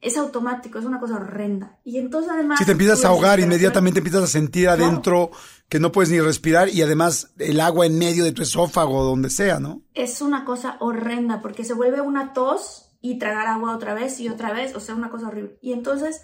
Es 0.00 0.16
automático, 0.16 0.78
es 0.78 0.84
una 0.84 1.00
cosa 1.00 1.16
horrenda. 1.16 1.80
Y 1.82 1.98
entonces 1.98 2.30
además... 2.30 2.58
Si 2.58 2.64
te 2.64 2.72
empiezas 2.72 3.04
a 3.04 3.08
ahogar, 3.08 3.40
inmediatamente 3.40 3.98
empiezas 3.98 4.22
a 4.22 4.26
sentir 4.28 4.68
adentro 4.68 5.32
que 5.68 5.80
no 5.80 5.90
puedes 5.90 6.10
ni 6.10 6.20
respirar 6.20 6.68
y 6.68 6.82
además 6.82 7.32
el 7.38 7.60
agua 7.60 7.86
en 7.86 7.98
medio 7.98 8.22
de 8.22 8.32
tu 8.32 8.42
esófago, 8.42 9.02
donde 9.02 9.28
sea, 9.28 9.58
¿no? 9.58 9.82
Es 9.94 10.22
una 10.22 10.44
cosa 10.44 10.76
horrenda 10.78 11.42
porque 11.42 11.64
se 11.64 11.74
vuelve 11.74 12.00
una 12.00 12.32
tos 12.32 12.92
y 13.00 13.18
tragar 13.18 13.48
agua 13.48 13.74
otra 13.74 13.94
vez 13.94 14.20
y 14.20 14.28
otra 14.28 14.52
vez, 14.52 14.76
o 14.76 14.80
sea, 14.80 14.94
una 14.94 15.10
cosa 15.10 15.28
horrible. 15.28 15.58
Y 15.60 15.72
entonces 15.72 16.22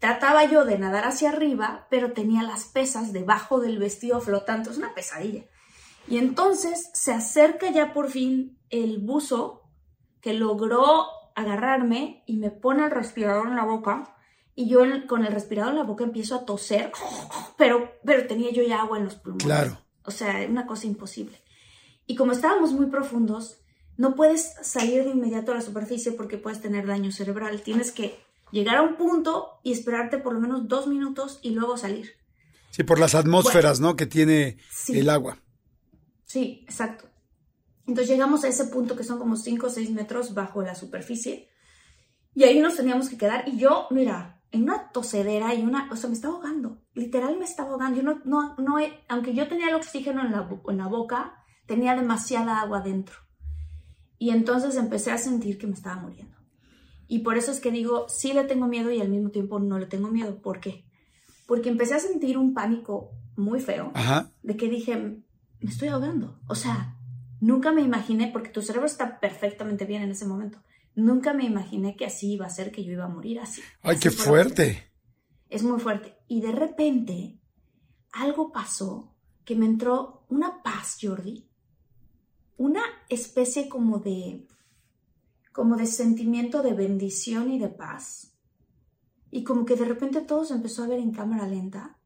Trataba 0.00 0.44
yo 0.46 0.64
de 0.64 0.78
nadar 0.78 1.04
hacia 1.04 1.28
arriba, 1.28 1.86
pero 1.90 2.12
tenía 2.12 2.42
las 2.42 2.64
pesas 2.64 3.12
debajo 3.12 3.60
del 3.60 3.78
vestido 3.78 4.20
flotando. 4.20 4.70
Es 4.70 4.78
una 4.78 4.94
pesadilla. 4.94 5.44
Y 6.08 6.16
entonces 6.16 6.90
se 6.94 7.12
acerca 7.12 7.70
ya 7.70 7.92
por 7.92 8.10
fin 8.10 8.58
el 8.70 8.98
buzo 8.98 9.70
que 10.22 10.32
logró 10.32 11.04
agarrarme 11.36 12.24
y 12.26 12.38
me 12.38 12.50
pone 12.50 12.84
el 12.84 12.90
respirador 12.90 13.48
en 13.48 13.56
la 13.56 13.64
boca. 13.64 14.16
Y 14.54 14.68
yo 14.68 14.80
con 15.06 15.26
el 15.26 15.32
respirador 15.32 15.72
en 15.72 15.78
la 15.78 15.84
boca 15.84 16.04
empiezo 16.04 16.34
a 16.34 16.44
toser, 16.46 16.92
pero, 17.58 17.92
pero 18.02 18.26
tenía 18.26 18.50
yo 18.50 18.62
ya 18.62 18.80
agua 18.80 18.98
en 18.98 19.04
los 19.04 19.16
pulmones. 19.16 19.44
Claro. 19.44 19.78
O 20.04 20.10
sea, 20.10 20.46
una 20.48 20.66
cosa 20.66 20.86
imposible. 20.86 21.42
Y 22.06 22.16
como 22.16 22.32
estábamos 22.32 22.72
muy 22.72 22.86
profundos, 22.86 23.60
no 23.98 24.14
puedes 24.14 24.54
salir 24.62 25.04
de 25.04 25.10
inmediato 25.10 25.52
a 25.52 25.56
la 25.56 25.60
superficie 25.60 26.12
porque 26.12 26.38
puedes 26.38 26.62
tener 26.62 26.86
daño 26.86 27.12
cerebral. 27.12 27.60
Tienes 27.60 27.92
que 27.92 28.18
llegar 28.50 28.76
a 28.76 28.82
un 28.82 28.96
punto 28.96 29.60
y 29.62 29.72
esperarte 29.72 30.18
por 30.18 30.34
lo 30.34 30.40
menos 30.40 30.68
dos 30.68 30.86
minutos 30.86 31.38
y 31.42 31.50
luego 31.50 31.76
salir. 31.76 32.12
Sí, 32.70 32.84
por 32.84 32.98
las 32.98 33.14
atmósferas, 33.14 33.80
¿no? 33.80 33.96
Que 33.96 34.06
tiene 34.06 34.58
el 34.88 35.10
agua. 35.10 35.38
Sí, 36.24 36.62
exacto. 36.64 37.06
Entonces 37.86 38.08
llegamos 38.08 38.44
a 38.44 38.48
ese 38.48 38.66
punto 38.66 38.96
que 38.96 39.02
son 39.02 39.18
como 39.18 39.36
5 39.36 39.66
o 39.66 39.70
6 39.70 39.90
metros 39.90 40.34
bajo 40.34 40.62
la 40.62 40.76
superficie 40.76 41.48
y 42.34 42.44
ahí 42.44 42.60
nos 42.60 42.76
teníamos 42.76 43.08
que 43.08 43.18
quedar 43.18 43.48
y 43.48 43.58
yo, 43.58 43.88
mira, 43.90 44.40
en 44.52 44.64
una 44.64 44.90
tosedera 44.92 45.54
y 45.54 45.62
una, 45.62 45.88
o 45.90 45.96
sea, 45.96 46.08
me 46.08 46.14
estaba 46.14 46.34
ahogando, 46.34 46.82
literal 46.94 47.36
me 47.38 47.44
estaba 47.44 47.70
ahogando. 47.70 47.96
Yo 47.96 48.02
no, 48.02 48.20
no, 48.24 48.56
no, 48.58 48.76
aunque 49.08 49.34
yo 49.34 49.48
tenía 49.48 49.68
el 49.68 49.74
oxígeno 49.74 50.24
en 50.24 50.32
la, 50.32 50.48
en 50.68 50.76
la 50.76 50.86
boca, 50.86 51.44
tenía 51.66 51.94
demasiada 51.94 52.60
agua 52.60 52.80
dentro. 52.80 53.16
Y 54.18 54.30
entonces 54.30 54.76
empecé 54.76 55.12
a 55.12 55.18
sentir 55.18 55.58
que 55.58 55.66
me 55.66 55.74
estaba 55.74 56.00
muriendo. 56.00 56.36
Y 57.10 57.18
por 57.18 57.36
eso 57.36 57.50
es 57.50 57.58
que 57.58 57.72
digo, 57.72 58.08
sí 58.08 58.32
le 58.32 58.44
tengo 58.44 58.68
miedo 58.68 58.92
y 58.92 59.00
al 59.00 59.08
mismo 59.08 59.30
tiempo 59.30 59.58
no 59.58 59.80
le 59.80 59.86
tengo 59.86 60.12
miedo. 60.12 60.40
¿Por 60.40 60.60
qué? 60.60 60.84
Porque 61.48 61.68
empecé 61.68 61.94
a 61.94 61.98
sentir 61.98 62.38
un 62.38 62.54
pánico 62.54 63.10
muy 63.34 63.58
feo 63.60 63.92
de 64.44 64.56
que 64.56 64.68
dije, 64.68 64.96
me 64.96 65.70
estoy 65.70 65.88
ahogando. 65.88 66.38
O 66.46 66.54
sea, 66.54 66.96
nunca 67.40 67.72
me 67.72 67.82
imaginé, 67.82 68.28
porque 68.28 68.50
tu 68.50 68.62
cerebro 68.62 68.86
está 68.86 69.18
perfectamente 69.18 69.86
bien 69.86 70.02
en 70.02 70.12
ese 70.12 70.24
momento, 70.24 70.62
nunca 70.94 71.34
me 71.34 71.44
imaginé 71.44 71.96
que 71.96 72.06
así 72.06 72.34
iba 72.34 72.46
a 72.46 72.50
ser, 72.50 72.70
que 72.70 72.84
yo 72.84 72.92
iba 72.92 73.06
a 73.06 73.08
morir 73.08 73.40
así. 73.40 73.60
¡Ay, 73.82 73.98
qué 73.98 74.12
fuerte! 74.12 74.92
Es 75.48 75.64
muy 75.64 75.80
fuerte. 75.80 76.16
Y 76.28 76.42
de 76.42 76.52
repente, 76.52 77.40
algo 78.12 78.52
pasó 78.52 79.16
que 79.44 79.56
me 79.56 79.66
entró 79.66 80.26
una 80.28 80.62
paz, 80.62 80.98
Jordi. 81.02 81.50
Una 82.56 82.82
especie 83.08 83.68
como 83.68 83.98
de 83.98 84.46
como 85.52 85.76
de 85.76 85.86
sentimiento 85.86 86.62
de 86.62 86.74
bendición 86.74 87.50
y 87.50 87.58
de 87.58 87.68
paz. 87.68 88.32
Y 89.30 89.44
como 89.44 89.64
que 89.64 89.76
de 89.76 89.84
repente 89.84 90.20
todo 90.20 90.44
se 90.44 90.54
empezó 90.54 90.84
a 90.84 90.88
ver 90.88 90.98
en 90.98 91.12
cámara 91.12 91.46
lenta. 91.46 91.98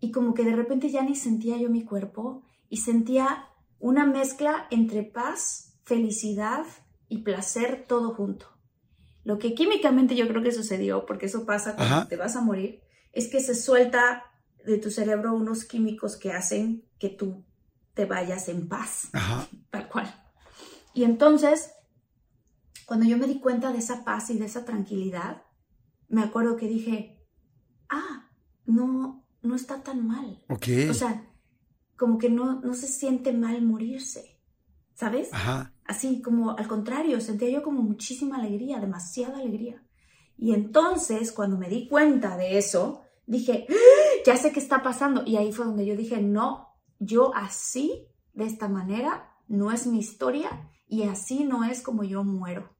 Y 0.00 0.10
como 0.12 0.34
que 0.34 0.44
de 0.44 0.56
repente 0.56 0.90
ya 0.90 1.02
ni 1.02 1.14
sentía 1.14 1.56
yo 1.58 1.68
mi 1.68 1.84
cuerpo 1.84 2.42
y 2.68 2.78
sentía 2.78 3.48
una 3.78 4.06
mezcla 4.06 4.66
entre 4.70 5.02
paz, 5.02 5.78
felicidad 5.84 6.64
y 7.08 7.18
placer 7.18 7.84
todo 7.86 8.14
junto. 8.14 8.46
Lo 9.24 9.38
que 9.38 9.54
químicamente 9.54 10.16
yo 10.16 10.26
creo 10.28 10.42
que 10.42 10.52
sucedió, 10.52 11.04
porque 11.06 11.26
eso 11.26 11.44
pasa 11.44 11.76
cuando 11.76 12.06
te 12.06 12.16
vas 12.16 12.36
a 12.36 12.40
morir, 12.40 12.80
es 13.12 13.28
que 13.28 13.40
se 13.40 13.54
suelta 13.54 14.24
de 14.64 14.78
tu 14.78 14.90
cerebro 14.90 15.34
unos 15.34 15.64
químicos 15.64 16.16
que 16.16 16.32
hacen 16.32 16.84
que 16.98 17.08
tú 17.08 17.44
te 17.94 18.06
vayas 18.06 18.48
en 18.48 18.68
paz, 18.68 19.10
tal 19.70 19.88
cual. 19.88 20.14
Y 20.94 21.04
entonces 21.04 21.72
cuando 22.90 23.06
yo 23.06 23.18
me 23.18 23.28
di 23.28 23.38
cuenta 23.38 23.70
de 23.70 23.78
esa 23.78 24.02
paz 24.02 24.30
y 24.30 24.38
de 24.38 24.46
esa 24.46 24.64
tranquilidad, 24.64 25.44
me 26.08 26.24
acuerdo 26.24 26.56
que 26.56 26.66
dije, 26.66 27.24
no, 28.64 29.24
no 29.42 29.54
está 29.54 29.84
tan 29.84 30.04
mal. 30.04 30.44
Ok. 30.48 30.66
O 30.90 30.94
sea, 30.94 31.24
como 31.96 32.18
que 32.18 32.28
no, 32.28 32.60
no 32.62 32.74
se 32.74 32.88
siente 32.88 33.32
mal 33.32 33.62
morirse, 33.62 34.40
¿sabes? 34.92 35.28
Ajá. 35.30 35.72
Así 35.84 36.20
como 36.20 36.58
al 36.58 36.66
contrario, 36.66 37.20
sentía 37.20 37.48
yo 37.48 37.62
como 37.62 37.80
muchísima 37.80 38.38
alegría, 38.38 38.80
demasiada 38.80 39.38
alegría. 39.38 39.86
Y 40.36 40.52
entonces, 40.52 41.30
cuando 41.30 41.56
me 41.56 41.68
di 41.68 41.86
cuenta 41.86 42.36
de 42.36 42.58
eso, 42.58 43.02
dije, 43.24 43.68
¡Ah! 43.70 44.22
ya 44.26 44.36
sé 44.36 44.50
qué 44.50 44.58
está 44.58 44.82
pasando. 44.82 45.22
Y 45.24 45.36
ahí 45.36 45.52
fue 45.52 45.64
donde 45.64 45.86
yo 45.86 45.94
dije, 45.94 46.20
no, 46.20 46.74
yo 46.98 47.32
así, 47.36 48.08
de 48.32 48.46
esta 48.46 48.68
manera, 48.68 49.32
no 49.46 49.70
es 49.70 49.86
mi 49.86 50.00
historia 50.00 50.68
y 50.88 51.04
así 51.04 51.44
no 51.44 51.62
es 51.62 51.82
como 51.82 52.02
yo 52.02 52.24
muero. 52.24 52.79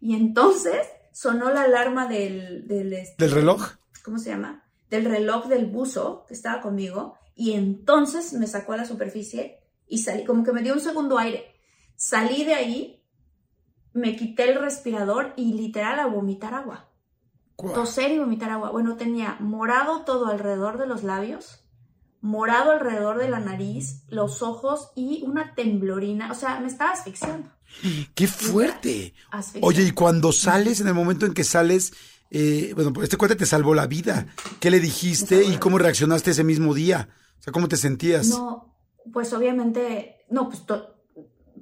Y 0.00 0.14
entonces 0.14 0.86
sonó 1.12 1.50
la 1.50 1.62
alarma 1.62 2.06
del... 2.06 2.66
Del, 2.66 2.92
este, 2.92 3.24
¿Del 3.24 3.34
reloj? 3.34 3.62
¿Cómo 4.04 4.18
se 4.18 4.30
llama? 4.30 4.64
Del 4.88 5.04
reloj 5.04 5.46
del 5.46 5.66
buzo 5.66 6.24
que 6.26 6.34
estaba 6.34 6.62
conmigo. 6.62 7.14
Y 7.34 7.52
entonces 7.52 8.32
me 8.32 8.46
sacó 8.46 8.72
a 8.72 8.78
la 8.78 8.84
superficie 8.84 9.60
y 9.86 9.98
salí, 9.98 10.24
como 10.24 10.44
que 10.44 10.52
me 10.52 10.62
dio 10.62 10.72
un 10.72 10.80
segundo 10.80 11.18
aire. 11.18 11.54
Salí 11.96 12.44
de 12.44 12.54
ahí, 12.54 13.04
me 13.92 14.16
quité 14.16 14.50
el 14.50 14.60
respirador 14.60 15.34
y 15.36 15.52
literal 15.54 15.98
a 15.98 16.06
vomitar 16.06 16.54
agua. 16.54 16.88
Guau. 17.56 17.74
Toser 17.74 18.10
y 18.12 18.18
vomitar 18.18 18.50
agua. 18.50 18.70
Bueno, 18.70 18.96
tenía 18.96 19.36
morado 19.40 20.04
todo 20.04 20.26
alrededor 20.26 20.78
de 20.78 20.86
los 20.86 21.02
labios, 21.02 21.64
morado 22.20 22.70
alrededor 22.70 23.18
de 23.18 23.28
la 23.28 23.40
nariz, 23.40 24.04
los 24.08 24.42
ojos 24.42 24.92
y 24.94 25.24
una 25.26 25.54
temblorina. 25.54 26.30
O 26.30 26.34
sea, 26.34 26.60
me 26.60 26.68
estaba 26.68 26.92
asfixiando. 26.92 27.50
¡Qué 28.14 28.26
fuerte! 28.26 29.14
Oye, 29.62 29.82
y 29.84 29.90
cuando 29.92 30.32
sales, 30.32 30.80
en 30.80 30.88
el 30.88 30.94
momento 30.94 31.26
en 31.26 31.34
que 31.34 31.44
sales, 31.44 31.92
eh, 32.30 32.72
bueno, 32.74 32.92
pues 32.92 33.04
este 33.04 33.16
cuate 33.16 33.36
te 33.36 33.46
salvó 33.46 33.74
la 33.74 33.86
vida. 33.86 34.26
¿Qué 34.60 34.70
le 34.70 34.80
dijiste 34.80 35.44
y 35.44 35.56
cómo 35.56 35.78
reaccionaste 35.78 36.30
ese 36.32 36.44
mismo 36.44 36.74
día? 36.74 37.08
O 37.38 37.42
sea, 37.42 37.52
¿cómo 37.52 37.68
te 37.68 37.76
sentías? 37.76 38.28
No, 38.28 38.76
pues 39.12 39.32
obviamente, 39.32 40.16
no, 40.30 40.48
pues 40.48 40.66
to- 40.66 40.96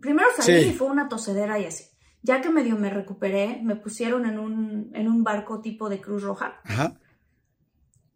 primero 0.00 0.28
salí 0.36 0.62
Sí. 0.64 0.68
y 0.70 0.72
fue 0.74 0.88
una 0.88 1.09
tosedera 1.09 1.59
y 1.59 1.66
así. 1.66 1.84
Ya 2.22 2.40
que 2.40 2.50
medio 2.50 2.76
me 2.76 2.90
recuperé, 2.90 3.61
me 3.62 3.76
pusieron 3.76 4.26
en 4.26 4.38
un, 4.40 4.90
en 4.94 5.06
un 5.09 5.22
barco 5.22 5.61
tipo 5.61 5.88
de 5.88 6.00
Cruz 6.00 6.22
Roja. 6.24 6.61
Ajá. 6.64 6.98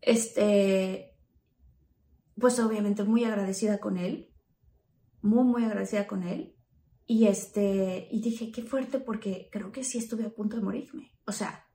Este, 0.00 1.16
pues 2.38 2.58
obviamente 2.58 3.04
muy 3.04 3.24
agradecida 3.24 3.78
con 3.78 3.96
él, 3.98 4.32
muy, 5.20 5.44
muy 5.44 5.64
agradecida 5.64 6.06
con 6.08 6.24
él. 6.24 6.56
Y 7.06 7.26
este, 7.26 8.08
y 8.10 8.20
dije, 8.20 8.52
qué 8.52 8.62
fuerte 8.62 8.98
porque 8.98 9.48
creo 9.50 9.72
que 9.72 9.84
sí 9.84 9.98
estuve 9.98 10.24
a 10.24 10.30
punto 10.30 10.56
de 10.56 10.62
morirme. 10.62 11.10
O 11.26 11.32
sea, 11.32 11.66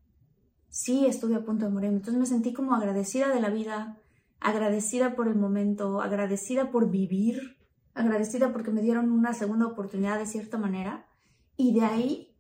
sí 0.70 1.06
estuve 1.06 1.36
a 1.36 1.44
punto 1.44 1.66
de 1.66 1.72
morirme. 1.72 1.98
Entonces 1.98 2.20
me 2.20 2.26
sentí 2.26 2.54
como 2.54 2.76
agradecida 2.76 3.30
de 3.30 3.42
la 3.42 3.50
vida, 3.50 3.98
agradecida 4.40 5.16
por 5.16 5.28
el 5.28 5.36
momento, 5.36 6.02
agradecida 6.02 6.72
por 6.72 6.90
vivir, 6.90 7.58
agradecida 7.94 8.54
porque 8.54 8.72
me 8.72 8.82
dieron 8.82 9.12
una 9.12 9.34
segunda 9.34 9.68
oportunidad 9.68 10.18
de 10.18 10.26
cierta 10.26 10.58
manera. 10.58 11.08
Y 11.56 11.74
de 11.74 11.86
ahí, 11.86 12.36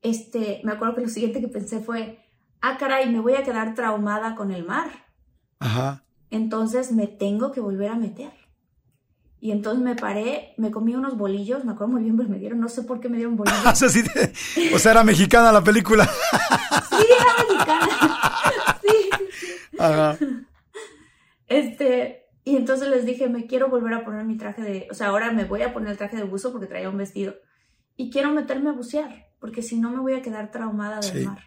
este, 0.00 0.60
me 0.64 0.72
acuerdo 0.72 0.96
que 0.96 1.02
lo 1.02 1.08
siguiente 1.08 1.40
que 1.40 1.48
pensé 1.48 1.80
fue, 1.80 2.24
ah, 2.60 2.76
caray, 2.78 3.10
me 3.10 3.20
voy 3.20 3.34
a 3.34 3.44
quedar 3.44 3.74
traumada 3.74 4.34
con 4.34 4.50
el 4.50 4.64
mar. 4.64 4.90
Ajá. 5.58 6.04
Entonces 6.30 6.92
me 6.92 7.06
tengo 7.06 7.52
que 7.52 7.60
volver 7.60 7.90
a 7.90 7.96
meter. 7.96 8.32
Y 9.44 9.50
entonces 9.50 9.82
me 9.82 9.96
paré, 9.96 10.54
me 10.56 10.70
comí 10.70 10.94
unos 10.94 11.16
bolillos, 11.18 11.64
me 11.64 11.72
acuerdo 11.72 11.94
muy 11.94 12.04
bien, 12.04 12.14
pues 12.14 12.28
me 12.28 12.38
dieron, 12.38 12.60
no 12.60 12.68
sé 12.68 12.82
por 12.84 13.00
qué 13.00 13.08
me 13.08 13.16
dieron 13.16 13.34
bolillos. 13.36 13.66
O 13.66 13.74
sea, 13.74 13.88
sí 13.88 14.04
te- 14.04 14.32
o 14.72 14.78
sea, 14.78 14.92
era 14.92 15.02
mexicana 15.02 15.50
la 15.50 15.64
película. 15.64 16.04
Sí, 16.04 17.06
era 17.20 17.52
mexicana. 17.52 17.88
Sí. 18.82 19.78
Ajá. 19.80 20.16
Este, 21.48 22.26
y 22.44 22.56
entonces 22.56 22.88
les 22.88 23.04
dije, 23.04 23.28
me 23.28 23.46
quiero 23.46 23.68
volver 23.68 23.94
a 23.94 24.04
poner 24.04 24.24
mi 24.24 24.36
traje 24.36 24.62
de, 24.62 24.88
o 24.90 24.94
sea, 24.94 25.08
ahora 25.08 25.32
me 25.32 25.44
voy 25.44 25.62
a 25.62 25.72
poner 25.72 25.90
el 25.90 25.98
traje 25.98 26.16
de 26.16 26.22
buzo 26.24 26.52
porque 26.52 26.66
traía 26.66 26.88
un 26.88 26.96
vestido. 26.98 27.34
Y 27.96 28.10
quiero 28.10 28.30
meterme 28.32 28.70
a 28.70 28.74
bucear, 28.74 29.26
porque 29.40 29.62
si 29.62 29.78
no 29.78 29.90
me 29.90 29.98
voy 30.00 30.14
a 30.14 30.22
quedar 30.22 30.50
traumada 30.50 31.00
del 31.00 31.20
Sí. 31.20 31.26
mar. 31.26 31.40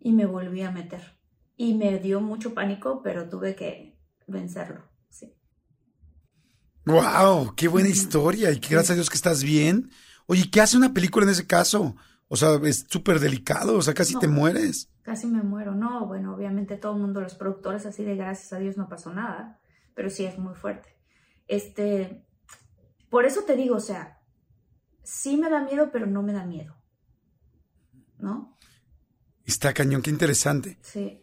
Y 0.00 0.12
me 0.12 0.26
volví 0.26 0.62
a 0.62 0.70
meter. 0.70 1.16
Y 1.56 1.74
me 1.74 1.98
dio 1.98 2.20
mucho 2.20 2.54
pánico, 2.54 3.02
pero 3.02 3.28
tuve 3.28 3.54
que 3.54 3.96
vencerlo. 4.26 4.82
Wow, 6.86 7.54
qué 7.56 7.68
buena 7.68 7.88
historia 7.88 8.50
y 8.50 8.60
que 8.60 8.68
gracias 8.70 8.90
a 8.92 8.94
Dios 8.94 9.08
que 9.10 9.16
estás 9.16 9.42
bien. 9.42 9.90
Oye, 10.26 10.50
¿qué 10.50 10.60
hace 10.60 10.76
una 10.76 10.92
película 10.92 11.24
en 11.24 11.32
ese 11.32 11.46
caso? 11.46 11.96
O 12.28 12.36
sea, 12.36 12.54
es 12.64 12.86
súper 12.88 13.20
delicado, 13.20 13.76
o 13.76 13.82
sea, 13.82 13.94
casi 13.94 14.14
No. 14.14 14.20
te 14.20 14.28
mueres. 14.28 14.88
Casi 15.02 15.26
me 15.26 15.42
muero. 15.42 15.74
No, 15.74 16.06
bueno, 16.06 16.34
obviamente 16.34 16.76
todo 16.76 16.94
el 16.94 17.00
mundo, 17.00 17.20
los 17.20 17.34
productores 17.34 17.86
así 17.86 18.04
de 18.04 18.16
gracias 18.16 18.52
a 18.52 18.58
Dios 18.58 18.76
no 18.76 18.88
pasó 18.88 19.12
nada, 19.12 19.60
pero 19.94 20.10
sí 20.10 20.24
es 20.24 20.38
muy 20.38 20.54
fuerte. 20.54 20.96
Este, 21.46 22.24
por 23.10 23.24
eso 23.26 23.42
te 23.42 23.54
digo, 23.56 23.76
o 23.76 23.80
sea, 23.80 24.20
sí 25.02 25.36
me 25.36 25.50
da 25.50 25.62
miedo, 25.62 25.90
pero 25.92 26.06
no 26.06 26.22
me 26.22 26.32
da 26.32 26.44
miedo. 26.44 26.74
¿No? 28.18 28.56
Está 29.44 29.74
cañón, 29.74 30.00
qué 30.02 30.10
interesante. 30.10 30.78
Sí. 30.80 31.20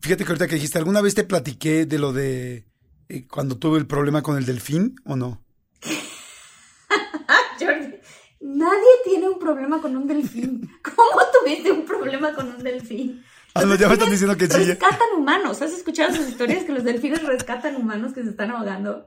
Fíjate 0.00 0.24
que 0.24 0.30
ahorita 0.30 0.48
que 0.48 0.54
dijiste, 0.56 0.78
¿alguna 0.78 1.02
vez 1.02 1.14
te 1.14 1.24
platiqué 1.24 1.84
de 1.86 1.98
lo 1.98 2.12
de 2.12 2.66
eh, 3.12 3.26
cuando 3.28 3.58
tuve 3.58 3.78
el 3.78 3.86
problema 3.86 4.22
con 4.22 4.38
el 4.38 4.46
delfín 4.46 4.96
o 5.04 5.16
no? 5.16 5.44
Jordi, 7.60 7.94
nadie 8.40 8.90
tiene 9.04 9.28
un 9.28 9.38
problema 9.38 9.82
con 9.82 9.94
un 9.96 10.06
delfín. 10.06 10.70
¿Cómo 10.82 11.20
tuviste 11.40 11.70
un 11.70 11.84
problema 11.84 12.32
con 12.34 12.48
un 12.48 12.62
delfín? 12.62 13.22
Ah, 13.54 13.66
no, 13.66 13.74
ya 13.74 13.86
me 13.86 13.94
están 13.94 14.10
diciendo 14.10 14.34
que 14.38 14.46
sí. 14.46 14.64
Rescatan 14.64 15.08
humanos. 15.14 15.60
¿Has 15.60 15.72
escuchado 15.72 16.14
sus 16.14 16.26
historias 16.26 16.64
que 16.64 16.72
los 16.72 16.84
delfines 16.84 17.22
rescatan 17.22 17.76
humanos 17.76 18.14
que 18.14 18.22
se 18.22 18.30
están 18.30 18.50
ahogando? 18.50 19.06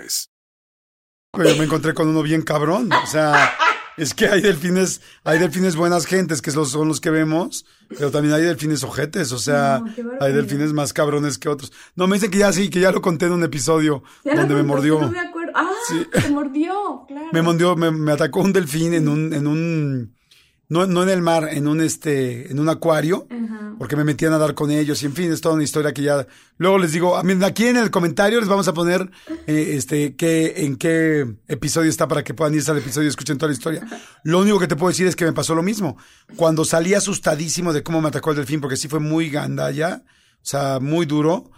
Yo 1.33 1.55
me 1.57 1.63
encontré 1.65 1.93
con 1.93 2.07
uno 2.09 2.21
bien 2.23 2.41
cabrón. 2.41 2.91
O 2.91 3.07
sea, 3.07 3.53
es 3.97 4.13
que 4.13 4.27
hay 4.27 4.41
delfines, 4.41 5.01
hay 5.23 5.39
delfines 5.39 5.75
buenas 5.75 6.05
gentes, 6.05 6.41
que 6.41 6.51
son 6.51 6.87
los 6.87 6.99
que 6.99 7.09
vemos, 7.09 7.65
pero 7.89 8.11
también 8.11 8.33
hay 8.33 8.41
delfines 8.43 8.83
ojetes. 8.83 9.31
O 9.31 9.39
sea, 9.39 9.81
No, 9.81 10.11
hay 10.19 10.33
delfines 10.33 10.73
más 10.73 10.91
cabrones 10.93 11.37
que 11.37 11.47
otros. 11.49 11.71
No, 11.95 12.07
me 12.07 12.17
dicen 12.17 12.31
que 12.31 12.39
ya 12.39 12.51
sí, 12.51 12.69
que 12.69 12.79
ya 12.81 12.91
lo 12.91 13.01
conté 13.01 13.27
en 13.27 13.33
un 13.33 13.43
episodio 13.43 14.03
Ya 14.25 14.35
donde 14.35 14.55
me 14.55 14.63
mordió. 14.63 14.99
No 14.99 15.09
me 15.09 15.19
acuerdo. 15.19 15.51
Ah, 15.55 15.69
Sí. 15.87 16.05
te 16.11 16.29
mordió, 16.29 17.05
claro. 17.07 17.27
Me 17.33 17.41
mordió, 17.41 17.75
me, 17.75 17.91
me 17.91 18.11
atacó 18.11 18.41
un 18.41 18.53
delfín 18.53 18.93
en 18.93 19.07
un, 19.07 19.33
en 19.33 19.47
un, 19.47 20.15
no, 20.71 20.87
no 20.87 21.03
en 21.03 21.09
el 21.09 21.21
mar, 21.21 21.49
en 21.51 21.67
un 21.67 21.81
este, 21.81 22.49
en 22.49 22.57
un 22.57 22.69
acuario, 22.69 23.27
porque 23.77 23.97
me 23.97 24.05
metí 24.05 24.23
a 24.23 24.29
nadar 24.29 24.53
con 24.53 24.71
ellos 24.71 25.03
y 25.03 25.05
en 25.05 25.13
fin, 25.13 25.29
es 25.29 25.41
toda 25.41 25.55
una 25.55 25.65
historia 25.65 25.93
que 25.93 26.01
ya, 26.01 26.25
luego 26.55 26.77
les 26.77 26.93
digo, 26.93 27.17
a 27.17 27.23
mí, 27.23 27.33
aquí 27.43 27.67
en 27.67 27.75
el 27.75 27.91
comentario 27.91 28.39
les 28.39 28.47
vamos 28.47 28.69
a 28.69 28.73
poner, 28.73 29.11
eh, 29.47 29.73
este, 29.73 30.15
qué, 30.15 30.53
en 30.65 30.77
qué 30.77 31.27
episodio 31.49 31.89
está 31.89 32.07
para 32.07 32.23
que 32.23 32.33
puedan 32.33 32.55
irse 32.55 32.71
al 32.71 32.77
episodio 32.77 33.07
y 33.07 33.09
escuchen 33.09 33.37
toda 33.37 33.49
la 33.49 33.53
historia. 33.53 33.85
Lo 34.23 34.39
único 34.39 34.59
que 34.59 34.67
te 34.67 34.77
puedo 34.77 34.91
decir 34.91 35.07
es 35.07 35.17
que 35.17 35.25
me 35.25 35.33
pasó 35.33 35.55
lo 35.55 35.61
mismo. 35.61 35.97
Cuando 36.37 36.63
salí 36.63 36.93
asustadísimo 36.93 37.73
de 37.73 37.83
cómo 37.83 37.99
me 37.99 38.07
atacó 38.07 38.29
el 38.29 38.37
delfín, 38.37 38.61
porque 38.61 38.77
sí 38.77 38.87
fue 38.87 39.01
muy 39.01 39.29
gandalla, 39.29 40.05
o 40.05 40.39
sea, 40.41 40.79
muy 40.79 41.05
duro, 41.05 41.51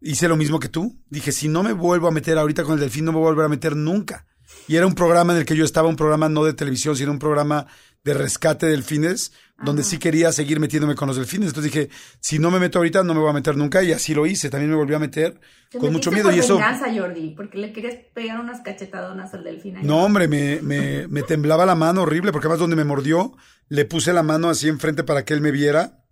hice 0.00 0.28
lo 0.28 0.36
mismo 0.36 0.60
que 0.60 0.68
tú. 0.68 0.96
Dije, 1.08 1.32
si 1.32 1.48
no 1.48 1.64
me 1.64 1.72
vuelvo 1.72 2.06
a 2.06 2.12
meter 2.12 2.38
ahorita 2.38 2.62
con 2.62 2.74
el 2.74 2.80
delfín, 2.80 3.04
no 3.04 3.10
me 3.10 3.18
voy 3.18 3.26
a 3.26 3.30
volver 3.30 3.46
a 3.46 3.48
meter 3.48 3.74
nunca. 3.74 4.26
Y 4.68 4.76
era 4.76 4.86
un 4.86 4.94
programa 4.94 5.32
en 5.32 5.40
el 5.40 5.44
que 5.44 5.56
yo 5.56 5.64
estaba, 5.64 5.88
un 5.88 5.96
programa 5.96 6.28
no 6.28 6.44
de 6.44 6.52
televisión, 6.52 6.96
sino 6.96 7.10
un 7.10 7.18
programa 7.18 7.66
de 8.04 8.14
rescate 8.14 8.66
de 8.66 8.72
delfines, 8.72 9.32
donde 9.62 9.82
sí 9.82 9.98
quería 9.98 10.32
seguir 10.32 10.58
metiéndome 10.58 10.94
con 10.94 11.06
los 11.08 11.18
delfines. 11.18 11.48
Entonces 11.48 11.70
dije, 11.70 11.90
si 12.20 12.38
no 12.38 12.50
me 12.50 12.58
meto 12.58 12.78
ahorita, 12.78 13.02
no 13.02 13.12
me 13.12 13.20
voy 13.20 13.28
a 13.28 13.34
meter 13.34 13.56
nunca. 13.56 13.82
Y 13.82 13.92
así 13.92 14.14
lo 14.14 14.24
hice. 14.26 14.48
También 14.48 14.70
me 14.70 14.76
volví 14.76 14.94
a 14.94 14.98
meter 14.98 15.38
Te 15.68 15.76
con 15.78 15.92
mucho 15.92 16.10
miedo. 16.10 16.24
por 16.24 16.34
Y 16.34 16.38
eso, 16.38 16.54
venganza, 16.54 16.86
Jordi, 16.90 17.34
porque 17.36 17.58
le 17.58 17.72
querías 17.72 17.96
pegar 18.14 18.40
unas 18.40 18.62
cachetadonas 18.62 19.34
al 19.34 19.44
delfín. 19.44 19.76
ahí. 19.76 19.84
no, 19.84 20.02
hombre, 20.02 20.28
me, 20.28 20.60
me, 20.62 21.08
me 21.08 21.22
temblaba 21.22 21.66
la 21.66 21.74
mano 21.74 22.02
horrible, 22.02 22.32
porque 22.32 22.46
además 22.46 22.60
donde 22.60 22.76
me 22.76 22.84
mordió, 22.84 23.36
le 23.68 23.84
puse 23.84 24.14
la 24.14 24.22
mano 24.22 24.48
así 24.48 24.68
enfrente 24.68 25.04
para 25.04 25.26
que 25.26 25.34
él 25.34 25.42
me 25.42 25.50
viera. 25.50 26.04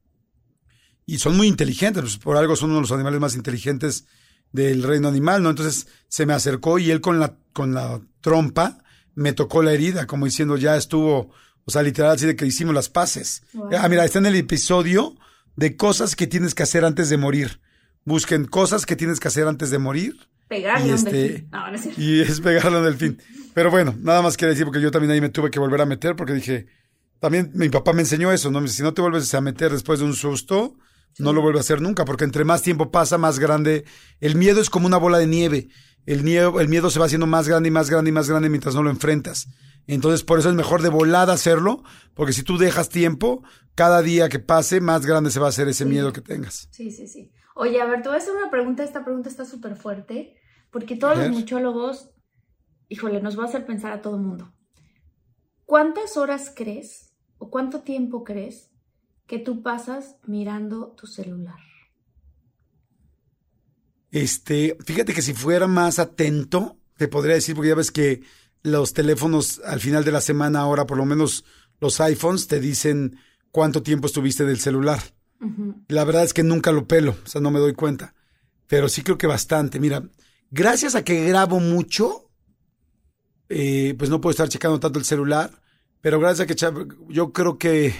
Y 1.06 1.18
son 1.18 1.34
muy 1.34 1.46
inteligentes, 1.46 2.02
pues 2.02 2.18
por 2.18 2.36
algo 2.36 2.54
son 2.54 2.68
uno 2.68 2.80
de 2.80 2.82
los 2.82 2.92
animales 2.92 3.18
más 3.18 3.34
inteligentes 3.34 4.04
del 4.52 4.82
reino 4.82 5.08
animal, 5.08 5.42
¿no? 5.42 5.48
Entonces 5.50 5.86
se 6.08 6.26
me 6.26 6.34
acercó 6.34 6.78
y 6.78 6.90
él 6.90 7.00
con 7.00 7.18
la, 7.18 7.38
con 7.54 7.72
la 7.72 8.00
trompa 8.20 8.84
me 9.14 9.32
tocó 9.32 9.62
la 9.62 9.72
herida, 9.72 10.06
como 10.06 10.26
diciendo 10.26 10.56
ya 10.56 10.76
estuvo, 10.76 11.32
o 11.68 11.70
sea, 11.70 11.82
literal, 11.82 12.12
así 12.12 12.24
de 12.24 12.34
que 12.34 12.46
hicimos 12.46 12.74
las 12.74 12.88
paces. 12.88 13.42
Wow. 13.52 13.68
Ah, 13.78 13.88
mira, 13.90 14.02
está 14.06 14.18
en 14.20 14.24
el 14.26 14.36
episodio 14.36 15.14
de 15.54 15.76
cosas 15.76 16.16
que 16.16 16.26
tienes 16.26 16.54
que 16.54 16.62
hacer 16.62 16.82
antes 16.84 17.10
de 17.10 17.18
morir. 17.18 17.60
busquen 18.04 18.46
cosas 18.46 18.86
que 18.86 18.96
tienes 18.96 19.20
que 19.20 19.28
hacer 19.28 19.46
antes 19.46 19.68
de 19.68 19.76
morir. 19.78 20.16
Pegarle 20.48 20.88
Y 20.88 20.90
este- 20.92 21.10
delfín. 21.10 21.48
No, 21.52 21.70
no 21.70 21.76
es. 21.76 21.98
Y 21.98 22.20
es 22.22 22.40
pegarle 22.40 22.78
a 22.78 22.80
un 22.80 22.86
delfín. 22.86 23.18
Pero 23.52 23.70
bueno, 23.70 23.94
nada 24.00 24.22
más 24.22 24.38
quiero 24.38 24.50
decir, 24.50 24.64
porque 24.64 24.80
yo 24.80 24.90
también 24.90 25.10
ahí 25.10 25.20
me 25.20 25.28
tuve 25.28 25.50
que 25.50 25.58
volver 25.60 25.82
a 25.82 25.84
meter, 25.84 26.16
porque 26.16 26.32
dije, 26.32 26.68
también 27.20 27.50
mi 27.54 27.68
papá 27.68 27.92
me 27.92 28.00
enseñó 28.00 28.32
eso, 28.32 28.50
¿no? 28.50 28.66
Si 28.66 28.82
no 28.82 28.94
te 28.94 29.02
vuelves 29.02 29.34
a 29.34 29.42
meter 29.42 29.70
después 29.72 29.98
de 29.98 30.06
un 30.06 30.14
susto, 30.14 30.74
no 31.18 31.34
lo 31.34 31.42
vuelves 31.42 31.60
a 31.60 31.64
hacer 31.66 31.82
nunca, 31.82 32.06
porque 32.06 32.24
entre 32.24 32.44
más 32.46 32.62
tiempo 32.62 32.90
pasa, 32.90 33.18
más 33.18 33.38
grande. 33.38 33.84
El 34.20 34.36
miedo 34.36 34.62
es 34.62 34.70
como 34.70 34.86
una 34.86 34.96
bola 34.96 35.18
de 35.18 35.26
nieve. 35.26 35.68
El 36.08 36.22
miedo, 36.24 36.58
el 36.58 36.68
miedo 36.68 36.88
se 36.88 36.98
va 36.98 37.04
haciendo 37.04 37.26
más 37.26 37.48
grande 37.48 37.68
y 37.68 37.72
más 37.72 37.90
grande 37.90 38.08
y 38.08 38.12
más 38.12 38.30
grande 38.30 38.48
mientras 38.48 38.74
no 38.74 38.82
lo 38.82 38.88
enfrentas. 38.88 39.46
Entonces, 39.86 40.24
por 40.24 40.38
eso 40.38 40.48
es 40.48 40.54
mejor 40.54 40.80
de 40.80 40.88
volada 40.88 41.34
hacerlo, 41.34 41.82
porque 42.14 42.32
si 42.32 42.42
tú 42.42 42.56
dejas 42.56 42.88
tiempo, 42.88 43.42
cada 43.74 44.00
día 44.00 44.30
que 44.30 44.38
pase, 44.38 44.80
más 44.80 45.04
grande 45.04 45.30
se 45.30 45.38
va 45.38 45.46
a 45.46 45.48
hacer 45.50 45.68
ese 45.68 45.84
Sí. 45.84 45.90
miedo 45.90 46.10
que 46.14 46.22
tengas. 46.22 46.68
Sí, 46.70 46.90
sí, 46.90 47.06
sí. 47.08 47.30
Oye, 47.54 47.80
a 47.82 47.84
ver, 47.84 48.00
te 48.00 48.08
voy 48.08 48.16
a 48.16 48.20
hacer 48.22 48.34
una 48.34 48.50
pregunta. 48.50 48.84
Esta 48.84 49.04
pregunta 49.04 49.28
está 49.28 49.44
súper 49.44 49.76
fuerte, 49.76 50.34
porque 50.70 50.96
todos 50.96 51.18
los 51.18 51.28
muchólogos, 51.30 52.10
híjole, 52.88 53.20
nos 53.20 53.38
va 53.38 53.42
a 53.42 53.46
hacer 53.48 53.66
pensar 53.66 53.92
a 53.92 54.00
todo 54.00 54.16
el 54.16 54.22
mundo. 54.22 54.54
¿Cuántas 55.66 56.16
horas 56.16 56.50
crees 56.56 57.12
o 57.36 57.50
cuánto 57.50 57.80
tiempo 57.82 58.24
crees 58.24 58.70
que 59.26 59.38
tú 59.38 59.62
pasas 59.62 60.16
mirando 60.26 60.94
tu 60.96 61.06
celular? 61.06 61.58
Este, 64.10 64.76
fíjate 64.84 65.12
que 65.12 65.22
si 65.22 65.34
fuera 65.34 65.66
más 65.66 65.98
atento, 65.98 66.78
te 66.96 67.08
podría 67.08 67.34
decir, 67.34 67.54
porque 67.54 67.68
ya 67.68 67.74
ves 67.74 67.90
que 67.90 68.22
los 68.62 68.92
teléfonos 68.92 69.60
al 69.64 69.80
final 69.80 70.04
de 70.04 70.12
la 70.12 70.20
semana, 70.20 70.60
ahora 70.60 70.86
por 70.86 70.96
lo 70.96 71.04
menos 71.04 71.44
los 71.80 72.00
iPhones, 72.00 72.48
te 72.48 72.60
dicen 72.60 73.18
cuánto 73.50 73.82
tiempo 73.82 74.06
estuviste 74.06 74.44
del 74.44 74.58
celular. 74.58 75.00
La 75.86 76.04
verdad 76.04 76.24
es 76.24 76.34
que 76.34 76.42
nunca 76.42 76.72
lo 76.72 76.88
pelo, 76.88 77.16
o 77.24 77.28
sea, 77.28 77.40
no 77.40 77.52
me 77.52 77.60
doy 77.60 77.74
cuenta. 77.74 78.14
Pero 78.66 78.88
sí 78.88 79.02
creo 79.02 79.16
que 79.16 79.28
bastante. 79.28 79.78
Mira, 79.78 80.02
gracias 80.50 80.96
a 80.96 81.04
que 81.04 81.24
grabo 81.26 81.60
mucho, 81.60 82.30
eh, 83.48 83.94
pues 83.96 84.10
no 84.10 84.20
puedo 84.20 84.32
estar 84.32 84.48
checando 84.48 84.80
tanto 84.80 84.98
el 84.98 85.04
celular, 85.04 85.62
pero 86.00 86.18
gracias 86.18 86.40
a 86.40 86.46
que 86.46 86.86
yo 87.08 87.32
creo 87.32 87.56
que 87.56 87.94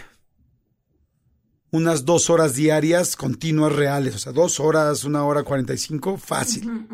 unas 1.70 2.04
dos 2.04 2.30
horas 2.30 2.54
diarias 2.54 3.16
continuas 3.16 3.72
reales, 3.72 4.14
o 4.14 4.18
sea, 4.18 4.32
dos 4.32 4.58
horas, 4.60 5.04
una 5.04 5.24
hora 5.24 5.42
cuarenta 5.42 5.74
y 5.74 5.78
cinco, 5.78 6.16
fácil. 6.16 6.86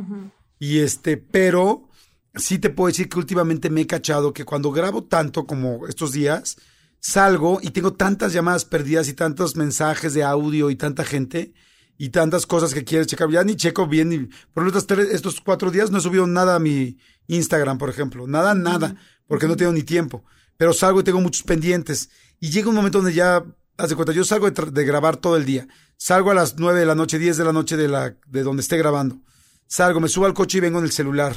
Y 0.58 0.78
este, 0.80 1.16
pero 1.16 1.88
sí 2.34 2.58
te 2.58 2.70
puedo 2.70 2.88
decir 2.88 3.08
que 3.08 3.18
últimamente 3.18 3.70
me 3.70 3.82
he 3.82 3.86
cachado 3.86 4.32
que 4.32 4.44
cuando 4.44 4.72
grabo 4.72 5.04
tanto 5.04 5.46
como 5.46 5.86
estos 5.86 6.12
días, 6.12 6.56
salgo 7.00 7.60
y 7.62 7.70
tengo 7.70 7.92
tantas 7.92 8.32
llamadas 8.32 8.64
perdidas 8.64 9.08
y 9.08 9.12
tantos 9.14 9.56
mensajes 9.56 10.14
de 10.14 10.24
audio 10.24 10.70
y 10.70 10.76
tanta 10.76 11.04
gente 11.04 11.52
y 11.96 12.08
tantas 12.08 12.46
cosas 12.46 12.74
que 12.74 12.82
quieres 12.82 13.06
checar. 13.06 13.30
Ya 13.30 13.44
ni 13.44 13.54
checo 13.54 13.86
bien. 13.86 14.08
Ni, 14.08 14.28
por 14.52 14.66
estos, 14.66 14.86
tres- 14.86 15.10
estos 15.12 15.40
cuatro 15.40 15.70
días 15.70 15.90
no 15.90 15.98
he 15.98 16.00
subido 16.00 16.26
nada 16.26 16.56
a 16.56 16.58
mi 16.58 16.98
Instagram, 17.28 17.78
por 17.78 17.90
ejemplo. 17.90 18.26
Nada, 18.26 18.54
nada, 18.54 18.96
porque 19.28 19.46
no 19.46 19.54
tengo 19.54 19.70
ni 19.72 19.82
tiempo. 19.84 20.24
Pero 20.56 20.72
salgo 20.72 21.00
y 21.00 21.04
tengo 21.04 21.20
muchos 21.20 21.42
pendientes. 21.44 22.10
Y 22.40 22.50
llega 22.50 22.68
un 22.68 22.74
momento 22.74 22.98
donde 22.98 23.12
ya, 23.14 23.44
haz 23.76 23.90
de 23.90 23.96
cuenta, 23.96 24.12
yo 24.12 24.24
salgo 24.24 24.50
de, 24.50 24.84
grabar 24.84 25.16
todo 25.16 25.36
el 25.36 25.44
día. 25.44 25.66
Salgo 25.96 26.30
a 26.30 26.34
las 26.34 26.56
nueve 26.58 26.80
de 26.80 26.86
la 26.86 26.94
noche, 26.94 27.18
diez 27.18 27.36
de 27.36 27.44
la 27.44 27.52
noche 27.52 27.76
de, 27.76 27.88
la, 27.88 28.16
de 28.26 28.42
donde 28.42 28.62
esté 28.62 28.76
grabando. 28.76 29.20
Salgo, 29.66 30.00
me 30.00 30.08
subo 30.08 30.26
al 30.26 30.34
coche 30.34 30.58
y 30.58 30.60
vengo 30.60 30.78
en 30.78 30.84
el 30.84 30.92
celular 30.92 31.34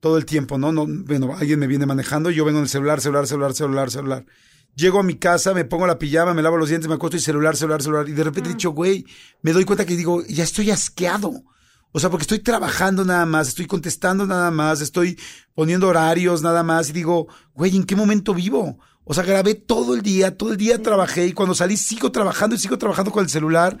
todo 0.00 0.18
el 0.18 0.26
tiempo, 0.26 0.58
¿no? 0.58 0.72
no 0.72 0.86
bueno, 0.86 1.34
alguien 1.36 1.58
me 1.58 1.66
viene 1.66 1.86
manejando 1.86 2.30
y 2.30 2.34
yo 2.34 2.44
vengo 2.44 2.58
en 2.58 2.64
el 2.64 2.68
celular, 2.68 3.00
celular, 3.00 3.26
celular, 3.26 3.54
celular, 3.54 3.90
celular. 3.90 4.26
Llego 4.74 5.00
a 5.00 5.02
mi 5.02 5.14
casa, 5.14 5.54
me 5.54 5.64
pongo 5.64 5.86
la 5.86 5.98
pijama, 5.98 6.34
me 6.34 6.42
lavo 6.42 6.58
los 6.58 6.68
dientes, 6.68 6.88
me 6.88 6.94
acuesto 6.94 7.16
y 7.16 7.20
celular, 7.20 7.56
celular, 7.56 7.82
celular. 7.82 8.08
Y 8.08 8.12
de 8.12 8.24
repente 8.24 8.50
he 8.50 8.52
dicho, 8.52 8.70
güey, 8.72 9.06
me 9.42 9.52
doy 9.52 9.64
cuenta 9.64 9.86
que 9.86 9.96
digo, 9.96 10.22
ya 10.26 10.44
estoy 10.44 10.70
asqueado. 10.70 11.44
O 11.92 11.98
sea, 11.98 12.10
porque 12.10 12.24
estoy 12.24 12.40
trabajando 12.40 13.04
nada 13.04 13.24
más, 13.24 13.48
estoy 13.48 13.66
contestando 13.66 14.26
nada 14.26 14.50
más, 14.50 14.82
estoy 14.82 15.18
poniendo 15.54 15.88
horarios 15.88 16.42
nada 16.42 16.62
más 16.62 16.90
y 16.90 16.92
digo, 16.92 17.26
güey, 17.54 17.74
¿en 17.74 17.84
qué 17.84 17.96
momento 17.96 18.34
vivo? 18.34 18.78
O 19.08 19.14
sea, 19.14 19.22
grabé 19.22 19.54
todo 19.54 19.94
el 19.94 20.02
día, 20.02 20.36
todo 20.36 20.50
el 20.50 20.56
día 20.56 20.82
trabajé 20.82 21.26
y 21.28 21.32
cuando 21.32 21.54
salí 21.54 21.76
sigo 21.76 22.10
trabajando 22.10 22.56
y 22.56 22.58
sigo 22.58 22.76
trabajando 22.76 23.12
con 23.12 23.22
el 23.22 23.30
celular. 23.30 23.78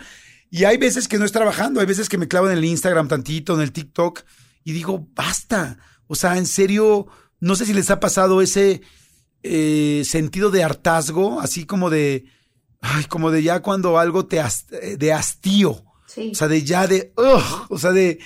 Y 0.50 0.62
hay 0.64 0.76
veces 0.76 1.08
que 1.08 1.18
no 1.18 1.24
es 1.24 1.32
trabajando, 1.32 1.80
hay 1.80 1.86
veces 1.86 2.08
que 2.08 2.16
me 2.16 2.28
clavo 2.28 2.48
en 2.48 2.56
el 2.56 2.64
Instagram 2.64 3.08
tantito, 3.08 3.54
en 3.54 3.60
el 3.60 3.72
TikTok 3.72 4.22
y 4.62 4.72
digo, 4.72 5.08
basta. 5.16 5.78
O 6.06 6.14
sea, 6.14 6.38
en 6.38 6.46
serio, 6.46 7.08
no 7.40 7.56
sé 7.56 7.66
si 7.66 7.72
les 7.74 7.90
ha 7.90 7.98
pasado 7.98 8.40
ese 8.40 8.82
eh, 9.42 10.02
sentido 10.04 10.50
de 10.52 10.62
hartazgo, 10.62 11.40
así 11.40 11.66
como 11.66 11.90
de, 11.90 12.26
ay, 12.80 13.04
como 13.06 13.32
de 13.32 13.42
ya 13.42 13.60
cuando 13.62 13.98
algo 13.98 14.26
te, 14.26 14.38
has- 14.38 14.66
eh, 14.70 14.96
de 14.96 15.12
hastío. 15.12 15.82
Sí. 16.06 16.30
O 16.32 16.34
sea, 16.36 16.46
de 16.46 16.62
ya 16.62 16.86
de, 16.86 17.12
ugh, 17.16 17.66
o 17.68 17.78
sea, 17.80 17.90
de, 17.90 18.20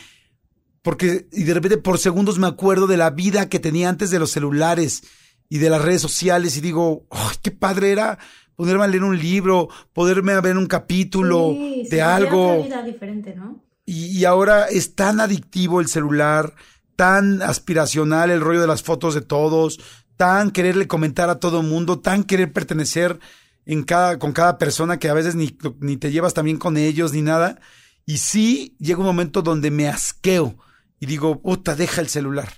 porque, 0.83 1.29
y 1.33 1.45
de 1.45 1.55
repente 1.55 1.79
por 1.79 1.99
segundos 1.99 2.39
me 2.39 2.47
acuerdo 2.47 2.87
de 2.87 2.99
la 2.99 3.09
vida 3.11 3.49
que 3.49 3.59
tenía 3.59 3.89
antes 3.89 4.11
de 4.11 4.19
los 4.19 4.31
celulares 4.31 5.03
y 5.51 5.59
de 5.59 5.69
las 5.69 5.83
redes 5.83 6.01
sociales 6.01 6.57
y 6.57 6.63
digo, 6.63 7.07
ay, 7.11 7.37
qué 7.43 7.51
padre 7.51 7.93
era 7.93 8.19
ponerme 8.57 8.85
a 8.85 8.89
leer 8.89 9.05
un 9.05 9.19
libro, 9.19 9.69
poderme 9.93 10.33
a 10.33 10.41
ver 10.41 10.57
un 10.57 10.67
capítulo 10.67 11.51
Sí, 11.53 11.87
de 11.91 12.01
algo. 12.01 12.53
otra 12.53 12.65
vida 12.67 12.83
diferente, 12.83 13.35
¿no? 13.35 13.63
Y, 13.85 14.07
y 14.19 14.25
ahora 14.25 14.67
es 14.69 14.95
tan 14.95 15.21
adictivo 15.21 15.81
el 15.81 15.89
celular, 15.89 16.55
tan 16.97 17.43
aspiracional 17.43 18.31
el 18.31 18.41
rollo 18.41 18.61
de 18.61 18.67
las 18.67 18.83
fotos 18.83 19.15
de 19.15 19.23
todos, 19.23 19.81
tan 20.17 20.51
quererle 20.51 20.87
comentar 20.87 21.31
a 21.31 21.41
todo 21.41 21.61
el 21.63 21.67
mundo, 21.67 21.99
tan 22.01 22.23
querer 22.25 22.53
pertenecer 22.53 23.19
en 23.65 23.83
cada, 23.83 24.19
con 24.19 24.33
cada 24.33 24.59
persona 24.59 24.99
que 24.99 25.09
a 25.09 25.15
veces 25.15 25.35
ni, 25.35 25.57
ni 25.81 25.97
te 25.97 26.13
llevas 26.13 26.35
también 26.35 26.59
con 26.59 26.77
ellos 26.77 27.13
ni 27.13 27.23
nada. 27.23 27.59
Y 28.07 28.19
sí 28.19 28.77
llega 28.79 29.01
un 29.01 29.07
momento 29.07 29.41
donde 29.43 29.71
me 29.71 29.89
asqueo 29.89 30.57
y 31.01 31.07
digo, 31.07 31.41
puta, 31.41 31.75
deja 31.75 32.01
el 32.03 32.09
celular. 32.09 32.49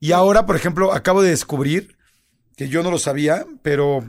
Y 0.00 0.10
ahora, 0.12 0.44
por 0.46 0.56
ejemplo, 0.56 0.92
acabo 0.92 1.22
de 1.22 1.30
descubrir, 1.30 1.96
que 2.62 2.68
yo 2.68 2.82
no 2.82 2.90
lo 2.90 2.98
sabía, 2.98 3.44
pero 3.62 4.04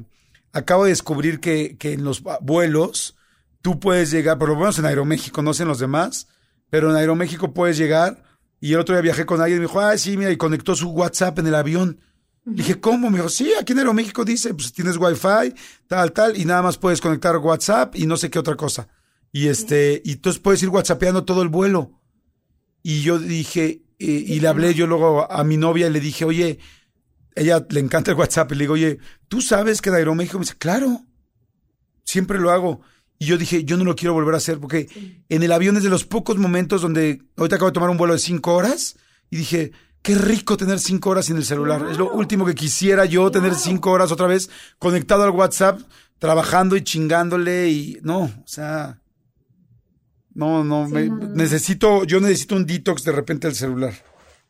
acabo 0.52 0.84
de 0.84 0.92
descubrir 0.92 1.40
que, 1.40 1.76
que 1.78 1.94
en 1.94 2.04
los 2.04 2.22
vuelos 2.42 3.16
tú 3.64 3.80
puedes 3.80 4.12
llegar, 4.12 4.38
por 4.38 4.50
lo 4.50 4.56
menos 4.56 4.78
en 4.78 4.86
Aeroméxico, 4.86 5.42
no 5.42 5.54
sé 5.56 5.64
en 5.64 5.70
los 5.70 5.80
demás, 5.80 6.28
pero 6.70 6.92
en 6.92 6.96
Aeroméxico 6.96 7.54
puedes 7.54 7.78
llegar. 7.78 8.24
Y 8.60 8.74
el 8.74 8.80
otro 8.80 8.94
día 8.94 9.02
viajé 9.02 9.26
con 9.26 9.42
alguien 9.42 9.58
y 9.58 9.62
me 9.62 9.68
dijo, 9.68 9.80
ah, 9.80 9.98
sí, 9.98 10.18
mira, 10.18 10.32
y 10.32 10.38
conectó 10.38 10.76
su 10.76 10.90
WhatsApp 10.92 11.40
en 11.40 11.48
el 11.48 11.56
avión. 11.56 12.00
Le 12.46 12.54
Dije, 12.54 12.80
¿cómo? 12.80 13.10
Me 13.10 13.18
dijo, 13.18 13.30
sí, 13.30 13.52
aquí 13.60 13.74
en 13.74 13.80
Aeroméxico 13.80 14.24
dice, 14.24 14.54
pues 14.54 14.72
tienes 14.72 14.98
Wi-Fi, 14.98 15.56
tal, 15.88 16.12
tal, 16.12 16.38
y 16.38 16.46
nada 16.46 16.62
más 16.62 16.78
puedes 16.78 17.02
conectar 17.02 17.36
WhatsApp 17.38 17.96
y 17.96 18.06
no 18.06 18.18
sé 18.18 18.30
qué 18.30 18.38
otra 18.38 18.56
cosa. 18.56 18.88
Y 19.32 19.48
este, 19.48 20.02
y 20.06 20.12
entonces 20.12 20.40
puedes 20.40 20.62
ir 20.62 20.70
WhatsAppeando 20.70 21.26
todo 21.26 21.42
el 21.42 21.50
vuelo. 21.50 22.00
Y 22.84 23.02
yo 23.02 23.18
dije, 23.18 23.82
eh, 23.98 24.06
y 24.28 24.40
le 24.40 24.48
hablé 24.48 24.76
yo 24.76 24.86
luego 24.86 25.32
a 25.32 25.44
mi 25.44 25.58
novia 25.58 25.88
y 25.88 25.90
le 25.90 26.00
dije, 26.00 26.26
oye, 26.26 26.60
ella 27.36 27.66
le 27.70 27.80
encanta 27.80 28.12
el 28.12 28.18
WhatsApp, 28.18 28.52
y 28.52 28.56
le 28.56 28.64
digo, 28.64 28.74
oye, 28.74 29.00
¿tú 29.28 29.42
sabes 29.42 29.82
que 29.82 29.90
en 29.90 29.96
Aeroméxico? 29.96 30.40
Me 30.40 30.46
dice, 30.46 30.56
claro, 30.58 31.02
siempre 32.04 32.40
lo 32.40 32.52
hago. 32.52 32.82
Y 33.20 33.26
yo 33.26 33.38
dije, 33.38 33.64
yo 33.64 33.78
no 33.78 33.84
lo 33.86 33.96
quiero 33.96 34.14
volver 34.14 34.34
a 34.34 34.38
hacer 34.38 34.60
porque 34.60 34.90
en 35.30 35.44
el 35.44 35.52
avión 35.52 35.78
es 35.78 35.84
de 35.84 35.90
los 35.90 36.04
pocos 36.04 36.38
momentos 36.38 36.82
donde 36.82 37.22
ahorita 37.38 37.56
acabo 37.56 37.70
de 37.72 37.74
tomar 37.74 37.90
un 37.90 37.98
vuelo 37.98 38.14
de 38.14 38.20
cinco 38.20 38.54
horas 38.54 38.98
y 39.30 39.38
dije, 39.38 39.72
qué 40.02 40.16
rico 40.16 40.58
tener 40.58 40.80
cinco 40.80 41.12
horas 41.12 41.26
sin 41.28 41.38
el 41.38 41.46
celular. 41.46 41.88
Es 41.90 41.98
lo 41.98 42.12
último 42.12 42.46
que 42.46 42.56
quisiera 42.56 43.06
yo, 43.06 43.32
tener 43.32 43.56
cinco 43.56 43.92
horas 43.92 44.12
otra 44.12 44.28
vez 44.28 44.50
conectado 44.78 45.24
al 45.24 45.30
WhatsApp, 45.30 45.80
trabajando 46.20 46.76
y 46.76 46.84
chingándole 46.84 47.70
y 47.70 48.00
no, 48.02 48.24
o 48.24 48.44
sea, 48.48 49.00
no, 50.34 50.64
no, 50.64 50.88
Sí, 50.88 50.94
me- 50.94 51.06
no, 51.08 51.16
no, 51.16 51.28
no. 51.30 51.36
necesito, 51.36 52.04
yo 52.04 52.20
necesito 52.20 52.56
un 52.56 52.66
detox 52.66 53.04
de 53.04 53.12
repente 53.14 53.48
del 53.48 53.56
celular. 53.56 53.94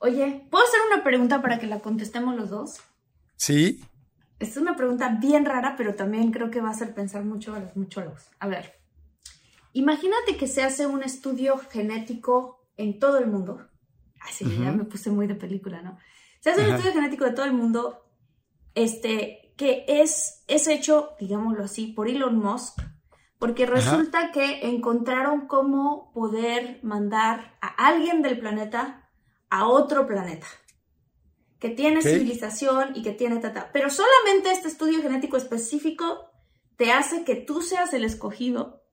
Oye, 0.04 0.46
¿puedo 0.52 0.66
hacer 0.66 0.82
una 0.92 1.02
pregunta 1.02 1.42
para 1.42 1.60
que 1.60 1.66
la 1.66 1.80
contestemos 1.80 2.36
los 2.36 2.50
dos? 2.50 2.82
¿Sí? 3.38 3.82
Esta 4.38 4.56
es 4.56 4.58
una 4.58 4.76
pregunta 4.76 5.18
bien 5.22 5.46
rara, 5.46 5.76
pero 5.78 5.96
también 5.96 6.32
creo 6.32 6.52
que 6.52 6.60
va 6.60 6.68
a 6.68 6.72
hacer 6.72 6.94
pensar 6.94 7.24
mucho 7.24 7.56
a 7.56 7.60
los 7.60 7.78
muchólogos. 7.78 8.30
A 8.40 8.48
ver, 8.48 8.82
imagínate 9.72 10.36
que 10.36 10.48
se 10.48 10.62
hace 10.62 10.88
un 10.88 11.04
estudio 11.04 11.58
genético 11.58 12.68
en 12.76 13.00
todo 13.00 13.18
el 13.18 13.28
mundo. 13.28 13.66
Así, 14.20 14.44
ya 14.44 14.74
me 14.74 14.84
puse 14.84 15.10
muy 15.10 15.26
de 15.26 15.36
película, 15.36 15.82
¿no? 15.82 15.98
Se 16.42 16.50
hace 16.50 16.60
un 16.60 16.68
Ajá. 16.68 16.76
estudio 16.76 16.96
genético 16.96 17.24
de 17.24 17.32
todo 17.32 17.46
el 17.46 17.54
mundo, 17.54 18.06
este, 18.76 19.54
que 19.56 19.86
es, 19.88 20.44
es 20.50 20.68
hecho, 20.68 21.12
digámoslo 21.18 21.64
así, 21.64 21.88
por 21.88 22.10
Elon 22.10 22.40
Musk, 22.40 22.78
porque 23.40 23.66
resulta 23.66 24.32
que 24.34 24.68
encontraron 24.68 25.48
cómo 25.48 26.12
poder 26.12 26.82
mandar 26.84 27.58
a 27.62 27.68
alguien 27.88 28.22
del 28.22 28.38
planeta 28.38 29.03
a 29.54 29.68
otro 29.68 30.08
planeta 30.08 30.48
que 31.60 31.70
tiene 31.70 32.00
Ok. 32.00 32.08
civilización 32.08 32.94
y 32.96 33.04
que 33.04 33.12
tiene 33.12 33.38
tata. 33.38 33.70
Pero 33.72 33.92
solamente 33.92 34.52
este 34.52 34.68
estudio 34.68 35.00
genético 35.00 35.38
específico 35.38 36.32
te 36.76 36.92
hace 36.92 37.24
que 37.24 37.36
tú 37.36 37.62
seas 37.62 37.94
el 37.94 38.04
escogido 38.04 38.84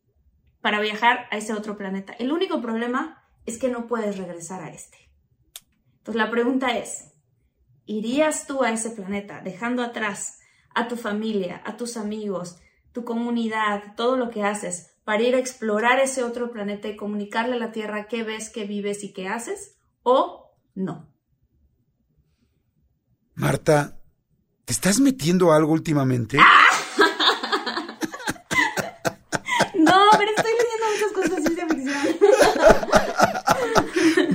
para 0.61 0.80
viajar 0.80 1.26
a 1.30 1.38
ese 1.38 1.54
otro 1.54 1.78
planeta. 1.78 2.12
El 2.12 2.30
único 2.30 2.61
problema 2.61 3.24
es 3.46 3.56
que 3.56 3.68
no 3.68 3.86
puedes 3.86 4.18
regresar 4.18 4.62
a 4.62 4.68
este. 4.68 4.98
Entonces 5.96 6.22
la 6.22 6.30
pregunta 6.30 6.76
es, 6.76 7.14
¿irías 7.86 8.46
tú 8.46 8.62
a 8.62 8.70
ese 8.70 8.90
planeta 8.90 9.40
dejando 9.40 9.82
atrás 9.82 10.40
a 10.74 10.88
tu 10.88 10.96
familia, 10.96 11.62
a 11.64 11.78
tus 11.78 11.96
amigos, 11.96 12.58
tu 12.92 13.04
comunidad, 13.04 13.94
todo 13.96 14.18
lo 14.18 14.28
que 14.28 14.44
haces, 14.44 14.94
para 15.04 15.22
ir 15.22 15.34
a 15.34 15.38
explorar 15.38 16.00
ese 16.00 16.22
otro 16.22 16.50
planeta 16.50 16.86
y 16.86 16.96
comunicarle 16.96 17.56
a 17.56 17.58
la 17.58 17.72
Tierra 17.72 18.08
qué 18.08 18.24
ves, 18.24 18.50
qué 18.50 18.64
vives 18.64 19.02
y 19.02 19.14
qué 19.14 19.26
haces, 19.26 19.78
o 20.02 20.39
no. 20.75 21.09
Marta, 23.35 23.97
¿te 24.64 24.73
estás 24.73 25.01
metiendo 25.01 25.53
algo 25.53 25.73
últimamente? 25.73 26.37
no, 29.75 30.01
pero 30.18 30.31
estoy 30.37 30.53
leyendo 30.61 30.87
muchas 30.93 31.12
cosas 31.14 31.45
de 31.45 31.51
ficción. 31.75 32.18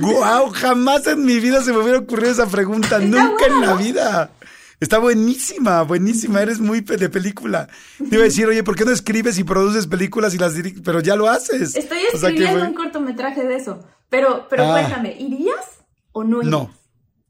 ¡Guau! 0.00 0.50
Jamás 0.50 1.06
en 1.06 1.24
mi 1.24 1.38
vida 1.40 1.62
se 1.62 1.72
me 1.72 1.78
hubiera 1.78 1.98
ocurrido 1.98 2.32
esa 2.32 2.46
pregunta. 2.46 2.98
Nunca 2.98 3.46
en 3.46 3.60
la 3.60 3.74
vida. 3.74 4.30
Está 4.78 4.98
buenísima, 4.98 5.82
buenísima. 5.82 6.42
Eres 6.42 6.60
muy 6.60 6.80
de 6.80 7.08
película. 7.08 7.68
Te 7.98 8.16
iba 8.16 8.22
a 8.22 8.24
decir, 8.24 8.46
oye, 8.46 8.62
¿por 8.62 8.76
qué 8.76 8.84
no 8.84 8.90
escribes 8.90 9.38
y 9.38 9.44
produces 9.44 9.86
películas 9.86 10.34
y 10.34 10.38
las 10.38 10.54
diriges? 10.54 10.82
Pero 10.84 11.00
ya 11.00 11.16
lo 11.16 11.28
haces. 11.28 11.74
Estoy 11.76 12.00
escribiendo 12.12 12.64
un 12.64 12.74
cortometraje 12.74 13.44
de 13.44 13.56
eso. 13.56 13.84
Pero, 14.10 14.46
pero 14.50 14.64
ah. 14.64 14.72
cuéntame, 14.72 15.16
¿irías 15.18 15.75
o 16.16 16.24
no 16.24 16.38
irías? 16.38 16.50
No, 16.50 16.70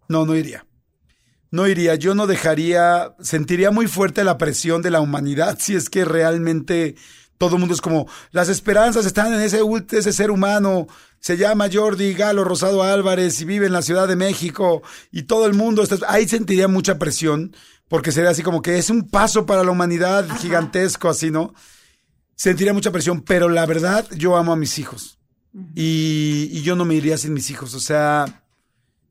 no, 0.08 0.24
no 0.24 0.36
iría. 0.36 0.64
No 1.50 1.66
iría. 1.66 1.96
Yo 1.96 2.14
no 2.14 2.28
dejaría, 2.28 3.14
sentiría 3.20 3.72
muy 3.72 3.88
fuerte 3.88 4.22
la 4.22 4.38
presión 4.38 4.80
de 4.80 4.92
la 4.92 5.00
humanidad 5.00 5.58
si 5.60 5.74
es 5.74 5.90
que 5.90 6.04
realmente 6.04 6.94
todo 7.36 7.56
el 7.56 7.60
mundo 7.60 7.74
es 7.74 7.80
como, 7.80 8.08
las 8.30 8.48
esperanzas 8.48 9.04
están 9.04 9.34
en 9.34 9.40
ese, 9.40 9.60
ese 9.90 10.12
ser 10.12 10.30
humano, 10.30 10.86
se 11.18 11.36
llama 11.36 11.68
Jordi 11.70 12.14
Galo 12.14 12.44
Rosado 12.44 12.82
Álvarez 12.82 13.40
y 13.40 13.44
vive 13.44 13.66
en 13.66 13.72
la 13.72 13.82
Ciudad 13.82 14.08
de 14.08 14.16
México 14.16 14.82
y 15.10 15.24
todo 15.24 15.44
el 15.44 15.52
mundo 15.52 15.82
está, 15.82 15.96
ahí 16.08 16.26
sentiría 16.26 16.66
mucha 16.66 16.96
presión 16.96 17.54
porque 17.88 18.12
sería 18.12 18.30
así 18.30 18.42
como 18.42 18.62
que 18.62 18.78
es 18.78 18.88
un 18.88 19.08
paso 19.10 19.44
para 19.44 19.64
la 19.64 19.70
humanidad 19.70 20.26
gigantesco, 20.38 21.10
así, 21.10 21.30
¿no? 21.30 21.52
Sentiría 22.36 22.72
mucha 22.72 22.90
presión, 22.90 23.20
pero 23.20 23.50
la 23.50 23.66
verdad, 23.66 24.06
yo 24.16 24.36
amo 24.36 24.52
a 24.52 24.56
mis 24.56 24.78
hijos 24.78 25.18
y, 25.74 26.48
y 26.52 26.62
yo 26.62 26.74
no 26.74 26.86
me 26.86 26.94
iría 26.94 27.18
sin 27.18 27.34
mis 27.34 27.50
hijos, 27.50 27.74
o 27.74 27.80
sea, 27.80 28.45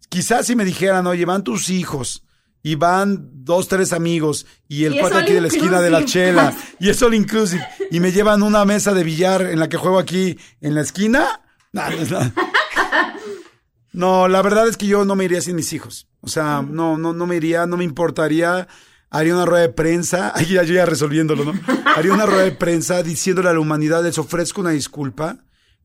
quizás 0.10 0.48
si 0.48 0.56
me 0.56 0.66
dijeran, 0.66 1.08
oye, 1.08 1.26
van 1.26 1.44
tus 1.44 1.70
hijos 1.70 2.24
y 2.64 2.76
van 2.76 3.30
dos, 3.32 3.68
tres 3.68 3.94
amigos 3.94 4.46
y 4.68 4.86
el 4.86 5.00
cuate 5.00 5.18
aquí 5.18 5.34
de 5.34 5.42
la 5.42 5.48
esquina 5.48 5.82
de 5.82 5.92
la 5.92 6.04
chela 6.04 6.56
y 6.80 6.90
es 6.90 7.02
all 7.04 7.14
inclusive 7.14 7.64
y 7.92 8.00
me 8.00 8.12
llevan 8.12 8.42
una 8.42 8.66
mesa 8.66 8.94
de 8.94 9.04
billar 9.04 9.44
en 9.44 9.60
la 9.60 9.70
que 9.70 9.78
juego 9.78 10.00
aquí 10.00 10.38
en 10.62 10.76
la 10.76 10.82
esquina. 10.82 11.42
No, 13.96 14.28
la 14.28 14.42
verdad 14.42 14.68
es 14.68 14.76
que 14.76 14.88
yo 14.88 15.06
no 15.06 15.16
me 15.16 15.24
iría 15.24 15.40
sin 15.40 15.56
mis 15.56 15.72
hijos. 15.72 16.10
O 16.20 16.28
sea, 16.28 16.62
no, 16.62 16.98
no, 16.98 17.14
no 17.14 17.26
me 17.26 17.38
iría, 17.38 17.66
no 17.66 17.78
me 17.78 17.86
importaría. 17.86 18.68
Haría 19.10 19.34
una 19.34 19.46
rueda 19.46 19.62
de 19.62 19.74
prensa, 19.74 20.34
ahí 20.36 20.48
ya 20.48 20.64
yo 20.64 20.74
ya 20.74 20.86
resolviéndolo, 20.86 21.46
¿no? 21.46 21.54
Haría 21.96 22.14
una 22.14 22.26
rueda 22.26 22.44
de 22.44 22.52
prensa 22.52 23.02
diciéndole 23.04 23.48
a 23.48 23.54
la 23.54 23.62
humanidad, 23.62 24.04
les 24.04 24.18
ofrezco 24.18 24.60
una 24.60 24.72
disculpa, 24.72 25.38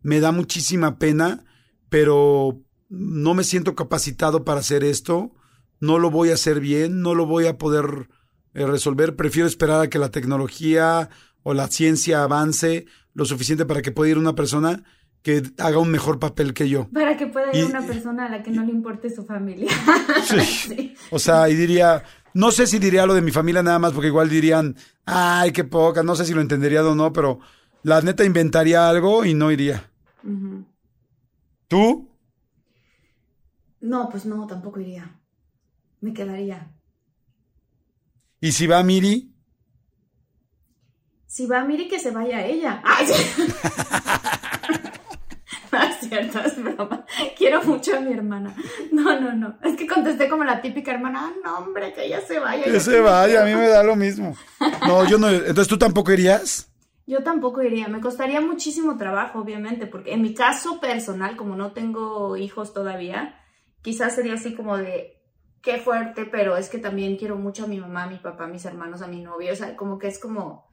me 0.02 0.18
da 0.18 0.32
muchísima 0.32 0.98
pena, 0.98 1.44
pero 1.88 2.58
no 2.90 3.32
me 3.32 3.44
siento 3.44 3.74
capacitado 3.74 4.44
para 4.44 4.60
hacer 4.60 4.84
esto 4.84 5.32
no 5.80 5.98
lo 5.98 6.10
voy 6.10 6.30
a 6.30 6.34
hacer 6.34 6.60
bien, 6.60 7.00
no 7.00 7.14
lo 7.14 7.26
voy 7.26 7.46
a 7.46 7.58
poder 7.58 8.08
eh, 8.54 8.66
resolver, 8.66 9.16
prefiero 9.16 9.48
esperar 9.48 9.80
a 9.80 9.88
que 9.88 9.98
la 9.98 10.10
tecnología 10.10 11.08
o 11.42 11.54
la 11.54 11.68
ciencia 11.68 12.22
avance 12.22 12.86
lo 13.14 13.24
suficiente 13.24 13.64
para 13.64 13.82
que 13.82 13.90
pueda 13.90 14.10
ir 14.10 14.18
una 14.18 14.34
persona 14.34 14.84
que 15.22 15.42
haga 15.58 15.78
un 15.78 15.90
mejor 15.90 16.18
papel 16.18 16.54
que 16.54 16.68
yo. 16.68 16.88
Para 16.90 17.16
que 17.16 17.26
pueda 17.26 17.54
ir 17.54 17.66
una 17.66 17.82
persona 17.82 18.26
a 18.26 18.28
la 18.28 18.42
que 18.42 18.50
no 18.50 18.64
le 18.64 18.72
importe 18.72 19.10
su 19.10 19.24
familia. 19.24 19.70
Sí. 20.24 20.94
O 21.10 21.18
sea, 21.18 21.48
y 21.48 21.56
diría, 21.56 22.04
no 22.34 22.50
sé 22.50 22.66
si 22.66 22.78
diría 22.78 23.06
lo 23.06 23.14
de 23.14 23.22
mi 23.22 23.30
familia 23.30 23.62
nada 23.62 23.78
más, 23.78 23.92
porque 23.92 24.08
igual 24.08 24.28
dirían, 24.28 24.76
ay, 25.06 25.50
qué 25.50 25.64
poca, 25.64 26.02
no 26.02 26.14
sé 26.14 26.24
si 26.24 26.34
lo 26.34 26.40
entendería 26.40 26.84
o 26.84 26.94
no, 26.94 27.12
pero 27.12 27.40
la 27.82 28.00
neta 28.02 28.24
inventaría 28.24 28.88
algo 28.88 29.24
y 29.24 29.34
no 29.34 29.50
iría. 29.50 29.90
¿Tú? 31.68 32.09
No, 33.80 34.08
pues 34.08 34.26
no, 34.26 34.46
tampoco 34.46 34.80
iría 34.80 35.20
me 36.00 36.12
quedaría. 36.12 36.70
¿Y 38.40 38.52
si 38.52 38.66
va 38.66 38.82
Miri? 38.82 39.34
Si 41.26 41.46
va 41.46 41.62
Miri, 41.64 41.88
que 41.88 41.98
se 41.98 42.10
vaya 42.10 42.44
ella. 42.44 42.82
Ay, 42.84 43.06
no 45.72 45.82
es 45.82 45.96
cierto, 46.00 46.40
es 46.40 46.62
broma. 46.62 47.04
Quiero 47.36 47.62
mucho 47.62 47.96
a 47.96 48.00
mi 48.00 48.12
hermana. 48.12 48.54
No, 48.90 49.20
no, 49.20 49.32
no. 49.34 49.58
Es 49.62 49.76
que 49.76 49.86
contesté 49.86 50.28
como 50.28 50.44
la 50.44 50.60
típica 50.60 50.92
hermana. 50.92 51.26
Ah, 51.26 51.32
no, 51.44 51.58
hombre, 51.58 51.92
que 51.92 52.06
ella 52.06 52.20
se 52.26 52.40
vaya. 52.40 52.64
Que 52.64 52.80
se 52.80 52.98
vaya, 53.00 53.42
a 53.42 53.44
mí 53.44 53.54
me 53.54 53.68
da 53.68 53.82
lo 53.82 53.94
mismo. 53.94 54.34
No, 54.86 55.06
yo 55.06 55.18
no. 55.18 55.28
Entonces, 55.28 55.68
¿tú 55.68 55.78
tampoco 55.78 56.12
irías? 56.12 56.68
Yo 57.06 57.22
tampoco 57.22 57.62
iría. 57.62 57.88
Me 57.88 58.00
costaría 58.00 58.40
muchísimo 58.40 58.96
trabajo, 58.96 59.40
obviamente, 59.40 59.86
porque 59.86 60.14
en 60.14 60.22
mi 60.22 60.32
caso 60.34 60.80
personal, 60.80 61.36
como 61.36 61.54
no 61.56 61.72
tengo 61.72 62.36
hijos 62.36 62.72
todavía, 62.72 63.39
quizás 63.82 64.14
sería 64.14 64.34
así 64.34 64.54
como 64.54 64.76
de, 64.76 65.20
qué 65.62 65.78
fuerte, 65.78 66.26
pero 66.26 66.56
es 66.56 66.68
que 66.68 66.78
también 66.78 67.16
quiero 67.16 67.36
mucho 67.36 67.64
a 67.64 67.68
mi 67.68 67.80
mamá, 67.80 68.04
a 68.04 68.10
mi 68.10 68.18
papá, 68.18 68.44
a 68.44 68.48
mis 68.48 68.64
hermanos, 68.64 69.02
a 69.02 69.08
mi 69.08 69.22
novio, 69.22 69.52
o 69.52 69.56
sea, 69.56 69.76
como 69.76 69.98
que 69.98 70.08
es 70.08 70.18
como 70.18 70.70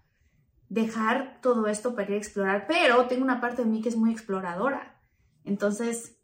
dejar 0.69 1.39
todo 1.41 1.67
esto 1.67 1.95
para 1.95 2.09
ir 2.09 2.15
a 2.15 2.17
explorar, 2.17 2.65
pero 2.67 3.07
tengo 3.07 3.23
una 3.23 3.41
parte 3.41 3.63
de 3.63 3.69
mí 3.69 3.81
que 3.81 3.89
es 3.89 3.95
muy 3.95 4.11
exploradora. 4.11 5.01
Entonces, 5.43 6.17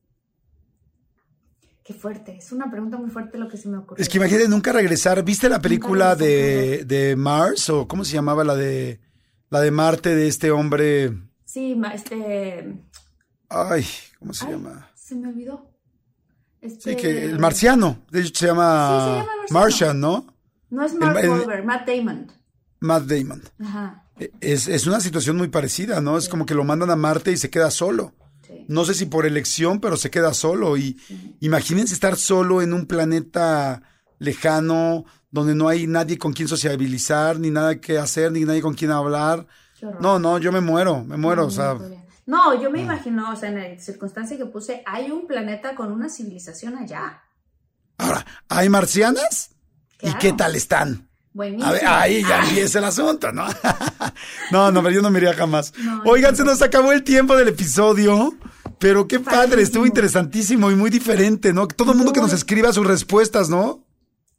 qué 1.84 1.94
fuerte, 1.94 2.38
es 2.38 2.52
una 2.52 2.70
pregunta 2.70 2.98
muy 2.98 3.10
fuerte 3.10 3.38
lo 3.38 3.48
que 3.48 3.58
se 3.58 3.70
me 3.70 3.78
ocurrió. 3.78 4.02
Es 4.02 4.10
que 4.10 4.18
imagínate 4.18 4.50
nunca 4.50 4.72
regresar, 4.72 5.24
¿viste 5.24 5.50
la 5.50 5.62
película 5.62 6.16
de, 6.16 6.84
de 6.86 7.16
Mars 7.16 7.70
o 7.70 7.88
cómo 7.88 8.04
se 8.06 8.14
llamaba 8.14 8.44
la 8.44 8.56
de 8.56 9.00
la 9.50 9.62
de 9.62 9.72
Marte 9.72 10.16
de 10.16 10.28
este 10.28 10.52
hombre? 10.52 11.12
Sí, 11.46 11.80
este 11.94 12.84
Ay, 13.50 13.86
¿cómo 14.20 14.34
se 14.34 14.50
llama? 14.50 14.90
Se 14.96 15.16
me 15.16 15.28
olvidó. 15.28 15.73
Sí, 16.80 16.96
que 16.96 17.26
el 17.26 17.40
marciano, 17.40 18.00
de 18.10 18.22
hecho 18.22 18.40
se 18.40 18.48
llama, 18.48 19.26
Martian, 19.50 20.00
¿no? 20.00 20.26
No 20.70 20.86
es 20.86 20.94
Mark 20.96 21.18
Wahlberg, 21.30 21.66
Matt 21.66 21.88
Damon. 21.88 22.32
Matt 22.80 23.04
Damon. 23.04 23.42
Ajá. 23.60 24.06
E, 24.20 24.32
es, 24.40 24.68
es, 24.68 24.88
una 24.88 25.00
situación 25.00 25.38
muy 25.38 25.50
parecida, 25.50 26.00
¿no? 26.02 26.18
Es 26.18 26.30
como 26.30 26.46
que 26.46 26.56
lo 26.56 26.64
mandan 26.64 26.90
a 26.90 26.96
Marte 26.96 27.32
y 27.32 27.38
se 27.38 27.50
queda 27.50 27.70
solo. 27.70 28.14
No 28.68 28.86
sé 28.86 28.94
si 28.94 29.06
por 29.06 29.26
elección, 29.26 29.80
pero 29.80 29.98
se 29.98 30.10
queda 30.10 30.34
solo. 30.34 30.78
Y 30.78 30.98
imagínense 31.42 31.94
estar 31.94 32.16
solo 32.16 32.62
en 32.62 32.74
un 32.74 32.86
planeta 32.86 33.82
lejano, 34.20 35.06
donde 35.32 35.56
no 35.56 35.68
hay 35.68 35.88
nadie 35.88 36.18
con 36.18 36.34
quien 36.34 36.48
sociabilizar, 36.48 37.40
ni 37.40 37.50
nada 37.50 37.82
que 37.82 37.98
hacer, 37.98 38.32
ni 38.32 38.46
nadie 38.46 38.62
con 38.62 38.76
quien 38.76 38.92
hablar. 38.92 39.48
No, 40.00 40.18
no, 40.18 40.38
yo 40.38 40.52
me 40.52 40.62
muero, 40.62 41.04
me 41.04 41.18
muero, 41.18 41.48
o 41.48 41.52
sea. 41.52 41.74
No, 41.74 41.93
yo 42.26 42.72
me 42.72 42.80
ah. 42.80 42.84
imagino, 42.84 43.32
o 43.32 43.36
sea, 43.36 43.50
en 43.50 43.56
la 43.56 43.80
circunstancia 43.80 44.38
que 44.38 44.46
puse, 44.46 44.84
hay 44.86 45.12
un 45.12 45.28
planeta 45.28 45.76
con 45.76 45.92
una 45.92 46.10
civilización 46.10 46.78
allá. 46.78 47.24
Ahora, 47.98 48.26
¿hay 48.50 48.70
marcianas? 48.70 49.52
¿Y 50.02 50.14
qué 50.16 50.34
tal 50.34 50.56
están? 50.56 51.08
Buenísimo. 51.34 51.68
A 51.68 51.72
ver, 51.72 51.88
ahí 51.88 52.24
ya 52.28 52.44
empieza 52.44 52.80
el 52.80 52.86
asunto, 52.86 53.32
¿no? 53.32 53.46
no, 54.52 54.72
no, 54.72 54.84
pero 54.84 54.96
yo 54.96 55.02
no 55.02 55.10
me 55.10 55.20
iría 55.20 55.34
jamás. 55.34 55.74
Oigan, 56.06 56.36
se 56.36 56.44
nos 56.44 56.62
acabó 56.62 56.92
el 56.92 57.04
tiempo 57.04 57.36
del 57.36 57.50
episodio. 57.50 58.34
Pero 58.80 59.08
qué 59.08 59.20
padre, 59.22 59.62
estuvo 59.62 59.86
interesantísimo 59.86 60.70
y 60.70 60.76
muy 60.76 60.90
diferente, 60.90 61.54
¿no? 61.54 61.70
Todo 61.70 61.94
el 61.94 61.98
mundo 61.98 62.12
que 62.12 62.20
nos 62.20 62.34
escriba 62.34 62.74
sus 62.74 62.86
respuestas, 62.86 63.50
¿no? 63.50 63.86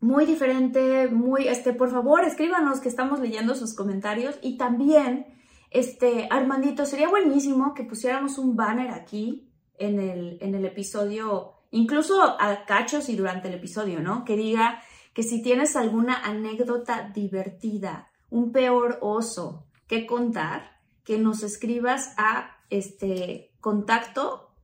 Muy 0.00 0.26
diferente, 0.26 1.08
muy, 1.08 1.48
este, 1.48 1.72
por 1.72 1.90
favor, 1.90 2.24
escríbanos 2.24 2.80
que 2.80 2.90
estamos 2.90 3.20
leyendo 3.20 3.54
sus 3.54 3.72
comentarios 3.72 4.34
y 4.42 4.58
también 4.58 5.26
este, 5.74 6.28
Armandito, 6.30 6.86
sería 6.86 7.08
buenísimo 7.08 7.74
que 7.74 7.82
pusiéramos 7.82 8.38
un 8.38 8.54
banner 8.54 8.90
aquí 8.92 9.50
en 9.76 9.98
el, 9.98 10.38
en 10.40 10.54
el 10.54 10.64
episodio, 10.64 11.54
incluso 11.72 12.22
a 12.22 12.64
cachos 12.64 13.08
y 13.08 13.16
durante 13.16 13.48
el 13.48 13.54
episodio, 13.54 14.00
¿no? 14.00 14.24
Que 14.24 14.36
diga 14.36 14.80
que 15.12 15.24
si 15.24 15.42
tienes 15.42 15.74
alguna 15.74 16.24
anécdota 16.24 17.10
divertida, 17.12 18.08
un 18.30 18.52
peor 18.52 18.98
oso 19.02 19.66
que 19.88 20.06
contar, 20.06 20.80
que 21.02 21.18
nos 21.18 21.42
escribas 21.42 22.14
a 22.18 22.56
este 22.70 23.50
contacto 23.60 24.54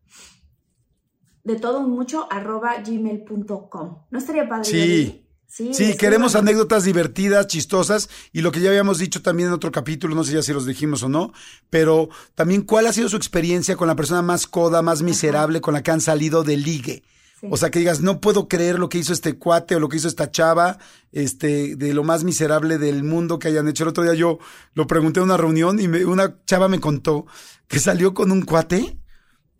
de 1.42 1.56
todo 1.56 1.82
mucho 1.82 2.28
arroba 2.30 2.76
gmail.com. 2.82 4.04
¿No 4.10 4.18
estaría 4.18 4.48
padre? 4.48 4.64
Sí. 4.64 5.26
Sí, 5.50 5.96
queremos 5.96 6.36
anécdotas 6.36 6.84
divertidas, 6.84 7.48
chistosas 7.48 8.08
y 8.32 8.40
lo 8.40 8.52
que 8.52 8.60
ya 8.60 8.70
habíamos 8.70 8.98
dicho 8.98 9.20
también 9.20 9.48
en 9.48 9.54
otro 9.54 9.72
capítulo, 9.72 10.14
no 10.14 10.22
sé 10.22 10.34
ya 10.34 10.42
si 10.42 10.52
los 10.52 10.64
dijimos 10.64 11.02
o 11.02 11.08
no, 11.08 11.32
pero 11.70 12.08
también 12.36 12.62
cuál 12.62 12.86
ha 12.86 12.92
sido 12.92 13.08
su 13.08 13.16
experiencia 13.16 13.74
con 13.74 13.88
la 13.88 13.96
persona 13.96 14.22
más 14.22 14.46
coda, 14.46 14.80
más 14.80 15.02
miserable 15.02 15.60
con 15.60 15.74
la 15.74 15.82
que 15.82 15.90
han 15.90 16.00
salido 16.00 16.44
de 16.44 16.56
ligue. 16.56 17.02
O 17.48 17.56
sea, 17.56 17.70
que 17.70 17.78
digas, 17.78 18.00
no 18.00 18.20
puedo 18.20 18.48
creer 18.48 18.78
lo 18.78 18.90
que 18.90 18.98
hizo 18.98 19.14
este 19.14 19.38
cuate 19.38 19.74
o 19.74 19.80
lo 19.80 19.88
que 19.88 19.96
hizo 19.96 20.08
esta 20.08 20.30
chava, 20.30 20.78
este, 21.10 21.74
de 21.74 21.94
lo 21.94 22.04
más 22.04 22.22
miserable 22.22 22.76
del 22.76 23.02
mundo 23.02 23.38
que 23.38 23.48
hayan 23.48 23.66
hecho. 23.66 23.84
El 23.84 23.88
otro 23.88 24.04
día 24.04 24.12
yo 24.14 24.38
lo 24.74 24.86
pregunté 24.86 25.20
en 25.20 25.24
una 25.24 25.38
reunión 25.38 25.80
y 25.80 25.86
una 25.86 26.36
chava 26.44 26.68
me 26.68 26.80
contó 26.80 27.26
que 27.66 27.78
salió 27.78 28.12
con 28.12 28.30
un 28.30 28.42
cuate 28.42 28.99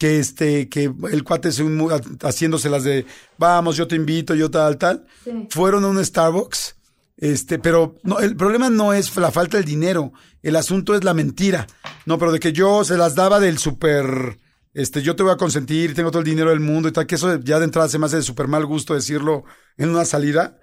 que 0.01 0.19
este, 0.19 0.71
que 0.71 0.91
el 1.13 1.25
cuate 1.25 1.53
se, 1.53 1.63
haciéndose 2.23 2.71
las 2.71 2.85
de, 2.85 3.05
vamos, 3.37 3.77
yo 3.77 3.87
te 3.87 3.97
invito, 3.97 4.35
yo 4.35 4.51
tal, 4.51 4.79
tal, 4.79 5.05
fueron 5.51 5.85
a 5.85 5.89
un 5.89 6.03
Starbucks, 6.03 6.77
este, 7.19 7.59
pero 7.59 7.99
no, 8.03 8.19
el 8.19 8.35
problema 8.35 8.71
no 8.71 8.95
es 8.95 9.15
la 9.19 9.31
falta 9.31 9.59
del 9.59 9.67
dinero, 9.67 10.15
el 10.43 10.57
asunto 10.57 10.95
es 10.95 11.05
la 11.05 11.13
mentira. 11.13 11.67
No, 12.07 12.19
pero 12.19 12.33
de 12.33 12.41
que 12.41 12.55
yo 12.55 12.83
se 12.83 12.97
las 12.97 13.15
daba 13.15 13.41
del 13.41 13.59
súper, 13.59 14.39
este, 14.73 15.03
yo 15.03 15.17
te 15.17 15.23
voy 15.23 15.33
a 15.33 15.37
consentir, 15.37 15.95
tengo 15.95 16.11
todo 16.11 16.21
el 16.21 16.29
dinero 16.29 16.49
del 16.49 16.61
mundo 16.61 16.89
y 16.89 16.93
tal, 16.93 17.07
que 17.07 17.17
eso 17.17 17.39
ya 17.39 17.59
de 17.59 17.67
entrada 17.67 17.91
se 17.91 17.99
me 17.99 18.07
hace 18.07 18.17
de 18.17 18.23
súper 18.23 18.49
mal 18.49 18.65
gusto 18.65 18.95
decirlo 18.95 19.45
en 19.77 19.91
una 19.91 20.07
salida. 20.07 20.59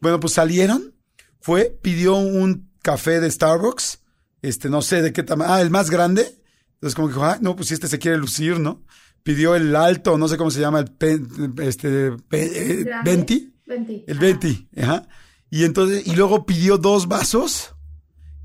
Bueno, 0.00 0.18
pues 0.18 0.32
salieron, 0.32 0.94
fue, 1.42 1.78
pidió 1.82 2.14
un 2.14 2.70
café 2.80 3.20
de 3.20 3.30
Starbucks, 3.30 4.02
este, 4.40 4.70
no 4.70 4.80
sé 4.80 5.02
de 5.02 5.12
qué 5.12 5.22
tamaño, 5.22 5.52
ah, 5.52 5.60
el 5.60 5.68
más 5.68 5.90
grande. 5.90 6.38
Entonces 6.78 6.94
como 6.94 7.08
que 7.08 7.14
dijo, 7.14 7.24
ah, 7.24 7.38
no, 7.40 7.56
pues 7.56 7.68
si 7.68 7.74
este 7.74 7.88
se 7.88 7.98
quiere 7.98 8.16
lucir, 8.18 8.58
¿no? 8.60 8.82
Pidió 9.22 9.54
el 9.56 9.74
alto, 9.76 10.16
no 10.16 10.28
sé 10.28 10.36
cómo 10.36 10.50
se 10.50 10.60
llama, 10.60 10.78
el 10.78 10.86
pen, 10.92 11.28
este, 11.60 12.12
pe- 12.28 12.80
eh, 12.80 12.84
¿Grande? 12.84 13.10
20. 13.10 13.48
Venti. 13.66 14.04
El 14.06 14.16
Ajá. 14.16 14.20
20, 14.26 14.68
ajá. 14.80 15.08
Y 15.50 15.64
entonces, 15.64 16.06
y 16.06 16.14
luego 16.14 16.46
pidió 16.46 16.78
dos 16.78 17.08
vasos. 17.08 17.74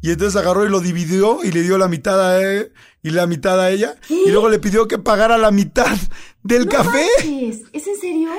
Y 0.01 0.11
entonces 0.11 0.36
agarró 0.41 0.65
y 0.65 0.69
lo 0.69 0.81
dividió 0.81 1.43
y 1.43 1.51
le 1.51 1.61
dio 1.61 1.77
la 1.77 1.88
mitad 1.88 2.19
a 2.29 2.41
él 2.41 2.73
y 3.03 3.11
la 3.11 3.25
mitad 3.27 3.59
a 3.61 3.69
ella. 3.71 3.95
Y 4.09 4.31
luego 4.31 4.49
le 4.49 4.59
pidió 4.59 4.88
que 4.88 4.97
pagara 4.97 5.38
la 5.38 5.51
mitad 5.51 5.95
del 6.43 6.65
No 6.65 6.71
café. 6.71 7.05
manches, 7.19 7.61
¿Es 7.71 7.88
en 7.88 7.95
serio? 8.01 8.29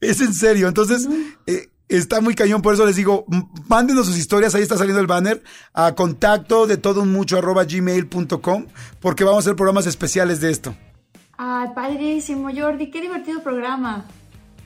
Es 0.00 0.20
en 0.22 0.32
serio. 0.32 0.68
Entonces, 0.68 1.06
eh, 1.46 1.68
está 1.96 2.20
muy 2.20 2.34
cañón. 2.34 2.62
Por 2.62 2.74
eso 2.74 2.86
les 2.86 2.96
digo, 2.96 3.26
mándenos 3.68 4.06
sus 4.06 4.16
historias. 4.16 4.54
Ahí 4.54 4.62
está 4.62 4.76
saliendo 4.76 5.00
el 5.00 5.06
banner. 5.06 5.42
A 5.74 5.94
contacto 5.94 6.66
de 6.66 6.76
todo 6.76 7.02
un 7.02 7.12
mucho 7.12 7.38
arroba 7.38 7.64
gmail.com. 7.64 8.66
Porque 9.00 9.24
vamos 9.24 9.38
a 9.38 9.40
hacer 9.48 9.56
programas 9.56 9.86
especiales 9.86 10.40
de 10.40 10.50
esto. 10.50 10.74
Ay, 11.36 11.68
padrísimo, 11.74 12.50
Jordi. 12.54 12.90
Qué 12.90 13.00
divertido 13.00 13.42
programa. 13.42 14.06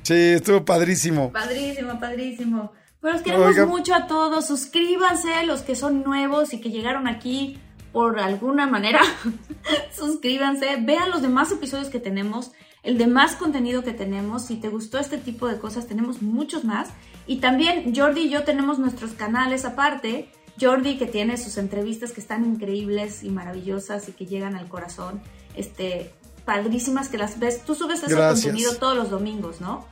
Sí, 0.03 0.15
estuvo 0.15 0.65
padrísimo. 0.65 1.33
Padrísimo, 1.33 1.99
padrísimo. 1.99 2.73
Pues 3.01 3.15
los 3.15 3.23
queremos 3.23 3.49
Oiga. 3.49 3.67
mucho 3.67 3.95
a 3.95 4.07
todos. 4.07 4.47
Suscríbanse, 4.47 5.45
los 5.47 5.63
que 5.63 5.77
son 5.77 6.03
nuevos 6.03 6.53
y 6.53 6.61
que 6.61 6.71
llegaron 6.71 7.07
aquí 7.07 7.59
por 7.93 8.19
alguna 8.19 8.67
manera. 8.67 9.01
Suscríbanse. 9.97 10.77
Vean 10.81 11.11
los 11.11 11.23
demás 11.23 11.53
episodios 11.53 11.89
que 11.89 12.01
tenemos, 12.01 12.53
el 12.83 12.99
demás 12.99 13.37
contenido 13.37 13.85
que 13.85 13.93
tenemos. 13.93 14.47
Si 14.47 14.57
te 14.57 14.69
gustó 14.69 14.99
este 14.99 15.17
tipo 15.17 15.49
de 15.49 15.59
cosas, 15.59 15.87
tenemos 15.87 16.23
muchos 16.23 16.65
más. 16.65 16.89
Y 17.27 17.37
también 17.37 17.95
Jordi 17.95 18.23
y 18.23 18.31
yo 18.31 18.45
tenemos 18.45 18.79
nuestros 18.79 19.13
canales 19.13 19.65
aparte. 19.65 20.29
Jordi 20.61 20.99
que 20.99 21.07
tiene 21.07 21.37
sus 21.37 21.57
entrevistas 21.57 22.13
que 22.13 22.21
están 22.21 22.45
increíbles 22.45 23.25
y 23.25 23.31
maravillosas 23.31 24.09
y 24.09 24.13
que 24.13 24.27
llegan 24.27 24.57
al 24.57 24.69
corazón. 24.69 25.21
Este, 25.57 26.13
padrísimas 26.45 27.09
que 27.09 27.19
las 27.19 27.39
ves. 27.39 27.65
Tú 27.65 27.75
subes 27.75 28.03
ese 28.03 28.15
Gracias. 28.15 28.45
contenido 28.45 28.75
todos 28.77 28.97
los 28.97 29.11
domingos, 29.11 29.61
¿no? 29.61 29.87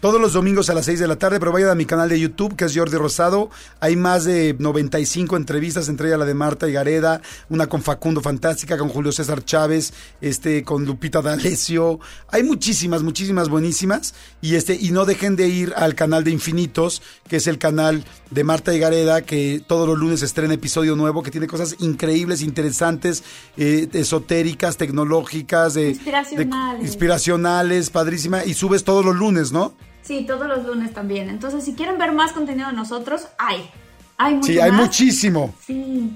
Todos 0.00 0.20
los 0.20 0.32
domingos 0.32 0.70
a 0.70 0.74
las 0.74 0.84
6 0.84 1.00
de 1.00 1.08
la 1.08 1.16
tarde, 1.16 1.40
pero 1.40 1.50
vayan 1.50 1.70
a 1.70 1.74
mi 1.74 1.84
canal 1.84 2.08
de 2.08 2.20
YouTube, 2.20 2.54
que 2.54 2.66
es 2.66 2.76
Jordi 2.76 2.96
Rosado. 2.96 3.50
Hay 3.80 3.96
más 3.96 4.22
de 4.24 4.54
95 4.56 5.36
entrevistas, 5.36 5.88
entre 5.88 6.06
ellas 6.06 6.20
la 6.20 6.24
de 6.24 6.34
Marta 6.34 6.68
y 6.68 6.72
Gareda, 6.72 7.20
una 7.48 7.66
con 7.66 7.82
Facundo 7.82 8.20
Fantástica, 8.20 8.78
con 8.78 8.90
Julio 8.90 9.10
César 9.10 9.44
Chávez, 9.44 9.92
este, 10.20 10.62
con 10.62 10.84
Lupita 10.84 11.20
D'Alessio. 11.20 11.98
Hay 12.28 12.44
muchísimas, 12.44 13.02
muchísimas 13.02 13.48
buenísimas. 13.48 14.14
Y 14.40 14.54
este, 14.54 14.76
y 14.80 14.92
no 14.92 15.04
dejen 15.04 15.34
de 15.34 15.48
ir 15.48 15.72
al 15.76 15.96
canal 15.96 16.22
de 16.22 16.30
Infinitos, 16.30 17.02
que 17.28 17.36
es 17.38 17.48
el 17.48 17.58
canal 17.58 18.04
de 18.30 18.44
Marta 18.44 18.72
y 18.72 18.78
Gareda, 18.78 19.22
que 19.22 19.60
todos 19.66 19.88
los 19.88 19.98
lunes 19.98 20.22
estrena 20.22 20.54
episodio 20.54 20.94
nuevo, 20.94 21.24
que 21.24 21.32
tiene 21.32 21.48
cosas 21.48 21.74
increíbles, 21.80 22.42
interesantes, 22.42 23.24
eh, 23.56 23.88
esotéricas, 23.94 24.76
tecnológicas, 24.76 25.74
de, 25.74 25.80
de- 25.86 25.88
Inspiracionales. 25.90 26.84
inspiracionales, 26.86 27.90
padrísima. 27.90 28.44
Y 28.44 28.54
subes 28.54 28.84
todos 28.84 29.04
los 29.04 29.16
lunes, 29.16 29.50
¿no? 29.50 29.74
Sí, 30.08 30.24
todos 30.26 30.46
los 30.48 30.64
lunes 30.64 30.94
también. 30.94 31.28
Entonces, 31.28 31.62
si 31.64 31.74
quieren 31.74 31.98
ver 31.98 32.12
más 32.12 32.32
contenido 32.32 32.68
de 32.68 32.74
nosotros, 32.74 33.28
hay. 33.38 33.68
Hay 34.16 34.36
mucho 34.36 34.46
Sí, 34.46 34.58
hay 34.58 34.70
más. 34.72 34.80
muchísimo. 34.80 35.54
Sí. 35.66 36.10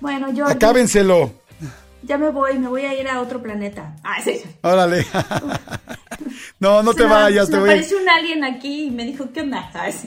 Bueno, 0.00 0.32
yo 0.32 0.46
Acábenselo. 0.46 1.32
ya 2.04 2.18
me 2.18 2.30
voy, 2.30 2.56
me 2.60 2.68
voy 2.68 2.82
a 2.82 2.94
ir 2.98 3.08
a 3.08 3.20
otro 3.20 3.42
planeta. 3.42 3.96
Ah, 4.04 4.18
sí. 4.24 4.40
Órale. 4.62 5.04
no, 6.60 6.82
no 6.84 6.94
te 6.94 7.04
vayas, 7.04 7.46
se 7.46 7.50
te 7.52 7.56
me 7.56 7.60
voy, 7.62 7.68
a- 7.70 7.72
apareció 7.72 7.98
un 8.00 8.08
alien 8.08 8.44
aquí 8.44 8.84
y 8.84 8.90
me 8.90 9.04
dijo, 9.04 9.28
¿qué 9.34 9.40
onda? 9.40 9.70
¿Sabes? 9.72 10.04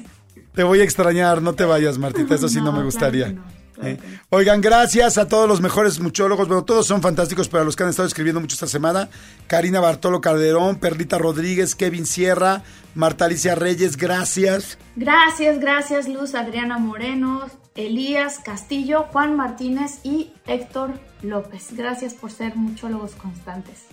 te 0.54 0.64
voy 0.64 0.80
a 0.80 0.84
extrañar, 0.86 1.42
no 1.42 1.52
te 1.54 1.66
vayas, 1.66 1.98
Martita, 1.98 2.36
eso 2.36 2.48
sí 2.48 2.60
no, 2.60 2.66
No, 2.66 2.72
me 2.74 2.84
gustaría. 2.86 3.36
Claro 3.76 3.90
Eh. 3.90 4.00
Oigan, 4.30 4.62
gracias 4.62 5.18
a 5.18 5.28
todos 5.28 5.48
los 5.48 5.62
mejores 5.62 6.00
muchólogos, 6.00 6.48
bueno, 6.48 6.64
todos 6.64 6.88
son 6.88 7.02
fantásticos, 7.02 7.48
pero 7.48 7.62
a 7.62 7.66
los 7.66 7.76
que 7.76 7.84
han 7.84 7.90
estado 7.90 8.08
escribiendo 8.08 8.42
mucho 8.42 8.56
esta 8.56 8.68
semana, 8.68 9.10
Karina 9.48 9.80
Bartolo 9.80 10.22
Calderón, 10.22 10.78
Perlita 10.78 11.18
Rodríguez, 11.18 11.76
Kevin 11.76 12.06
Sierra, 12.06 12.64
Marta 12.96 13.26
Alicia 13.26 13.56
Reyes, 13.56 13.98
gracias. 13.98 14.78
Gracias, 14.96 15.60
gracias, 15.60 16.08
Luz 16.08 16.34
Adriana 16.34 16.78
Moreno, 16.78 17.48
Elías 17.76 18.40
Castillo, 18.40 19.04
Juan 19.12 19.36
Martínez 19.36 20.00
y 20.04 20.32
Héctor 20.48 20.94
López. 21.22 21.68
Gracias 21.72 22.14
por 22.14 22.32
ser 22.32 22.56
muchólogos 22.56 23.12
constantes. 23.16 23.84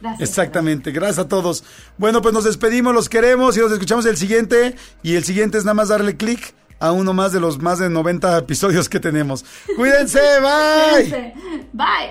Gracias. 0.00 0.28
Exactamente, 0.28 0.90
gracias 0.90 1.20
a 1.20 1.28
todos. 1.28 1.64
Bueno, 1.96 2.22
pues 2.22 2.34
nos 2.34 2.44
despedimos, 2.44 2.92
los 2.92 3.08
queremos 3.08 3.56
y 3.56 3.60
nos 3.60 3.70
escuchamos 3.70 4.04
el 4.06 4.16
siguiente. 4.16 4.74
Y 5.02 5.14
el 5.14 5.24
siguiente 5.24 5.58
es 5.58 5.64
nada 5.64 5.74
más 5.74 5.88
darle 5.88 6.16
clic 6.16 6.54
a 6.82 6.90
uno 6.90 7.12
más 7.12 7.32
de 7.32 7.38
los 7.38 7.60
más 7.60 7.78
de 7.78 7.88
90 7.88 8.38
episodios 8.38 8.88
que 8.88 8.98
tenemos. 8.98 9.44
Cuídense, 9.76 10.20
bye. 10.42 11.04
Cuídense. 11.04 11.34
Bye. 11.72 12.10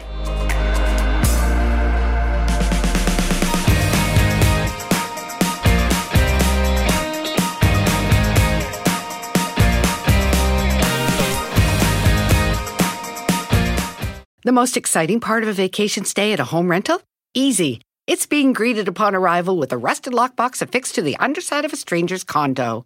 The 14.43 14.51
most 14.51 14.75
exciting 14.75 15.19
part 15.19 15.43
of 15.43 15.49
a 15.49 15.53
vacation 15.53 16.03
stay 16.03 16.33
at 16.33 16.39
a 16.39 16.45
home 16.45 16.71
rental? 16.71 16.99
Easy. 17.35 17.79
It's 18.07 18.25
being 18.25 18.53
greeted 18.53 18.87
upon 18.87 19.13
arrival 19.15 19.57
with 19.57 19.71
a 19.71 19.77
rusted 19.77 20.13
lockbox 20.13 20.61
affixed 20.61 20.95
to 20.95 21.03
the 21.03 21.15
underside 21.17 21.63
of 21.63 21.73
a 21.73 21.75
stranger's 21.75 22.23
condo. 22.23 22.85